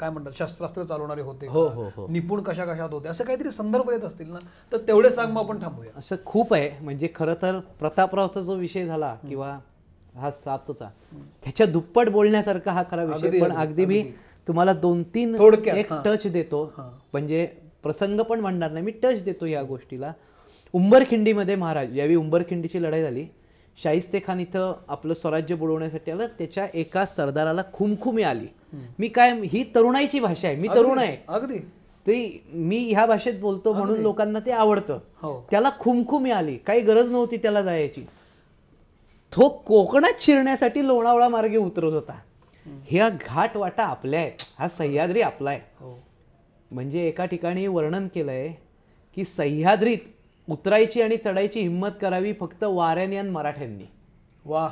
काय 0.00 0.10
म्हणतात 0.10 0.32
शस्त्रास्त्र 0.38 0.82
चालवणारे 0.82 1.22
होते? 1.22 1.46
हो, 1.46 1.66
हो, 1.68 1.88
हो. 1.96 2.06
निपुण 2.10 2.42
कशा 2.42 2.64
कशात 2.64 2.92
होते? 2.92 3.08
असे 3.08 3.24
काहीतरी 3.24 3.50
संदर्भ 3.50 3.90
येत 3.90 4.04
असतील 4.04 4.30
ना? 4.30 4.38
तर 4.72 4.78
तेवढे 4.78 5.10
सांग 5.10 5.32
मग 5.32 5.42
आपण 5.44 5.62
थांबूया. 5.62 5.90
असं 5.96 6.16
खूप 6.26 6.54
आहे. 6.54 6.70
म्हणजे 6.80 7.08
खरं 7.14 7.34
तर 7.42 7.58
प्रतापरावचा 7.78 8.40
जो 8.40 8.54
विषय 8.54 8.86
झाला 8.86 9.14
किंवा 9.28 9.58
हा 10.14 10.30
सातचा 10.30 10.88
त्याच्या 11.44 11.66
दुप्पट 11.66 12.08
बोलण्यासारखा 12.08 12.72
हा 12.72 12.82
खरा 12.90 13.04
विषय. 13.04 13.40
पण 13.40 13.52
अगदी, 13.52 13.84
मी 13.84 14.02
तुम्हाला 14.48 14.72
दोन 14.72 15.02
तीन 15.14 15.34
एक. 15.66 15.92
टच 16.04 16.26
देतो. 16.26 16.64
म्हणजे 17.12 17.44
प्रसंग 17.82 18.20
पण 18.20 18.40
म्हणणार 18.40 18.70
नाही. 18.70 18.84
मी 18.84 18.92
टच 19.02 19.22
देतो 19.24 19.46
या 19.46 19.62
गोष्टीला. 19.62 20.12
उंबरखिंडीमध्ये 20.74 21.54
महाराज 21.56 21.96
यावेळी 21.98 22.16
उंबरखिंडीची 22.16 22.82
लढाई 22.82 23.02
झाली 23.02 23.26
शाहिस्ते 23.78 24.20
खान 24.26 24.40
इथं 24.40 24.72
आपलं 24.88 25.14
स्वराज्य 25.14 25.54
बुडवण्यासाठी 25.54 26.10
आलं 26.10 26.26
त्याच्या 26.38 26.66
एका 26.74 27.04
सरदाराला 27.06 27.62
खुमखुमी 27.72 28.22
आली. 28.22 28.46
मी 28.98 29.08
काय 29.08 29.40
ही 29.40 29.64
तरुणाईची 29.74 30.20
भाषा 30.20 30.48
आहे 30.48 30.56
मी 30.56 30.68
तरुण 30.68 30.98
आहे. 30.98 31.16
अगदी. 31.28 31.58
ते 32.06 32.44
मी 32.52 32.78
ह्या 32.78 33.06
भाषेत 33.06 33.34
बोलतो 33.40 33.72
म्हणून 33.72 34.00
लोकांना 34.00 34.38
ते 34.38 34.50
आवडतं. 34.50 34.98
हो. 35.22 35.46
त्याला 35.50 35.70
खुमखुमी 35.80 36.30
आली 36.30 36.56
काही 36.56 36.80
गरज 36.80 37.10
नव्हती 37.10 37.36
त्याला 37.36 37.62
जायची. 37.62 38.02
तो 39.36 39.48
कोकणात 39.48 40.12
शिरण्यासाठी 40.20 40.86
लोणावळा 40.86 41.28
मार्गे 41.28 41.56
उतरत 41.56 41.92
होता. 41.92 42.20
ह्या 42.86 43.08
घाट 43.08 43.56
वाटा 43.56 43.84
आपल्या 43.84 44.20
आहेत 44.20 44.32
हा 44.58 44.68
सह्याद्री 44.68 45.20
आपला 45.20 45.50
आहे. 45.50 45.60
हो. 45.80 46.02
म्हणजे 46.70 47.08
एका 47.08 47.24
ठिकाणी 47.24 47.66
वर्णन 47.66 48.08
केलंय 48.14 48.52
की 49.16 49.24
सह्याद्रीत 49.24 49.98
उतरायची 50.50 51.02
आणि 51.02 51.16
चढायची 51.16 51.60
हिंमत 51.60 51.88
करावी 52.00 52.32
फक्त 52.32 52.64
वाऱ्याने 52.64 53.16
आणि 53.16 53.30
मराठ्यांनी. 53.30 53.84
वा. 54.44 54.68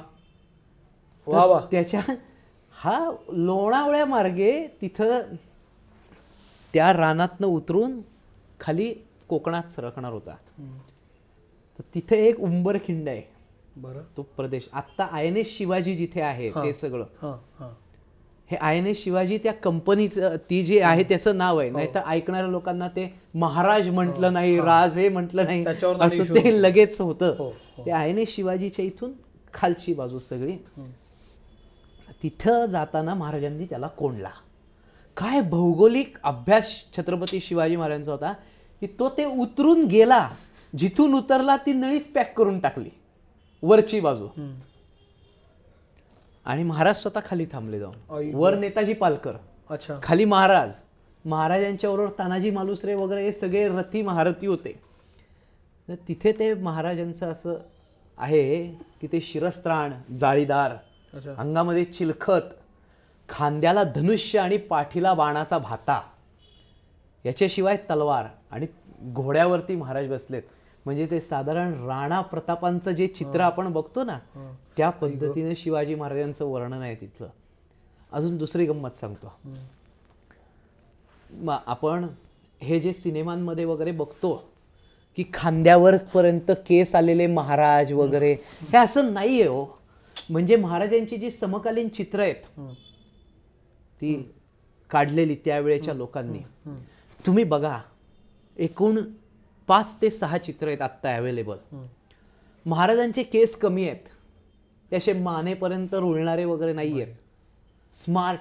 वा 1.27 1.45
वा. 1.45 1.61
त्याच्या 1.71 2.01
हा 2.83 3.11
लोणावळ्या 3.33 4.05
मार्गे 4.05 4.67
तिथं 4.83 5.21
त्या 6.75 6.93
रानातनं 6.93 7.47
उतरून 7.47 8.01
खाली 8.61 8.95
कोकणात 9.29 9.63
सरकणार 9.63 10.13
होता. 10.13 10.35
तर 11.79 11.83
तिथे 11.95 12.17
एक 12.27 12.41
उंबरखिंड 12.41 13.09
आहे. 13.09 13.23
बरं. 13.77 14.03
तो 14.17 14.23
प्रदेश. 14.23 14.69
आत्ता 14.73 15.05
आय 15.05 15.27
एन 15.27 15.37
एस 15.37 15.59
शिवाजी 15.59 15.95
जिथे 15.95 16.21
आहे 16.21 16.51
ते 16.51 16.73
सगळं. 16.73 17.05
हां 17.23 17.37
हां. 17.59 17.69
हे 18.51 18.57
आय 18.57 18.79
एन 18.79 18.87
एस 18.87 19.05
शिवाजी 19.05 19.39
त्या 19.39 19.53
कंपनीचं 19.53 20.37
ती 20.51 20.63
जी 20.63 20.79
आहे 20.79 21.03
त्याचं 21.03 21.37
नाव 21.39 21.59
आहे. 21.59 21.71
नाही 21.71 21.95
तर 21.95 22.01
ऐकणाऱ्या 22.07 22.51
लोकांना 22.51 22.89
ते 22.89 23.21
महाराज 23.35 23.89
म्हटलं 23.89 24.33
नाही 24.33 24.61
राज 24.61 24.99
हे 24.99 25.09
म्हटलं 25.09 25.45
नाही 25.45 25.65
असं 25.67 26.35
ते 26.35 26.63
लगेच 26.63 27.01
होतं. 27.01 27.35
हो, 27.39 27.51
ते 27.87 27.91
आय 27.91 28.11
एन 28.11 28.19
एस 28.19 28.35
शिवाजीच्या 28.35 28.85
इथून 28.85 29.13
खालची 29.55 29.95
बाजू 29.95 30.19
सगळी. 30.19 30.57
तिथं 32.23 32.67
जाताना 32.67 33.15
महाराजांनी 33.15 33.65
त्याला 33.65 33.87
कोंडला. 33.87 34.31
काय 35.17 35.41
भौगोलिक 35.41 36.17
अभ्यास 36.23 36.75
छत्रपती 36.97 37.41
शिवाजी 37.41 37.77
महाराजांचा 37.77 38.13
होता 38.13 38.33
की 38.83 38.87
तो 38.99 39.09
ते 39.09 39.25
उतरून 39.25 39.85
गेला 39.87 40.29
जिथून 40.73 41.15
उतरला 41.15 41.57
ती 41.57 41.73
नळीच 41.73 42.13
पॅक 42.13 42.37
करून 42.37 42.59
टाकली 42.61 42.91
वरची 43.63 44.01
बाजू. 44.01 44.27
आणि 46.47 46.63
महाराज 46.63 46.97
स्वतः 46.97 47.21
खाली 47.25 47.47
थांबले 47.53 47.79
जाऊन. 47.79 48.31
वर 48.35 48.55
नेताजी 48.59 48.93
पालकर. 48.93 49.37
अच्छा. 49.71 49.99
खाली 50.03 50.25
महाराज. 50.25 50.71
महाराजांच्या 51.25 51.91
बरोबर 51.91 52.11
तानाजी 52.19 52.51
मालुसरे 52.51 52.95
वगैरे 52.95 53.25
हे 53.25 53.33
सगळे 53.33 53.67
रथी 53.69 54.03
महारथी 54.03 54.47
होते. 54.47 54.73
तर 55.89 55.95
तिथे 56.09 56.33
ते 56.33 56.53
महाराजांचं 56.55 57.31
असं 57.33 57.59
आहे 58.19 58.67
की 59.01 59.07
ते 59.07 59.21
शिरस्त्राण 59.21 59.93
जाळीदार 60.17 60.77
अंगामध्ये 61.39 61.85
चिलखत 61.85 62.41
खांद्याला 63.29 63.85
धनुष्य 63.85 64.39
आणि 64.39 64.57
पाठीला 64.57 65.15
बाणाचा 65.15 65.59
भाता. 65.59 66.01
याच्याशिवाय 67.25 67.77
तलवार 67.77 68.27
आणि 68.51 68.67
घोड्यावरती 69.13 69.77
महाराज 69.77 70.09
बसलेत. 70.09 70.43
म्हणजे 70.85 71.07
ते 71.11 71.21
साधारण 71.21 71.73
राणा 71.87 72.21
प्रतापांचं 72.21 72.91
जे 72.91 73.07
चित्र 73.07 73.41
आपण 73.41 73.73
बघतो 73.73 74.05
ना. 74.05 74.19
त्या 74.77 74.91
पद्धतीने 74.91 75.55
शिवाजी 75.55 75.95
महाराजांचं 75.95 76.45
वर्णन 76.45 76.83
आहे 76.83 76.95
तिथलं. 76.95 77.29
अजून 78.13 78.37
दुसरी 78.37 78.67
गंमत 78.67 78.91
सांगतो. 78.91 79.33
मग 81.31 81.57
आपण 81.67 82.07
हे 82.63 82.81
जे 82.81 82.93
सिनेमांमध्ये 82.93 83.65
वगैरे 83.65 83.91
बघतो 83.91 84.51
की 85.17 85.25
खांद्यावर 85.35 85.97
पर्यंत 85.97 86.51
केस 86.51 86.95
आलेले 86.95 87.27
महाराज 87.27 87.93
वगैरे 87.93 88.33
हे 88.61 88.77
असं 88.79 89.13
नाही 89.13 89.41
आहे 89.41 89.49
हो. 89.49 89.78
म्हणजे 90.31 90.57
महाराजांची 90.57 91.17
जी 91.17 91.31
समकालीन 91.31 91.89
चित्र 91.89 92.21
आहेत. 92.21 92.45
ती 94.01 94.15
काढलेली 94.91 95.35
त्यावेळेच्या 95.45 95.95
लोकांनी. 95.95 96.39
तुम्ही 97.21 97.45
बघा 97.45 97.79
एकूण 98.57 98.99
पाच 99.69 99.97
ते 100.03 100.11
सहा 100.11 100.39
चित्र 100.39 100.67
आहेत 100.67 100.83
आत्ता 100.83 101.15
अवेलेबल. 101.17 101.57
महाराजांचे 102.67 103.23
केस 103.23 103.57
कमी 103.57 103.89
आहेत. 103.89 104.05
ते 104.93 104.97
असे 104.97 105.13
मानेपर्यंत 105.13 105.95
रुळणारे 105.95 106.45
वगैरे 106.45 106.73
नाही 106.73 107.01
आहेत. 107.03 107.15
स्मार्ट 107.95 108.41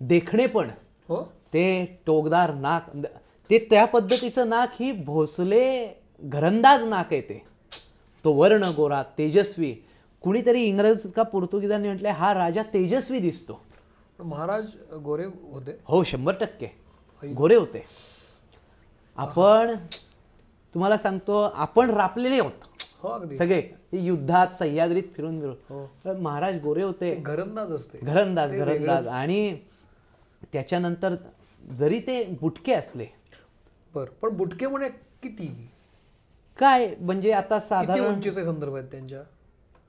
देखणे 0.00 0.46
पण. 0.46 0.70
हो? 1.08 1.22
ते 1.52 1.84
टोकदार 2.06 2.54
नाक 2.54 2.96
ते 3.50 3.58
त्या 3.70 3.84
पद्धतीचं 3.84 4.48
नाक 4.48 4.74
ही 4.80 4.90
भोसले 5.04 5.64
घरंदाज 6.22 6.84
नाक 6.84 7.12
आहे 7.12 7.20
ते. 7.20 7.42
तो 8.24 8.32
वर्ण 8.32 8.70
गोरा 8.76 9.02
तेजस्वी 9.18 9.74
कुणीतरी 10.22 10.62
इंग्रज 10.62 11.12
का 11.12 11.22
पोर्तुगीजांनी 11.22 11.88
म्हटलं 11.88 12.08
हा 12.08 12.32
राजा 12.34 12.62
तेजस्वी 12.72 13.18
दिसतो. 13.18 13.60
महाराज 14.18 14.66
गोरे 15.04 15.24
होते. 15.24 15.76
हो 15.84 16.02
शंभर 16.04 16.34
टक्के. 16.34 16.66
गोरे 17.22 17.54
होते. 17.54 17.84
आपण 19.18 19.74
तुम्हाला 20.74 20.96
सांगतो 20.96 21.38
आपण 21.38 21.90
रापलेले 21.90 22.38
आहोत 22.38 22.66
हो 23.02 23.34
सगळे 23.36 23.62
युद्धात 23.92 24.48
सह्याद्रीत 24.58 25.02
फिरून 25.16 25.40
हो. 25.40 25.52
फिरून 25.70 25.86
पण 26.04 26.20
महाराज 26.22 26.60
गोरे 26.62 26.82
होते. 26.82 27.14
घरंदाज 27.14 27.72
असते. 27.72 27.98
घरंदाज 28.02 28.54
घरंदाज. 28.54 29.06
आणि 29.08 29.56
त्याच्यानंतर 30.52 31.14
जरी 31.76 32.00
ते 32.00 32.22
बुटके 32.40 32.72
असले. 32.72 33.06
बर 33.94 34.08
पण 34.22 34.36
बुटके 34.36 34.66
म्हणे 34.66 34.88
किती? 35.22 35.46
काय? 36.58 36.94
म्हणजे 37.00 37.32
आता 37.32 37.60
साधारण 37.60 38.14
उंचीचे 38.14 38.44
संदर्भ 38.44 38.74
आहेत 38.74 38.90
त्यांच्या? 38.90 39.22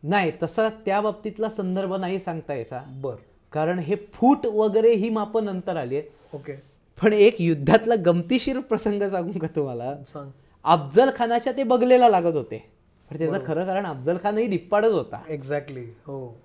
नाही 0.04 0.32
तसा 0.44 0.70
त्या 0.70 1.02
बाबतीतला 1.02 1.50
संदर्भ 1.50 1.94
नाही 1.94 2.20
सांगता 2.20 2.54
यायचा. 2.54 2.82
बर. 3.02 3.16
कारण 3.52 3.80
हे 3.80 3.96
फूट 4.14 4.46
वगैरे 4.46 4.94
ही 4.94 5.10
मापं 5.10 5.46
नंतर 5.46 5.78
आली 5.78 5.98
आहेत 5.98 6.36
ओके. 6.36 6.54
पण 7.04 7.14
एक 7.14 7.42
युद्धातला 7.42 7.96
गमतीशीर 8.06 8.60
प्रसंग 8.60 9.04
सांगू 9.04 9.40
का 9.40 9.48
तुम्हाला? 9.56 9.96
सांग. 10.14 10.30
अफजल 10.64 11.10
खानाच्या 11.16 11.54
ते 11.54 11.64
बगलेला 11.64 12.10
लागत 12.10 12.36
होते. 12.36 12.72
पण 13.12 13.18
त्याचं 13.18 13.48
खरं 13.48 13.66
कारण 13.66 13.86
अफजल 13.86 14.18
खानही 14.24 14.48
धिप्पाडच 14.48 14.92
होता. 14.92 15.22
एक्झॅक्टली 15.30 15.86
हो. 16.06 16.36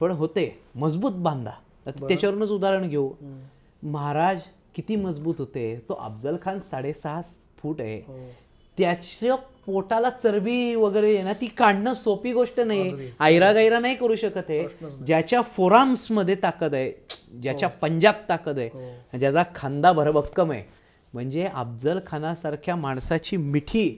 पण 0.00 0.10
होते. 0.10 0.62
मजबूत 0.74 1.12
बांधा. 1.12 1.50
त्याच्यावरूनच 1.86 2.50
उदाहरण 2.50 2.88
घेऊ. 2.88 3.10
महाराज 3.82 4.40
किती 4.74 4.96
मजबूत 4.96 5.34
होते. 5.38 5.84
तो 5.88 5.94
अफजल 5.94 6.36
खान 6.42 6.58
साडेसहा 6.58 7.20
फूट 7.58 7.80
आहे. 7.80 7.98
हो. 7.98 8.18
त्याच्या 8.80 9.34
पोटाला 9.66 10.10
चरबी 10.10 10.74
वगैरे 10.74 11.22
ना 11.22 11.32
ती 11.40 11.46
काढणं 11.46 11.94
सोपी 11.94 12.32
गोष्ट 12.32 12.60
नाही. 12.60 13.10
आयरा 13.20 13.52
गायरा 13.52 13.78
नाही 13.78 13.94
करू 13.94 14.16
शकत 14.16 14.48
आहे 14.48 14.66
ज्याच्या 15.06 15.40
फोराम्समध्ये 15.46 16.34
ताकद 16.42 16.74
आहे 16.74 16.92
ज्याच्या 17.42 17.68
पंजाब 17.80 18.14
ताकद 18.28 18.58
आहे 18.58 19.18
ज्याचा 19.18 19.42
खांदा 19.54 19.92
भरभक्कम 19.92 20.50
आहे. 20.52 20.62
म्हणजे 21.14 21.44
अफजल 21.44 21.98
खानासारख्या 22.06 22.76
माणसाची 22.76 23.36
मिठी 23.36 23.88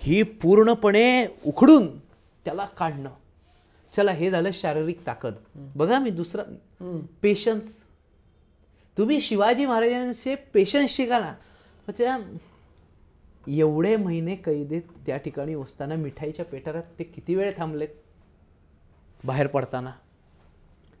ही 0.00 0.22
पूर्णपणे 0.22 1.26
उखडून 1.46 1.86
त्याला 2.44 2.64
काढणं. 2.78 3.10
चला 3.94 4.12
हे 4.12 4.30
झालं 4.30 4.50
शारीरिक 4.54 5.06
ताकद. 5.06 5.34
बघा 5.76 5.98
मी 5.98 6.10
दुसरं 6.10 6.98
पेशन्स. 7.22 7.76
तुम्ही 8.96 9.20
शिवाजी 9.20 9.66
महाराजांचे 9.66 10.34
पेशन्स 10.54 10.96
शिका 10.96 11.18
ना. 11.18 11.32
त्या 11.88 12.16
एवढे 13.48 13.96
महिने 13.96 14.34
कैदेत 14.34 14.82
त्या 15.06 15.16
ठिकाणी 15.16 15.54
असताना 15.54 15.94
मिठाईच्या 15.94 16.44
पेटारात 16.44 16.82
ते 16.98 17.04
किती 17.04 17.34
वेळ 17.34 17.52
थांबलेत? 17.58 17.88
बाहेर 19.24 19.46
पडताना. 19.46 19.92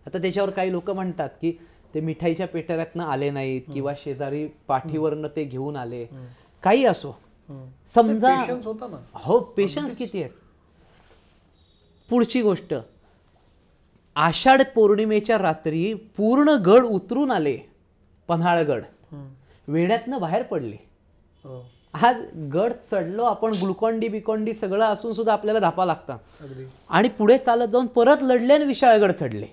आता 0.06 0.18
त्याच्यावर 0.18 0.50
काही 0.50 0.72
लोक 0.72 0.90
म्हणतात 0.90 1.28
की 1.28 1.52
ते 1.94 2.00
मिठाईच्या 2.00 2.48
पेटाऱ्यातनं 2.48 3.04
आले 3.04 3.30
नाहीत 3.30 3.62
किंवा 3.72 3.92
शेजारी 3.98 4.46
पाठीवरनं 4.46 5.28
ते 5.36 5.44
घेऊन 5.44 5.76
आले. 5.76 6.06
काही 6.62 6.84
असो. 6.84 7.18
समजा 7.86 8.34
होता 8.64 8.86
ना. 8.86 8.96
हो 9.14 9.38
पेशन्स 9.38 9.96
किती 9.96 10.22
आहेत? 10.22 10.34
पुढची 12.10 12.42
गोष्ट. 12.42 12.74
आषाढ 14.16 14.62
पौर्णिमेच्या 14.74 15.38
रात्री 15.38 15.94
पूर्ण 15.94 16.48
गड 16.48 16.82
उतरून 16.82 17.30
आले. 17.30 17.58
पन्हाळगड. 18.28 18.82
वेड्यातनं 19.68 20.20
बाहेर 20.20 20.42
पडले. 20.42 20.76
हो. 21.44 21.70
आज 21.94 22.16
गड 22.52 22.72
चढलो 22.90 23.22
आपण 23.24 23.52
ग्लुकॉन्डी 23.52 24.08
बिकॉन्डी 24.08 24.54
सगळं 24.54 24.84
असून 24.84 25.12
सुद्धा 25.12 25.32
आपल्याला 25.32 25.60
धापा 25.60 25.84
लागतात. 25.84 26.18
अगदी. 26.40 26.64
आणि 26.88 27.08
पुढे 27.08 27.38
चालत 27.38 27.68
जाऊन 27.68 27.86
परत 27.86 28.22
लढले 28.22 28.54
आणि 28.54 28.64
विशाळगड 28.64 29.12
चढले. 29.12 29.46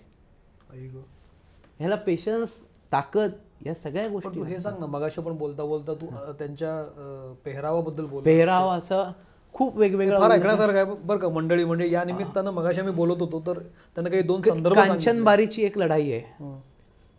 ह्याला 1.80 1.96
पेशन्स 1.96 2.62
ताकद 2.92 3.32
या 3.66 3.74
सगळ्या 3.74 4.08
गोष्टी 4.08 4.42
हे 4.42 4.60
सांग 4.60 4.80
ना 4.80 4.86
मगाशी 4.86 5.22
पण 5.22 5.38
बोलता 5.38 5.64
बोलता 5.64 5.94
तू 5.94 6.08
त्यांच्या 6.40 7.34
पेहरावाबद्दल 7.46 8.06
बोल 8.06 8.24
पेहरावाचा 8.24 9.04
खूप 9.54 9.78
वेगवेगळा 9.78 10.20
फार 10.20 10.32
ऐकण्यासारखं 10.32 10.78
आहे 10.78 10.96
बरं 11.04 11.18
का 11.18 11.30
मंडळी 11.30 11.64
म्हणजे 11.64 11.90
या 11.92 12.04
निमित्तानं 12.04 12.52
मगाशी 12.52 12.80
आम्ही 12.80 12.94
बोलत 12.96 13.22
होतो 13.22 13.42
तर 13.48 13.60
त्यांना 13.96 14.10
काही 14.10 14.22
दोन 14.22 14.42
संदर्भ 14.42 14.76
कांचनबारीची 14.76 15.64
एक 15.64 15.78
लढाई 15.78 16.12
आहे. 16.12 16.46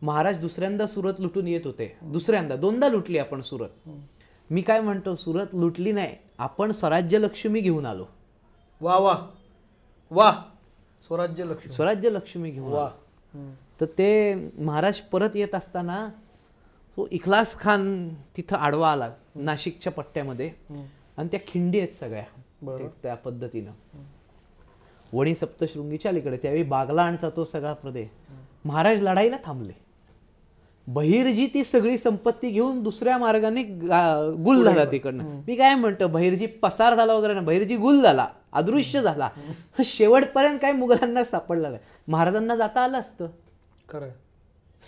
महाराज 0.02 0.38
दुसऱ्यांदा 0.38 0.86
सुरत 0.86 1.20
लुटून 1.20 1.48
येत 1.48 1.60
होते. 1.64 1.96
दुसऱ्यांदा 2.02 2.56
दोनदा 2.56 2.88
लुटली 2.88 3.18
आपण 3.18 3.40
सुरत. 3.40 3.88
मी 4.50 4.62
काय 4.62 4.80
म्हणतो 4.80 5.14
सुरत 5.14 5.46
लुटली 5.52 5.92
नाही. 5.92 6.16
आपण 6.38 6.72
स्वराज्य 6.72 7.18
लक्ष्मी 7.18 7.60
घेऊन 7.60 7.86
आलो. 7.86 8.04
वा 8.80 8.96
वा. 8.98 9.16
वा. 10.10 10.32
स्वराज्य 11.02 11.44
लक्ष 11.44 11.66
स्वराज्य 11.66 12.10
लक्ष्मी 12.10 12.50
घेऊन 12.50 12.72
वा. 12.72 12.90
तर 13.80 13.86
ते 13.98 14.34
महाराज 14.58 15.00
परत 15.12 15.36
येत 15.36 15.54
असताना 15.54 16.08
तो 16.96 17.06
इखलास 17.10 17.58
खान 17.60 18.08
तिथं 18.36 18.56
आडवा 18.56 18.92
आला 18.92 19.10
नाशिकच्या 19.34 19.92
पट्ट्यामध्ये. 19.92 20.50
आणि 21.16 21.28
त्या 21.28 21.40
खिंडी 21.46 21.78
आहेत 21.78 21.92
सगळ्या 22.00 22.88
त्या 23.02 23.14
पद्धतीनं. 23.14 23.70
वणी 25.12 25.34
सप्तशृंगीच्या 25.34 26.10
अलीकडे 26.10 26.36
त्यावेळी 26.36 26.62
बागलाणचा 26.62 27.28
तो 27.36 27.44
सगळा 27.44 27.72
प्रदेश. 27.72 28.08
महाराज 28.64 29.02
लढाईला 29.02 29.36
थांबले. 29.44 29.72
बहिरजी 30.88 31.46
ती 31.54 31.64
सगळी 31.64 31.98
संपत्ती 31.98 32.50
घेऊन 32.50 32.82
दुसऱ्या 32.82 33.18
मार्गाने 33.18 33.62
गुल 33.62 34.64
झाला 34.64 34.84
तिकडनं. 34.84 35.24
मी 35.46 35.56
काय 35.56 35.74
म्हणतो 35.74 36.06
बहिरजी 36.08 36.46
पसार 36.46 36.94
झाला 36.94 37.14
वगैरे 37.14 37.34
ना 37.34 37.40
बहिरजी 37.40 37.76
गुल 37.76 38.00
झाला 38.02 38.26
अदृश्य 38.52 39.02
झाला. 39.02 39.28
शेवटपर्यंत 39.84 40.58
काय 40.62 40.72
मुघलांना 40.72 41.24
सापडला 41.24 41.70
महाराजांना 42.08 42.56
जाता 42.56 42.80
आलं 42.80 42.98
असतं. 42.98 43.26
खरंय. 43.88 44.10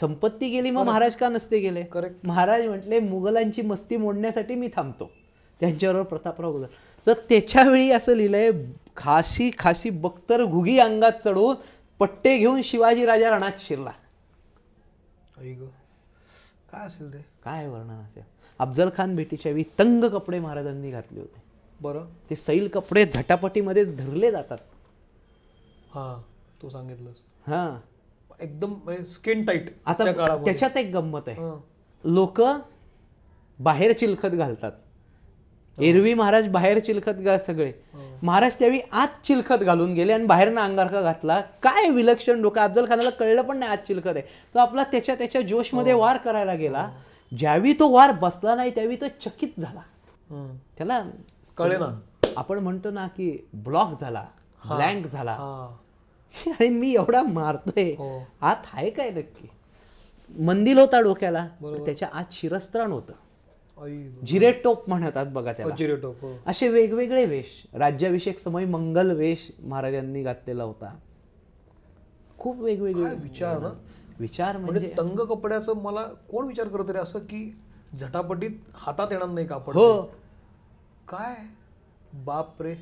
संपत्ती 0.01 0.49
गेली 0.49 0.71
मग 0.71 0.87
महाराज 0.87 1.17
का 1.17 1.29
नसते 1.29 1.59
गेले. 1.59 1.85
महाराज 2.25 2.67
म्हटले 2.67 3.01
मुघलांची 3.01 3.63
मस्ती 3.63 3.97
मोडण्यासाठी 3.97 4.55
मी 4.55 4.69
थांबतो. 4.77 5.11
त्यांच्याबरोबर 5.61 6.09
प्रतापराव 6.09 6.53
गुजर 6.53 6.67
तर 7.07 7.13
त्याच्या 7.29 7.63
वेळी 7.63 7.91
असं 7.91 8.13
लिहिलंय 8.13 8.51
खाशी 8.97 9.51
खाशी 9.59 9.91
बख्तर 9.91 10.45
घुगी 10.45 10.79
अंगात 10.79 11.13
चढवून 11.25 11.57
पट्टे 11.99 12.39
घेऊन 12.39 12.63
शिवाजी 12.63 13.05
राजा 13.07 13.31
रणात 13.31 13.61
शिरला. 13.61 13.91
काय 16.73 16.87
असेल 16.87 17.13
ते? 17.13 17.19
काय 17.45 17.69
वर्णन 17.69 18.01
असेल? 18.01 18.23
अफजल 18.59 18.89
खान 18.97 19.17
भेटीच्या 19.17 19.53
वेळी 19.53 19.65
तंग 19.79 20.05
कपडे 20.05 20.39
महाराजांनी 20.39 20.91
घातले 20.91 21.21
होते. 21.21 21.43
बरं. 21.81 22.07
ते 22.31 22.37
सैल 22.37 22.69
कपडे 22.69 23.05
झटापटीमध्ये 23.07 23.85
धरले 23.85 24.31
जातात. 24.31 24.59
हा 25.95 26.23
तू 26.63 26.69
सांगितलंस. 26.71 27.17
हा. 27.47 27.81
एकदम 28.41 28.75
स्किन 29.03 29.45
टाईट 29.45 29.71
आता 29.87 30.05
त्याच्यात 30.45 30.77
एक 30.77 30.93
गंमत 30.95 31.29
आहे. 31.29 31.37
लोक 32.05 32.41
बाहेर 33.59 33.93
चिलखत 33.93 34.29
घालतात. 34.29 34.73
एरवी 35.83 36.15
महाराज 36.15 36.49
बाहेर 36.49 36.79
चिलखत 36.79 37.11
घाल 37.11 37.39
सगळे. 37.39 37.73
महाराज 38.23 38.55
त्यावेळी 38.59 38.81
आत 38.93 39.09
चिलखत 39.25 39.59
घालून 39.59 39.95
गेले 39.95 40.13
आणि 40.13 40.25
बाहेरनं 40.25 40.61
अंगारखा 40.61 41.01
घातला. 41.01 41.41
काय 41.41 41.89
विलक्षण 41.89 42.39
लोक 42.39 42.59
अफजल 42.59 42.87
खानाला 42.89 43.11
कळलं 43.11 43.43
पण 43.43 43.57
नाही 43.59 43.73
आत 43.73 43.79
चिलखत 43.79 44.07
आहे. 44.07 44.23
तो 44.55 44.59
आपला 44.59 44.85
त्याच्या 44.85 45.15
त्याच्या 45.15 45.41
जोशमध्ये 45.41 45.93
वार 45.93 46.17
करायला 46.17 46.55
गेला. 46.55 46.91
ज्यावेळी 47.39 47.73
तो 47.73 47.91
वार 47.91 48.13
बसला 48.13 48.55
नाही 48.55 48.71
त्यावेळी 48.71 48.97
तो 48.97 49.09
चकित 49.09 49.61
झाला. 49.61 49.81
हं. 50.31 50.57
त्याला 50.79 51.03
कळेना. 51.59 52.01
आपण 52.37 52.59
म्हणतो 52.59 52.91
ना 52.91 53.07
की 53.07 53.47
ब्लॉक 53.55 54.01
झाला 54.01 54.25
ब्लँक 54.69 55.07
झाला. 55.07 55.33
हा. 55.33 55.77
आणि 56.51 56.69
मी 56.69 56.93
एवढा 56.95 57.23
मारतोय. 57.23 57.93
हो. 57.93 58.27
आत 58.41 58.57
आहे 58.73 58.91
काय 58.91 59.11
नक्की? 59.11 59.49
मंदिर 60.39 60.79
होता 60.79 61.01
डोक्याला. 61.01 61.47
त्याच्या 61.85 62.09
आत 62.13 62.25
शिरस्त्राण 62.33 62.93
होतं. 62.93 63.13
आई 63.81 63.97
ग. 63.97 64.25
जिरे 64.27 64.51
टोप 64.65 64.89
म्हणतात 64.89 65.27
बघा 65.33 65.53
त्याला. 65.53 65.75
जिरेटोप 65.75 66.21
हो. 66.23 66.33
असे 66.47 66.69
वेगवेगळे 66.69 67.25
वेश 67.27 67.47
राज्याभिषेक 67.75 68.39
समय 68.39 68.65
मंगल 68.65 69.11
वेश 69.11 69.51
महाराजांनी 69.61 70.23
घातलेला 70.23 70.65
होता. 70.65 70.95
खूप 72.39 72.61
वेगवेगळे 72.61 73.15
विचार 73.15 73.59
ना 73.61 73.73
विचार 74.21 74.57
म्हणजे 74.57 74.81
म्हणजे 74.81 74.95
तंग 74.99 75.19
कपड्याचं 75.29 75.81
मला 75.83 76.03
कोण 76.31 76.47
विचार 76.47 76.69
करत 76.69 76.91
रे 76.91 76.99
असं 76.99 77.19
की 77.19 77.51
झटापटीत 77.97 78.59
हातात 78.75 79.13
येणार 79.13 79.29
नाही 79.29 79.47
कापड 79.47 79.75
हो. 79.75 80.03
काय? 81.09 81.35
बाप 82.25 82.63
रे 82.63 82.75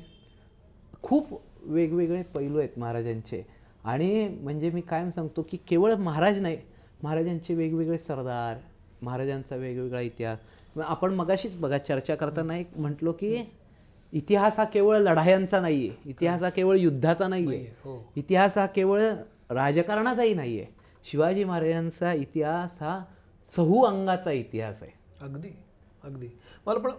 खूप 1.03 1.27
वेगवेगळे 1.63 2.21
पैलू 2.33 2.57
आहेत 2.57 2.77
महाराजांचे. 2.79 3.43
आणि 3.83 4.27
म्हणजे 4.41 4.69
मी 4.69 4.81
कायम 4.81 5.09
सांगतो 5.09 5.41
की 5.49 5.57
केवळ 5.67 5.93
महाराज 5.95 6.39
नाही 6.41 6.57
महाराजांचे 7.03 7.53
वेगवेगळे 7.55 7.97
सरदार 7.97 8.57
महाराजांचा 9.01 9.55
वेगवेगळा 9.55 9.99
इतिहास 10.01 10.39
आपण 10.85 11.13
मगाशीच 11.13 11.59
बघा 11.59 11.77
चर्चा 11.77 12.15
करताना 12.15 12.57
एक 12.57 12.69
म्हटलो 12.75 13.11
की 13.11 13.43
इतिहास 14.13 14.57
हा 14.57 14.63
केवळ 14.63 14.97
लढायांचा 14.97 15.59
नाहीये. 15.59 15.93
इतिहास 16.05 16.43
हा 16.43 16.49
केवळ 16.49 16.77
युद्धाचा 16.77 17.27
नाहीये. 17.27 17.71
हो. 17.83 18.11
इतिहास 18.15 18.57
हा 18.57 18.65
केवळ 18.65 19.01
राजकारणाचाही 19.49 20.33
नाहीये. 20.33 20.65
शिवाजी 21.05 21.43
महाराजांचा 21.43 22.13
इतिहास 22.13 22.77
हा 22.81 23.03
चहू 23.55 23.81
अंगाचा 23.81 24.31
इतिहास 24.31 24.83
आहे. 24.83 24.91
अगदी 25.21 25.49
अगदी. 26.03 26.27
मला 26.67 26.79
पण 26.79 26.91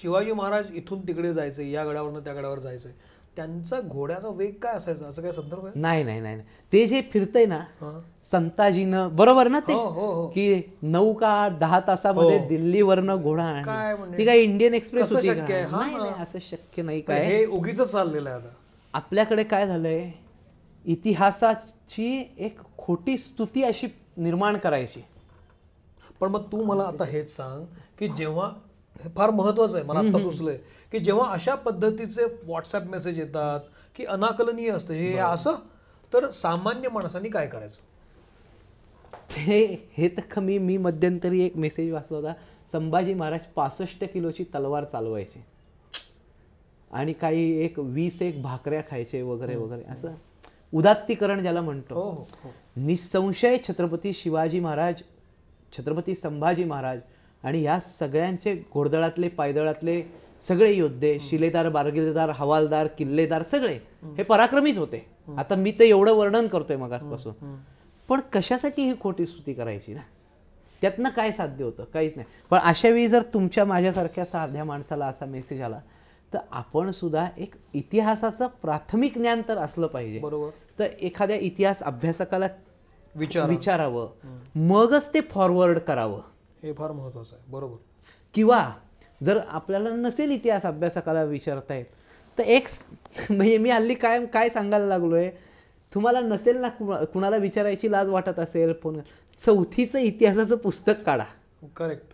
शिवाजी 0.00 0.32
महाराज 0.32 0.74
इथून 0.74 1.08
तिकडे 1.08 1.32
जायचं 1.32 1.62
या 1.62 1.84
गडावरनं 1.84 2.20
त्या 2.20 2.34
गडावर 2.34 2.58
जायचंय. 2.58 2.92
त्यांचा 3.36 3.80
घोड्याचा 3.80 4.28
वेग 4.28 4.52
काय 4.62 4.74
असायचा 4.74 5.06
असं 5.06 5.22
काय 5.22 5.32
संदर्भ 5.32 5.64
आहे 5.66 5.80
नाही 5.80 6.04
नाही 6.04 6.20
नाही 6.20 6.36
नाही. 6.36 6.46
ते 6.72 6.86
जे 6.86 7.00
फिरतंय 7.12 7.46
ना 7.46 7.58
हां. 7.80 7.98
संताजीनं 8.30 9.16
बरोबर 9.16 9.48
ना 9.48 9.60
ते 9.60 9.72
हो 9.72 9.84
हो 9.88 10.06
हो 10.12 10.26
की 10.28 10.60
नऊ 10.84 11.12
का 11.14 11.48
दहा 11.60 11.80
तासामध्ये 11.80 12.38
दिल्लीवरनं 12.48 13.16
घोडा 13.16 13.44
आणला. 13.44 13.62
काय 13.64 13.94
म्हणजे? 13.96 14.16
ती 14.18 14.24
काय 14.24 14.38
इंडियन 14.38 14.74
एक्सप्रेस 14.74 15.06
कसं 15.06 15.14
होती 15.16 15.26
शक्य 15.28 15.54
आहे? 15.54 15.64
का 15.64 15.68
हा, 15.68 15.80
नाही 15.80 15.92
हा. 15.92 15.98
नाही, 16.00 16.22
असं 16.22 16.38
शक्य 16.42 16.82
नाही 16.82 17.00
काय 17.00 17.24
हे 17.26 17.44
उगीच 17.46 17.80
चाललेलं 17.80 18.30
आहे 18.30 18.38
आता 18.38 18.54
आपल्याकडे 18.94 19.44
काय 19.44 19.66
झालंय 19.66 20.10
इतिहासाची 20.84 22.06
एक 22.38 22.58
खोटी 22.78 23.16
स्तुती 23.18 23.62
अशी 23.62 23.86
निर्माण 24.16 24.56
करायची 24.56 25.00
पण 26.20 26.28
मग 26.28 26.42
तू 26.52 26.64
मला 26.64 26.84
आता 26.84 27.04
हेच 27.04 27.34
सांग 27.36 27.64
की 27.98 28.08
जेव्हा 28.08 28.50
हे 29.02 29.08
फार 29.16 29.30
महत्वाचं 29.30 29.76
आहे 29.76 29.86
मला 29.86 30.00
आता 30.00 30.20
सुचलंय 30.20 30.56
की 30.92 30.98
जेव्हा 30.98 31.30
अशा 31.32 31.54
पद्धतीचे 31.54 32.24
व्हॉट्सअप 32.24 32.82
मेसेज 32.82 33.18
येतात 33.18 33.60
की 33.96 34.04
अनाकलनीय 34.04 34.70
असतं 34.70 34.94
हे 34.94 35.16
असं 35.16 35.54
तर 36.12 36.30
सामान्य 36.30 36.88
माणसांनी 36.88 37.28
काय 37.28 37.46
करायचं? 37.46 37.80
ते 39.30 39.88
हे 39.96 40.08
तर 40.08 40.22
कमी 40.30 40.58
मी 40.58 40.76
मध्यंतरी 40.76 41.40
एक 41.42 41.56
मेसेज 41.56 41.92
वाचला 41.92 42.16
होता 42.16 42.32
संभाजी 42.72 43.14
महाराज 43.14 43.40
पासष्ट 43.56 44.04
किलोची 44.04 44.44
तलवार 44.54 44.84
चालवायचे. 44.84 45.44
आणि 46.90 47.12
काही 47.12 47.50
एक 47.64 47.78
वीस 47.78 48.20
एक 48.22 48.40
भाकऱ्या 48.42 48.82
खायचे 48.90 49.22
वगैरे 49.22 49.56
वगैरे 49.56 49.82
असं 49.92 50.14
उदात्तीकरण 50.72 51.40
ज्याला 51.42 51.60
म्हणतो. 51.60 51.94
हो 51.94 52.10
हो 52.10 52.26
हो. 52.42 52.50
निसंशय 52.76 53.56
छत्रपती 53.68 54.12
शिवाजी 54.12 54.60
महाराज 54.60 55.02
छत्रपती 55.72 56.14
संभाजी 56.14 56.64
महाराज 56.64 57.00
आणि 57.46 57.62
या 57.62 57.80
सगळ्यांचे 57.80 58.54
घोडदळातले 58.72 59.28
पायदळातले 59.28 60.02
सगळे 60.40 60.72
योद्धे 60.72 61.18
शिलेदार 61.20 61.68
बारगिलदार 61.68 62.30
हवालदार 62.30 62.86
किल्लेदार 62.86 63.42
सगळे 63.42 63.78
हे 64.02 64.22
पराक्रमीच 64.22 64.78
होते. 64.78 65.06
आता 65.38 65.54
मी 65.54 65.72
तर 65.72 65.84
एवढं 65.84 66.12
वर्णन 66.12 66.46
करतोय 66.46 66.76
मगासपासून. 66.76 67.32
पण 68.08 68.20
कशासाठी 68.32 68.82
ही 68.82 68.94
खोटी 69.00 69.26
स्तुती 69.26 69.52
करायची 69.52 69.94
ना? 69.94 70.00
त्यातनं 70.80 71.08
काय 71.08 71.32
साध्य 71.32 71.64
होतं? 71.64 71.84
काहीच 71.84 72.12
नाही. 72.16 72.28
पण 72.50 72.58
अशा 72.58 72.88
वेळी 72.88 73.08
जर 73.08 73.22
तुमच्या 73.22 73.64
माझ्यासारख्या 73.64 74.24
साध्या 74.24 74.64
माणसाला 74.64 75.06
असा 75.06 75.26
मेसेज 75.26 75.60
आला 75.60 75.80
तर 76.32 76.38
आपण 76.50 76.90
सुद्धा 76.90 77.26
एक 77.38 77.54
इतिहासाचं 77.74 78.46
प्राथमिक 78.62 79.18
ज्ञान 79.18 79.42
तर 79.48 79.56
असलं 79.56 79.86
पाहिजे. 79.86 80.18
बरोबर. 80.18 80.50
तर 80.78 80.84
एखाद्या 80.84 81.36
इतिहास 81.36 81.82
अभ्यासकाला 81.82 82.46
विचार 83.14 83.48
विचारावं. 83.48 84.08
मगच 84.54 85.14
ते 85.14 85.20
फॉरवर्ड 85.20 85.78
करावं. 85.78 86.20
हे 86.62 86.72
फार 86.72 86.92
महत्वाचं 86.92 87.36
आहे. 87.36 87.44
बरोबर. 87.48 87.76
किंवा 88.34 88.72
जर 89.22 89.40
आपल्याला 89.48 89.90
नसेल 89.90 90.30
इतिहास 90.30 90.62
अभ्यासकाला 90.62 91.22
विचारता 91.22 91.74
येत 91.74 91.84
तर 92.38 92.42
एक 92.42 92.68
स- 92.68 92.84
म्हणजे 93.30 93.58
मी 93.58 93.70
हल्ली 93.70 93.94
काय 93.94 94.26
काय 94.26 94.48
सांगायला 94.48 94.86
लागलोय? 94.86 95.30
तुम्हाला 95.94 96.20
नसेल 96.20 96.56
ना 96.56 96.68
कुणा- 96.68 97.04
कुणाला 97.04 97.36
विचारायची 97.36 97.92
लाज 97.92 98.08
वाटत 98.08 98.38
असेल 98.38 98.72
फोन 98.82 99.00
चौथीचं 99.46 99.98
इतिहासाचं 99.98 100.56
पुस्तक 100.56 100.92
काढा. 101.06 101.24
करेक्ट 101.76 102.12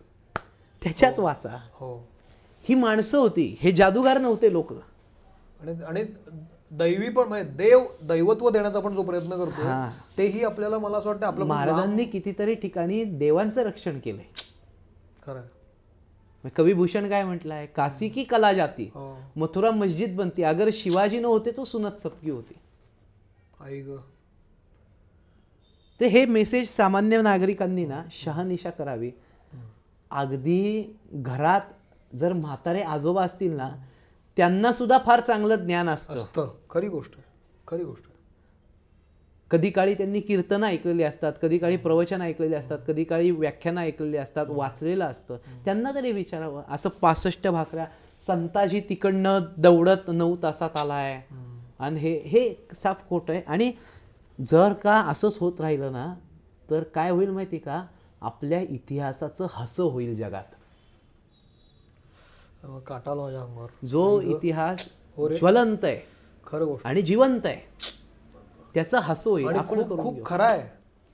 त्याच्यात 0.83 1.19
वाचा. 1.19 1.57
हो. 1.73 2.09
ही 2.63 2.75
माणसं 2.75 3.19
होती. 3.19 3.57
हे 3.61 3.73
जादूगार 3.73 4.19
नव्हते 4.19 4.53
लोक. 4.53 4.73
आणि 4.73 5.83
आणि 5.83 6.05
दैवी 6.73 7.09
पण 7.09 7.29
म्हणजे 7.29 7.51
देव 7.51 7.81
दैवत्व 8.03 8.51
देण्याचा 8.51 8.79
आपण 8.79 8.95
जो 8.95 9.03
प्रयत्न 9.03 9.37
करतो. 9.37 9.91
तेही 10.19 10.45
आपल्याला 10.45 10.79
मला 10.79 10.99
असं 10.99 11.11
वाटतं 11.11 11.27
आपलं 11.27 11.45
महाराजांनी 11.45 12.05
कितीतरी 12.05 12.55
ठिकाणी 12.55 13.05
देवांचं 13.05 13.63
रक्षण 13.63 13.99
केलंय. 13.99 14.25
खरं. 15.27 15.39
आहे. 15.39 15.49
मग 16.45 16.51
कवी 16.57 16.73
भूषण 16.73 17.09
काय 17.09 17.25
म्हटलं 17.25 17.55
आहे 17.55 17.67
काशी 17.67 18.09
की 18.09 18.25
कला 18.25 18.53
जाती. 18.53 18.91
हो. 18.95 19.19
मथुरा 19.37 19.71
मस्जिद 19.71 20.17
बनती. 20.17 20.43
अगर 20.43 20.69
शिवाजी 20.73 21.19
न 21.19 21.25
होते 21.25 21.51
तो 21.51 21.65
सुनत 21.65 21.99
सबकी 22.03 22.31
होती. 22.31 22.55
आई 23.61 23.81
ग. 23.81 23.97
ते 26.01 26.07
हे 26.07 26.27
मेसेज 26.27 26.69
सामान्य 26.69 27.23
नागरिकांनी 27.23 27.87
ना 27.87 28.03
शहानिशा 28.11 28.71
करावी. 28.71 29.11
अगदी 30.11 30.97
घरात 31.13 31.61
जर 32.15 32.33
म्हातारे 32.33 32.83
आजोबा 32.83 33.25
असतील 33.25 33.53
ना 33.53 33.71
त्यांना 34.37 34.73
सुद्धा 34.73 34.99
फार 34.99 35.21
चांगलं 35.21 35.55
ज्ञान 35.55 35.89
असतं. 35.89 36.15
खरी 36.71 36.89
गोष्ट 36.89 37.13
आहे. 37.15 37.25
खरी 37.69 37.85
गोष्ट 37.85 38.03
आहे. 38.07 38.13
कधी 39.51 39.71
काळी 39.71 39.95
त्यांनी 39.95 40.21
कीर्तनं 40.21 40.67
ऐकलेली 40.67 41.03
असतात 41.03 41.33
कधी 41.43 41.59
काळी 41.59 41.77
प्रवचन 41.77 42.23
ऐकलेली 42.23 42.55
असतात 42.55 42.79
कधी 42.87 43.05
काळी 43.05 43.31
व्याख्यानं 43.31 43.81
ऐकलेली 43.81 44.17
असतात 44.17 44.47
वाचलेलं 44.49 45.05
असतं. 45.05 45.37
त्यांना 45.65 45.91
तरी 45.95 46.13
विचारावं. 46.13 46.63
असं 46.71 46.89
पासष्ट 46.89 47.49
भाकऱ्या 47.49 47.87
संताजी 48.27 48.81
तिकडनं 48.81 49.41
दौडत 49.57 50.09
नऊ 50.09 50.37
तासात 50.43 50.77
आलाय. 50.77 51.21
आणि 51.79 52.01
हे 52.01 52.19
हे 52.19 52.55
साफ 52.75 53.09
खोट 53.09 53.31
आहे. 53.31 53.41
आणि 53.47 53.73
जर 54.47 54.73
का 54.73 54.95
असंच 54.95 55.39
होत 55.39 55.61
राहिलं 55.61 55.93
ना 55.93 56.15
तर 56.71 56.83
काय 56.83 57.11
होईल 57.11 57.31
माहिती 57.31 57.59
का? 57.59 57.87
आपल्या 58.21 58.61
इतिहासाचं 58.61 59.47
हसं 59.51 59.83
होईल 59.83 60.17
जगात. 60.17 60.55
काटा 62.63 63.67
जो 63.87 64.21
इतिहास 64.21 64.89
ज्वलंत 65.19 65.85
आहे. 65.85 66.01
खरं 66.47 66.65
गोष्ट. 66.65 66.87
आणि 66.87 67.03
जिवंत 67.03 67.47
आहे. 67.47 67.61
त्याचं 68.75 68.99
हसं 68.99 69.31
होईल 69.31 69.47
आपण 69.47 69.83
खूप. 69.99 70.27
खरा 70.27 70.45
आहे. 70.45 70.63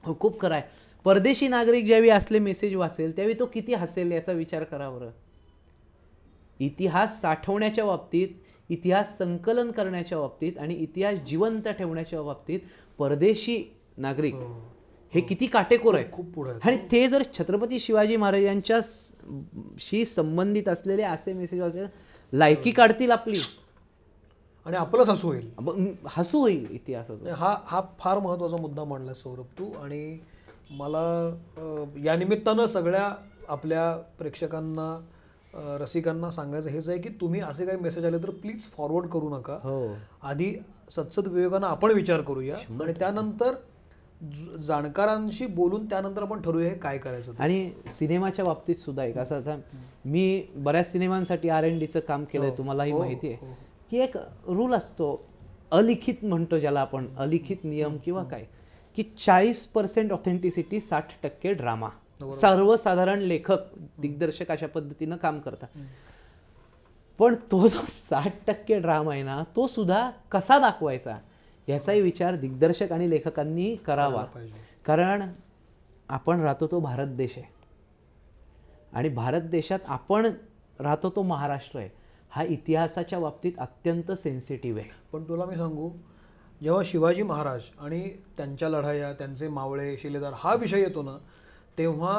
हो 0.04 0.14
खूप 0.20 0.40
खरं 0.40 0.54
आहे. 0.54 0.62
परदेशी 1.04 1.48
नागरिक 1.48 1.86
ज्यावेळी 1.86 2.10
असले 2.10 2.38
मेसेज 2.38 2.74
वाचेल 2.74 3.16
त्यावेळी 3.16 3.38
तो 3.38 3.46
किती 3.46 3.74
हसेल 3.74 4.12
याचा 4.12 4.32
विचार 4.32 4.64
करा 4.64 4.90
बरं. 4.90 5.10
इतिहास 6.60 7.20
साठवण्याच्या 7.20 7.84
बाबतीत 7.84 8.28
इतिहास 8.68 9.18
संकलन 9.18 9.70
करण्याच्या 9.70 10.18
बाबतीत 10.18 10.58
आणि 10.58 10.74
इतिहास 10.74 11.14
जिवंत 11.14 11.68
ठेवण्याच्या 11.68 12.22
बाबतीत 12.22 12.60
परदेशी 12.98 13.62
नागरिक 13.96 14.34
हे. 15.12 15.20
किती 15.20 15.46
काटेकोर 15.46 15.94
आहेत. 15.94 16.12
खूप 16.12 16.26
पुढे 16.26 16.50
आहे 16.50 16.60
आणि 16.64 16.78
ते 16.92 17.06
जर 17.08 17.22
छत्रपती 17.38 17.78
शिवाजी 17.78 18.16
महाराजांच्या 18.16 18.80
शी 19.80 20.04
संबंधित 20.04 20.68
असलेले 20.68 21.02
असे 21.02 21.32
मेसेज 21.32 21.60
वाचले 21.60 21.84
लायकी 22.32 22.70
काढतील 22.70 23.10
आपली. 23.10 23.40
आणि 24.66 24.76
आपलंच 24.76 25.08
हसू 25.08 25.28
होईल. 25.28 25.96
हसू 26.06 26.40
होईल 26.40 26.66
इतिहासाचं. 26.70 27.32
हा 27.34 27.56
हा 27.66 27.80
फार 27.98 28.18
महत्त्वाचा 28.18 28.56
मुद्दा 28.56 28.84
मांडला 28.84 29.14
सौरभ 29.14 29.44
तू. 29.58 29.70
आणि 29.82 30.18
मला 30.70 31.02
या 32.04 32.16
निमित्तानं 32.16 32.66
सगळ्या 32.66 33.10
आपल्या 33.48 33.92
प्रेक्षकांना 34.18 34.96
रसिकांना 35.80 36.30
सांगायचं 36.30 36.68
हेच 36.68 36.88
आहे 36.88 36.98
की 36.98 37.08
तुम्ही 37.20 37.40
असे 37.40 37.66
काही 37.66 37.78
मेसेज 37.78 38.04
आले 38.04 38.18
तर 38.18 38.30
प्लीज 38.30 38.66
फॉरवर्ड 38.76 39.06
करू 39.06 39.28
नका. 39.28 39.58
हो. 39.62 39.94
आधी 40.22 40.54
सत्सद 40.90 41.26
विवेकानं 41.26 41.66
आपण 41.66 41.92
विचार 41.92 42.20
करूया. 42.20 42.56
आणि 42.82 42.92
त्यानंतर 42.92 43.54
जाणकारांशी 44.66 45.46
बोलून 45.46 45.84
त्यानंतर 45.86 46.22
आपण 46.22 46.40
ठरवूया 46.42 46.68
हे 46.68 46.76
काय 46.78 46.98
करायचं. 46.98 47.32
आणि 47.38 47.70
सिनेमाच्या 47.90 48.44
बाबतीत 48.44 48.76
सुद्धा 48.76 49.04
एक 49.04 49.18
असं 49.18 49.36
आता 49.36 49.56
मी 50.04 50.42
बऱ्याच 50.56 50.90
सिनेमांसाठी 50.92 51.48
आर 51.48 51.64
एन 51.64 51.78
डीचं 51.78 52.00
काम 52.00 52.24
केलंय 52.24 52.50
तुम्हालाही 52.58 52.92
माहिती 52.92 53.32
आहे. 53.32 53.54
की 53.90 53.98
एक 53.98 54.16
रूल 54.46 54.74
असतो 54.74 55.28
अलिखित 55.70 56.24
म्हणतो 56.24 56.58
ज्याला 56.58 56.80
आपण 56.80 57.06
अलिखित 57.16 57.64
नियम 57.64 57.96
किंवा 57.96 58.22
काय 58.24 58.44
की 58.96 59.02
चाळीस 59.26 59.64
पर्सेंट 59.66 60.12
ऑथेंटिसिटी 60.12 60.80
साठ 60.80 61.12
टक्के 61.22 61.52
ड्रामा 61.52 61.88
सर्वसाधारण 62.34 63.18
लेखक 63.18 63.58
दिग्दर्शक 63.98 64.50
अशा 64.50 64.66
पद्धतीनं 64.66 65.16
काम 65.16 65.38
करतात. 65.40 65.78
पण 67.18 67.34
तो 67.50 67.66
जो 67.68 67.78
साठ 67.88 68.34
टक्के 68.46 68.78
ड्रामा 68.78 69.12
आहे 69.12 69.22
ना 69.22 69.42
तो 69.56 69.66
सुद्धा 69.66 70.10
कसा 70.32 70.58
दाखवायचा? 70.58 71.16
याचाही 71.68 72.00
विचार 72.00 72.36
दिग्दर्शक 72.36 72.92
आणि 72.92 73.10
लेखकांनी 73.10 73.74
करावा. 73.76 74.24
कारण 74.86 75.30
आपण 76.08 76.40
राहतो 76.40 76.66
तो 76.66 76.80
भारत 76.80 77.06
देश 77.06 77.32
आहे. 77.36 77.46
आणि 78.92 79.08
भारत 79.08 79.40
देशात 79.40 79.78
आपण 79.86 80.30
राहतो 80.80 81.10
तो 81.16 81.22
महाराष्ट्र 81.22 81.78
आहे. 81.78 81.88
हा 82.30 82.42
इतिहासाच्या 82.42 83.18
बाबतीत 83.18 83.52
अत्यंत 83.58 84.12
सेन्सिटिव्ह 84.12 84.80
आहे. 84.80 84.90
पण 85.12 85.28
तुला 85.28 85.44
मी 85.44 85.56
सांगू 85.56 85.90
जेव्हा 86.62 86.82
शिवाजी 86.84 87.22
महाराज 87.22 87.62
आणि 87.78 88.00
त्यांच्या 88.36 88.68
लढाया 88.68 89.12
त्यांचे 89.12 89.48
मावळे 89.48 89.96
शिलेदार 89.96 90.32
हा 90.36 90.54
विषय 90.54 90.80
येतो 90.80 91.02
ना 91.02 91.16
तेव्हा 91.78 92.18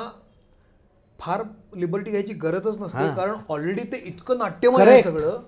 फार 1.20 1.44
लिबर्टी 1.76 2.12
घ्यायची 2.12 2.34
गरजच 2.34 2.78
नसते. 2.80 3.16
कारण 3.16 3.36
ऑलरेडी 3.50 3.84
ते 3.92 4.02
इतकं 4.06 4.38
नाट्यमय 4.38 4.86
आहे 4.86 5.02
सगळं 5.02 5.42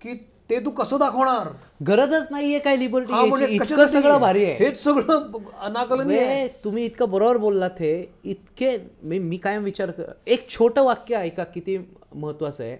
की 0.00 0.14
ते 0.50 0.58
तू 0.64 0.70
कसं 0.70 0.98
दाखवणार? 0.98 1.48
गरजच 1.86 2.26
नाहीये 2.30 2.58
काय 2.58 2.76
लिबर्टी 2.76 3.12
हा, 3.12 3.24
म्हणजे 3.24 3.46
इतकं? 3.46 3.86
सगळं 3.86 4.18
भारी 4.18 4.44
आहे. 4.44 4.54
हेच 4.64 4.82
सगळं 4.84 5.30
अनाकलनीय 5.60 6.24
आहे. 6.24 6.48
तुम्ही 6.64 6.84
इतकं 6.84 7.10
बरोबर 7.10 7.36
बोललात 7.36 7.80
हे. 7.80 7.94
इतके 8.24 8.76
मी 9.02 9.18
मी 9.18 9.36
कायम 9.36 9.64
विचार 9.64 9.90
कर 9.90 10.12
एक 10.26 10.48
छोटं 10.50 10.84
वाक्य 10.84 11.16
ऐका 11.16 11.44
किती 11.44 11.78
महत्वाचं 12.14 12.64
आहे. 12.64 12.76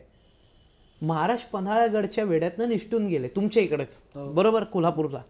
महाराज 1.02 1.38
पन्हाळगडच्या 1.52 2.24
वेड्यातनं 2.24 2.68
निष्ठून 2.68 3.06
गेले 3.06 3.28
तुमच्या 3.28 3.62
इकडेच. 3.62 3.96
बरोबर? 4.16 4.64
कोल्हापूरला. 4.64 5.22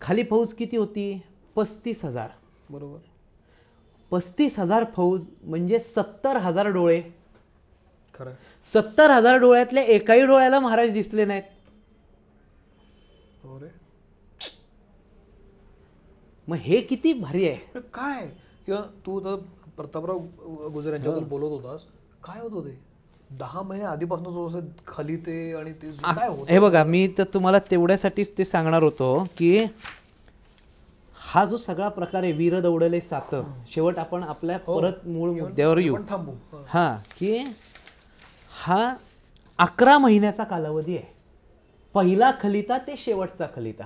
खाली 0.00 0.22
फौज 0.22 0.52
किती 0.54 0.76
होती? 0.76 1.22
पस्तीस 1.56 2.04
हजार. 2.04 2.28
बरोबर. 2.70 2.98
पस्तीस 4.10 4.58
हजार 4.58 4.84
फौज 4.96 5.26
म्हणजे 5.42 5.78
सत्तर 5.78 6.36
हजार 6.36 6.66
डोळे. 6.66 7.00
खरं. 8.18 8.32
सत्तर 8.64 9.10
हजार 9.10 9.38
डोळ्यातल्या 9.38 9.82
एकाही 9.82 10.26
डोळ्याला 10.26 10.60
महाराज 10.60 10.92
दिसले 10.92 11.24
नाहीत. 11.24 11.42
हो 13.44 13.58
मग 16.48 16.56
हे 16.56 16.80
किती 16.80 17.12
भारी 17.12 17.48
आहे. 17.48 17.80
काय? 17.94 18.26
किंवा 18.66 18.80
तू 19.06 19.20
तर 19.20 19.34
प्रतापराव 19.76 20.18
गुजर 20.72 20.92
यांच्याबद्दल 20.92 21.24
बोलत 21.28 21.50
होतास. 21.50 21.80
काय 22.24 22.40
होतं 22.40 22.66
ते 22.68 22.78
दहा 23.30 23.62
महिने 23.62 23.84
आधीपासून 23.84 24.68
खाली 24.86 25.16
ते 25.16 25.52
आणि 25.54 25.72
ते 25.72 25.90
काय 26.04 26.28
होत? 26.28 26.46
हे 26.50 26.58
बघा 26.58 26.84
मी 26.84 27.06
तर 27.18 27.24
तुम्हाला 27.34 27.58
तेवढ्यासाठीच 27.70 28.36
ते 28.38 28.44
सांगणार 28.44 28.82
होतो 28.82 29.24
की 29.38 29.58
हा 31.16 31.44
जो 31.44 31.56
सगळा 31.56 31.88
प्रकार 31.88 32.22
आहे 32.22 32.32
वीर 32.32 32.58
दौडले 32.60 33.00
सात 33.00 33.34
शेवट 33.70 33.98
आपण 33.98 34.22
आपल्या 34.22 34.58
परत 34.58 35.06
मूळ 35.06 35.30
मुद्द्यावर 35.30 35.78
येऊ. 35.78 35.96
थांबू. 36.08 36.32
हं. 36.52 36.62
हा. 36.68 36.96
की 37.18 37.38
हा 38.58 38.94
अकरा 39.58 39.98
महिन्याचा 39.98 40.44
कालावधी 40.44 40.96
आहे. 40.96 41.14
पहिला 41.94 42.32
खलिता 42.40 42.78
ते 42.78 42.96
शेवटचा 42.96 43.46
खलिता. 43.56 43.84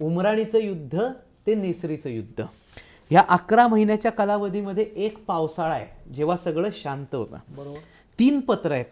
उमराणीचं 0.00 0.58
युद्ध 0.58 1.00
ते 1.46 1.54
नेसरीचं 1.54 2.08
युद्ध. 2.08 2.44
ह्या 3.10 3.22
अकरा 3.28 3.68
महिन्याच्या 3.68 4.10
कालावधीमध्ये 4.10 4.90
एक 4.96 5.26
पावसाळा 5.26 5.74
आहे 5.74 6.12
जेव्हा 6.12 6.36
सगळं 6.36 6.68
शांत 6.72 7.14
होतं. 7.14 7.36
बरोबर. 7.48 7.78
तीन 8.18 8.40
पत्र 8.40 8.70
आहेत. 8.70 8.84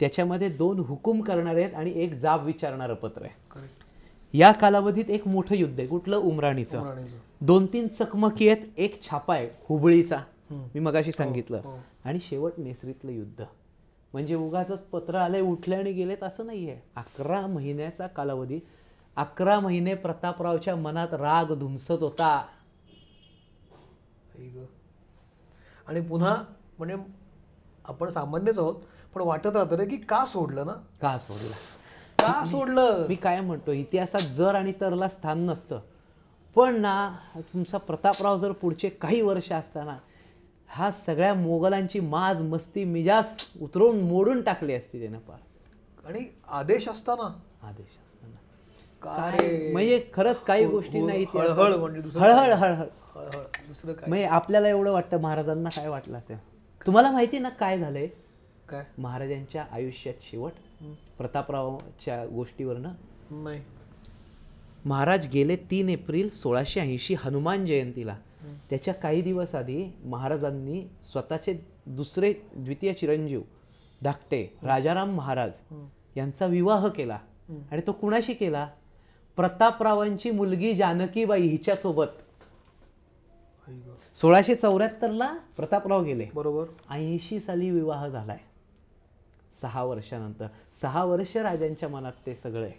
त्याच्यामध्ये 0.00 0.48
दोन 0.48 0.78
हुकूम 0.78 1.20
करणारे 1.20 1.62
आहेत 1.62 1.74
आणि 1.74 1.92
एक 1.94 2.14
जाब 2.14 2.44
विचारणारं 2.44 2.94
पत्र 2.94 3.22
आहे. 3.22 3.60
या 4.32 4.52
कालावधीत 4.52 5.10
एक 5.10 5.28
मोठं 5.28 5.54
युद्ध 5.54 5.78
आहे. 5.78 5.88
कुठलं? 5.88 6.16
उमराणीचं. 6.16 6.84
राणीचं 6.84 7.16
दोन 7.40 7.66
तीन 7.66 7.88
चकमकी 7.88 8.48
आहेत. 8.48 8.64
एक 8.76 9.02
छापा 9.02 9.34
आहे 9.34 9.48
हुबळीचा. 9.68 10.16
मी 10.50 10.78
मगाशी 10.78 11.12
सांगितलं. 11.12 11.60
हो. 11.64 11.78
आणि 12.04 12.18
शेवट 12.20 12.52
नेसरीतलं 12.58 13.10
युद्ध. 13.10 13.44
म्हणजे 14.12 14.34
उगाच 14.34 14.82
पत्र 14.82 15.14
आले 15.14 15.40
उठले 15.40 15.76
आणि 15.76 15.92
गेलेत 15.92 16.22
असं 16.22 16.46
नाहीये. 16.46 16.78
अकरा 16.96 17.46
महिन्याचा 17.46 18.06
कालावधी 18.06 18.60
अकरा 19.16 19.58
महिने 19.60 19.94
प्रतापरावच्या 19.94 20.76
मनात 20.76 21.14
राग 21.14 21.52
धुमसत 21.58 22.02
होता. 22.02 22.46
आणि 25.86 26.00
पुन्हा 26.00 26.34
म्हणजे 26.78 26.96
आपण 27.84 28.10
सामान्यच 28.10 28.58
आहोत 28.58 28.74
पण 29.14 29.20
वाटत 29.20 29.46
राहतं 29.46 29.76
रे 29.76 29.86
की 29.86 29.96
का 29.96 30.24
सोडलं 30.26 30.66
ना? 30.66 30.72
का 31.02 31.18
सोडला? 31.18 31.56
का 32.18 32.44
सोडलं? 32.46 33.06
मी 33.08 33.14
काय 33.14 33.40
म्हणतो 33.40 33.72
इतिहासात 33.72 34.34
जर 34.34 34.54
आणि 34.54 34.72
तरला 34.80 35.08
स्थान 35.08 35.38
नसतं. 35.40 35.80
पण 36.56 36.80
ना 36.80 37.10
तुमचा 37.38 37.78
प्रतापराव 37.78 38.38
जर 38.38 38.52
पुढचे 38.52 38.88
काही 38.88 39.20
वर्ष 39.20 39.52
असताना 39.52 39.96
हा 40.68 40.90
सगळ्या 40.90 41.34
मोगलांची 41.34 42.00
माज 42.00 42.42
मस्ती 42.42 42.84
मिजास 42.84 43.50
उतरवून 43.60 44.00
मोडून 44.00 44.42
टाकली 44.42 44.74
असती 44.74 45.00
त्यानं 45.00 45.18
पार. 45.18 45.38
आणि 46.06 46.24
आदेश 46.48 46.88
असताना? 46.88 47.42
आदेश 47.62 47.98
असताना. 48.06 48.36
काय? 49.02 49.72
म्हणजे 49.72 50.04
खरंच 50.14 50.40
काही 50.40 50.64
गोष्टी 50.66 51.00
नाही 51.00 51.26
हळहळ 51.34 51.74
म्हणजे 51.76 52.18
हळहळ 52.18 52.52
हळहळ. 52.52 52.86
हळहळ. 53.14 53.42
दुसरं 53.68 53.92
काय? 53.92 54.08
म्हणजे 54.08 54.26
आपल्याला 54.26 54.68
एवढं 54.68 54.92
वाटतं 54.92 55.20
महाराजांना 55.20 55.68
काय 55.68 55.88
वाटलं 55.88 56.18
असेल? 56.18 56.36
तुम्हाला 56.86 57.10
माहिती 57.10 57.38
ना 57.38 57.48
काय 57.48 57.78
झालंय? 57.78 58.06
काय? 58.68 58.84
महाराजांच्या 58.98 59.64
आयुष्यात 59.70 60.14
शेवट 60.30 60.52
प्रतापरावच्या 61.18 62.26
गोष्टीवरनं 62.26 62.92
नाही. 63.30 63.62
महाराज 64.84 65.26
गेले 65.26 65.56
तीन 65.56 65.88
एप्रिल 65.88 66.28
सोळाशे 66.28 66.80
ऐंशी 66.80 67.14
हनुमान 67.14 67.66
जयंतीला. 67.66 68.16
त्याच्या 68.70 68.94
काही 68.94 69.22
दिवस 69.22 69.54
आधी 69.54 69.86
महाराजांनी 70.04 70.86
स्वतःचे 71.02 71.66
दुसरे 71.86 72.34
द्वितीय 72.56 72.92
चिरंजीव 72.92 73.42
धाकटे 74.02 74.56
राजाराम 74.62 75.10
महाराज 75.10 75.52
यांचा 76.16 76.46
विवाह 76.46 76.88
केला 76.88 77.18
आणि 77.48 77.80
तो 77.86 77.92
कुणाशी 77.92 78.32
केला? 78.32 78.68
प्रतापरावांची 79.36 80.30
मुलगी 80.30 80.74
जानकीबाई 80.74 81.42
हिच्यासोबत. 81.42 82.06
सोळाशे 84.14 84.54
चौऱ्याहत्तरला 84.54 85.38
प्रतापराव 85.56 86.02
गेले. 86.02 86.26
बरोबर. 86.34 86.64
ऐंशी 86.90 87.40
साली 87.40 87.70
विवाह 87.70 88.08
झालाय. 88.08 88.38
सहा 89.62 89.84
वर्षानंतर. 89.84 90.46
सहा 90.80 91.04
वर्ष 91.04 91.36
राजांच्या 91.36 91.88
मनात 91.88 92.12
ते 92.26 92.34
सगळे. 92.34 92.70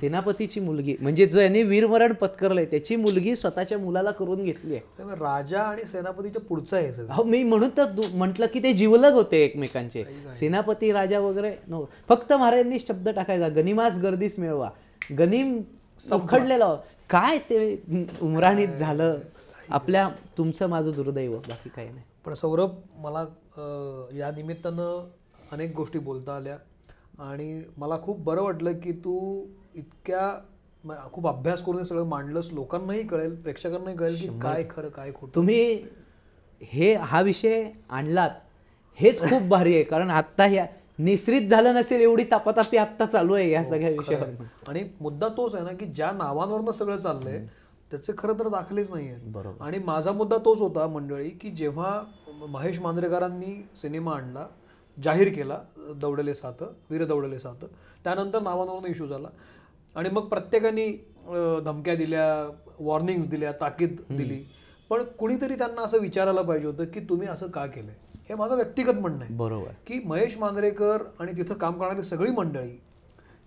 सेनापतीची 0.00 0.60
मुलगी. 0.60 0.94
म्हणजे 1.00 1.26
ज्याने 1.26 1.62
वीरमरण 1.62 2.12
पत्करलंय 2.12 2.64
त्याची 2.64 2.96
मुलगी 2.96 3.34
स्वतःच्या 3.36 3.78
मुलाला 3.78 4.10
करून 4.10 4.42
घेतली 4.44 4.74
आहे. 4.74 5.14
राजा 5.14 5.60
आणि 5.60 5.86
सेनापतीच्या 5.86 6.42
पुढचं 6.42 6.76
आहे 6.76 7.22
मी 7.30 7.42
म्हणून 7.42 7.70
तर 7.76 8.00
म्हटलं 8.14 8.46
की 8.52 8.62
ते 8.62 8.72
जीवलग 8.72 9.12
होते 9.12 9.42
एकमेकांचे. 9.44 10.04
सेनापती 10.40 10.92
राजा 10.92 11.18
वगैरे 11.20 11.54
नव्हते 11.66 12.04
फक्त 12.08 12.32
महाराजांनी 12.32 12.78
शब्द 12.78 13.08
टाकायचा 13.08 13.48
गनिमास 13.56 13.98
गर्दीस 14.02 14.38
मिळवा. 14.38 14.70
गनिम 15.18 15.58
उखडलेलं 16.12 16.76
काय 17.10 17.38
ते 17.50 17.58
उमराणीत 18.22 18.68
झालं? 18.68 19.18
आपल्या 19.68 20.08
तुमचं 20.38 20.68
माझं 20.68 20.90
दुर्दैव 20.96 21.36
बाकी 21.38 21.68
काही 21.68 21.88
नाही. 21.88 22.02
पण 22.24 22.34
सौरभ 22.34 22.70
मला 22.96 23.24
या 24.16 24.30
निमित्तानं 24.36 25.08
अनेक 25.52 25.74
गोष्टी 25.76 25.98
बोलता 25.98 26.36
आल्या. 26.36 26.56
आणि 27.18 27.62
मला 27.78 27.96
खूप 28.02 28.18
बरं 28.24 28.42
वाटलं 28.42 28.78
की 28.80 28.92
तू 28.94 29.18
इतक्या 29.74 30.30
खूप 31.12 31.26
अभ्यास 31.26 31.62
करून 31.62 31.78
हे 31.78 31.84
सगळं 31.84 32.04
मांडलंस. 32.04 32.48
लोकांनाही 32.52 33.02
कळेल 33.02 33.34
प्रेक्षकांनाही 33.42 33.96
कळेल 33.96 34.16
की 34.16 34.28
काय 34.42 34.64
खरं 34.70 34.88
काय 34.88 35.10
खोटं. 35.12 35.34
तुम्ही 35.34 35.82
हे 36.60 36.94
हा 36.94 37.20
विषय 37.20 37.62
आणलात 37.90 38.30
हेच 38.98 39.20
खूप 39.20 39.42
भारी 39.48 39.74
आहे 39.74 39.82
कारण 39.84 40.10
आत्ता 40.10 40.44
ह्या 40.46 40.66
निसरीत 40.98 41.48
झालं 41.48 41.74
नसेल 41.74 42.00
एवढी 42.00 42.24
तापातापी 42.24 42.76
आत्ता 42.76 43.06
चालू 43.06 43.34
आहे 43.34 43.50
या 43.50 43.64
सगळ्या 43.64 43.90
विषयावर. 43.90 44.28
आणि 44.68 44.84
मुद्दा 45.00 45.28
तोच 45.28 45.54
आहे 45.54 45.64
ना 45.64 45.72
की 45.72 45.86
ज्या 45.86 46.10
नावांवरनं 46.12 46.72
सगळं 46.72 46.96
चाललंय 46.96 47.44
त्याचे 47.90 48.12
खरं 48.18 48.38
तर 48.38 48.48
दाखलेच 48.48 48.90
नाही 48.90 49.08
आहेत 49.08 49.30
बरोबर. 49.32 49.64
आणि 49.64 49.78
माझा 49.78 50.12
मुद्दा 50.12 50.36
तोच 50.44 50.60
होता 50.60 50.86
मंडळी 50.86 51.28
की 51.30 51.50
जेव्हा 51.50 52.00
महेश 52.48 52.80
मांजरेकरांनी 52.80 53.54
सिनेमा 53.76 54.14
आणला 54.14 54.46
जाहीर 55.02 55.32
केला 55.34 55.58
दौडले 55.96 56.34
सात 56.34 56.62
वीर 56.90 57.04
दौडले 57.04 57.38
सात. 57.38 57.64
त्यानंतर 58.04 58.42
नावांवरून 58.42 58.86
इश्यू 58.86 59.06
झाला. 59.06 59.28
आणि 59.96 60.08
मग 60.08 60.28
प्रत्येकाने 60.28 60.90
धमक्या 61.64 61.94
दिल्या 61.94 62.26
वॉर्निंग्स 62.80 63.28
दिल्या 63.28 63.52
ताकीद 63.52 63.96
दिली. 64.10 64.42
पण 64.90 65.02
कुणीतरी 65.18 65.54
त्यांना 65.54 65.82
असं 65.82 65.98
विचारायला 65.98 66.42
पाहिजे 66.42 66.66
होतं 66.66 66.84
की 66.84 67.00
तुम्ही 67.00 67.28
असं 67.28 67.46
का 67.46 67.64
केलंय? 67.66 67.94
हे 68.28 68.34
माझं 68.34 68.54
व्यक्तिगत 68.56 68.98
म्हणणं 69.00 69.24
आहे. 69.24 69.34
बरोबर. 69.34 69.70
की 69.86 70.00
महेश 70.04 70.36
मांजरेकर 70.38 71.02
आणि 71.20 71.32
तिथं 71.36 71.54
काम 71.54 71.78
करणारी 71.78 72.02
सगळी 72.02 72.30
मंडळी 72.30 72.78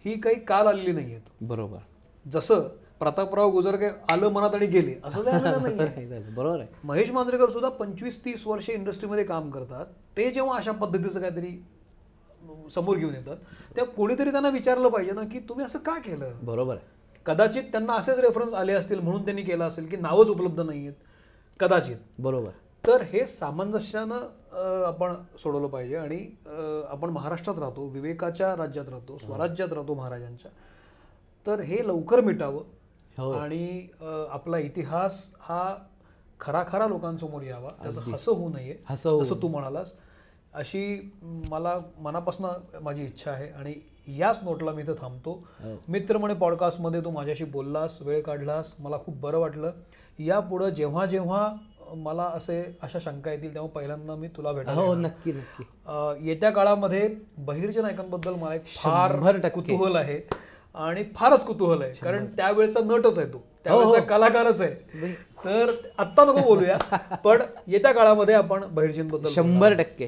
ही 0.06 0.20
काही 0.20 0.40
काल 0.46 0.68
आलेली 0.68 0.92
नाही 0.92 1.06
आहेत 1.06 1.46
बरोबर. 1.48 1.78
जसं 2.26 2.68
प्रतापराव 3.02 3.50
गुजरगे 3.50 3.88
आलं 4.12 4.30
मनात 4.30 4.56
आणि 4.56 4.66
गेले. 4.66 4.96
असं 5.04 5.22
बरोबर 6.36 6.60
आहे. 6.60 6.68
महेश 6.84 7.12
मांजरेकर 7.12 7.50
सुद्धा 7.50 7.70
पंचवीस 7.70 8.24
तीस 8.26 8.46
वर्षे 8.48 8.74
इंडस्ट्रीमध्ये 8.74 9.24
काम 9.24 9.50
करतात. 9.52 9.86
ते 10.18 10.30
जेव्हा 10.32 10.58
अशा 10.58 10.72
पद्धतीचं 10.72 11.20
काहीतरी 11.20 11.50
समोर 12.72 12.98
घेऊन 12.98 13.14
येतात 13.16 13.38
तेव्हा 13.76 13.94
कोणीतरी 13.94 14.32
त्यांना 14.32 14.50
विचारलं 14.50 14.90
पाहिजे 14.90 15.12
ना 15.12 15.22
की 15.22 15.40
तुम्ही 15.40 15.66
असं 15.66 15.80
का 15.80 15.98
केलं? 16.00 16.32
बरोबर 16.44 16.76
आहे. 16.76 16.90
कदाचित 17.26 17.64
त्यांना 17.64 17.94
असेच 17.94 18.20
रेफरन्स 18.20 18.54
आले 18.54 18.74
असतील 18.74 19.00
म्हणून 19.00 19.24
त्यांनी 19.26 19.42
केलं 19.42 19.64
असेल 19.64 19.88
की 19.88 19.98
नावच 19.98 20.30
उपलब्ध 20.30 20.62
नाही 20.62 20.80
आहेत 20.80 20.94
कदाचित. 21.60 21.98
बरोबर 22.20 22.52
तर 22.88 23.02
हे 23.02 23.26
सामंजस्यानं 23.28 24.84
आपण 24.86 25.14
सोडवलं 25.44 25.68
पाहिजे 25.68 25.96
आणि 25.96 26.20
आपण 26.90 27.10
महाराष्ट्रात 27.10 27.60
राहतो 27.60 27.86
विवेकाच्या 27.88 28.56
राज्यात 28.58 28.90
राहतो 28.90 29.18
स्वराज्यात 29.18 29.74
राहतो 29.74 29.94
महाराजांच्या. 29.94 30.52
तर 31.48 31.60
हे 31.60 31.88
लवकर 31.88 32.22
मिटावं. 32.22 32.64
आणि 33.34 33.88
अं, 34.02 34.28
आपला 34.32 34.58
इतिहास 34.58 35.28
हा 35.40 35.76
खरा 36.40 36.64
खरा 36.68 36.88
लोकांसमोर 36.88 37.42
यावा. 37.42 37.70
त्याचं 37.84 38.02
हसं 38.14 38.32
होऊ 38.32 38.50
नये 38.50 38.78
हसं 38.90 39.24
जसं 39.24 39.36
तू 39.42 39.48
म्हणालास. 39.48 39.94
अशी 40.54 41.12
मला 41.50 41.80
मनापासून 42.00 42.46
माझी 42.82 43.04
इच्छा 43.04 43.32
आहे 43.32 43.50
आणि 43.50 43.74
याच 44.18 44.40
नोटला 44.44 44.72
मी 44.72 44.82
इथं 44.82 44.94
थांबतो. 45.02 45.32
हो. 45.64 45.76
मित्र 45.88 46.18
म्हणे 46.18 46.34
पॉडकास्टमध्ये 46.34 47.02
तू 47.02 47.10
माझ्याशी 47.10 47.44
बोललास 47.46 47.98
वेळ 48.02 48.22
काढलास 48.22 48.74
मला 48.80 48.98
खूप 48.98 49.16
बरं 49.18 49.38
वाटलं. 49.40 49.72
यापुढं 50.20 50.70
जेव्हा 50.70 51.06
जेव्हा 51.06 51.56
मला 51.96 52.24
असे 52.24 52.78
अशा 52.82 53.00
शंका 53.00 53.32
येतील 53.32 53.54
तेव्हा 53.54 53.70
पहिल्यांदा 53.70 54.16
मी 54.16 54.28
तुला 54.28 54.52
भेटायला 54.52 54.82
हो. 54.82 54.94
नक्की 54.96 55.32
नक्की. 55.32 55.64
येत्या 56.30 56.50
काळामध्ये 56.50 57.16
बहिर्च्या 57.38 57.84
नायकांबद्दल 57.84 58.34
मला 58.34 58.56
एक 58.56 58.66
फार. 58.68 59.12
कुतूहल 59.50 59.96
आहे. 59.96 60.20
आणि 60.76 61.04
फारच 61.16 61.44
कुतूहल 61.46 61.82
आहे. 61.82 61.94
कारण 61.94 62.26
त्यावेळेचा 62.26 62.80
नटच 62.80 63.18
आहे 63.18 63.28
तो. 63.28 63.38
हो, 63.38 63.44
त्यावेळेचा 63.64 64.00
कलाकारच 64.06 64.62
आहे. 64.62 65.14
तर 65.46 65.72
आत्ता 65.98 66.24
नको 66.26 66.42
बोलूया 66.42 66.78
पण 67.24 67.42
येत्या 67.68 67.92
काळामध्ये 67.92 68.36
आपण 68.36 68.64
बहिर्जींबद्दल 68.72 69.30
शंभर 69.30 69.74
टक्के. 69.74 70.08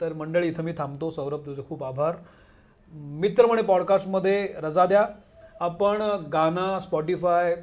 तर 0.00 0.12
मंडळी 0.16 0.48
इथं 0.48 0.62
मी 0.62 0.72
थांबतो. 0.78 1.10
सौरभ 1.10 1.46
तुझे 1.46 1.62
खूप 1.68 1.84
आभार. 1.84 2.16
मित्र 2.92 3.46
म्हणे 3.46 3.62
पॉडकास्टमध्ये 3.62 4.46
रजा 4.62 4.86
द्या. 4.86 5.06
आपण 5.60 6.02
Gaana 6.32 6.78
Spotify 6.80 7.54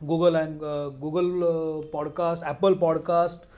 Google 0.00 0.36
अँग 0.36 0.62
Google 1.00 1.80
podcast 1.92 2.44
Apple 2.44 2.74
podcast 2.74 3.48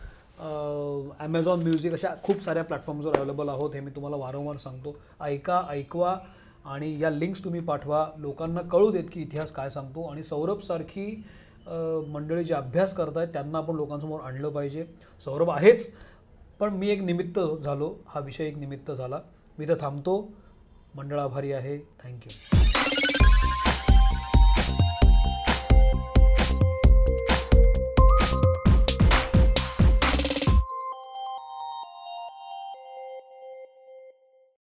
Amazon 1.20 1.62
music 1.62 1.92
अशा 1.92 2.08
खूप 2.22 2.40
साऱ्या 2.40 2.62
प्लॅटफॉर्म्सवर 2.64 3.16
अवेलेबल 3.16 3.48
आहोत. 3.48 3.74
हे 3.74 3.80
मी 3.80 3.90
तुम्हाला 3.90 4.16
वारंवार 4.16 4.56
सांगतो. 4.56 4.96
ऐका 5.20 5.62
ऐकवा. 5.70 6.16
आणि 6.64 6.96
या 7.02 7.10
लिंक्स 7.10 7.44
तुम्ही 7.44 7.60
पाठवा. 7.60 8.06
लोकांना 8.18 8.60
कळू 8.72 8.90
देत 8.92 9.04
की 9.12 9.20
इतिहास 9.22 9.52
काय 9.52 9.70
सांगतो. 9.70 10.06
आणि 10.10 10.22
सौरभसारखी 10.24 11.06
मंडळी 12.08 12.44
जे 12.44 12.54
अभ्यास 12.54 12.94
करत 12.94 13.16
आहेत 13.16 13.28
त्यांना 13.32 13.58
आपण 13.58 13.76
लोकांसमोर 13.76 14.20
आणलं 14.20 14.48
पाहिजे. 14.50 14.84
सौरभ 15.24 15.50
आहेच 15.50 15.90
पण 16.60 16.74
मी 16.74 16.88
एक 16.90 17.02
निमित्त 17.02 17.38
झालो. 17.62 17.94
हा 18.06 18.20
विषय 18.20 18.46
एक 18.46 18.58
निमित्त 18.58 18.90
झाला. 18.92 19.20
मी 19.58 19.68
तर 19.68 19.80
थांबतो. 19.80 20.32
मंडळ 20.94 21.18
आभारी 21.18 21.52
आहे 21.52 21.78
थँक्यू 22.02 22.32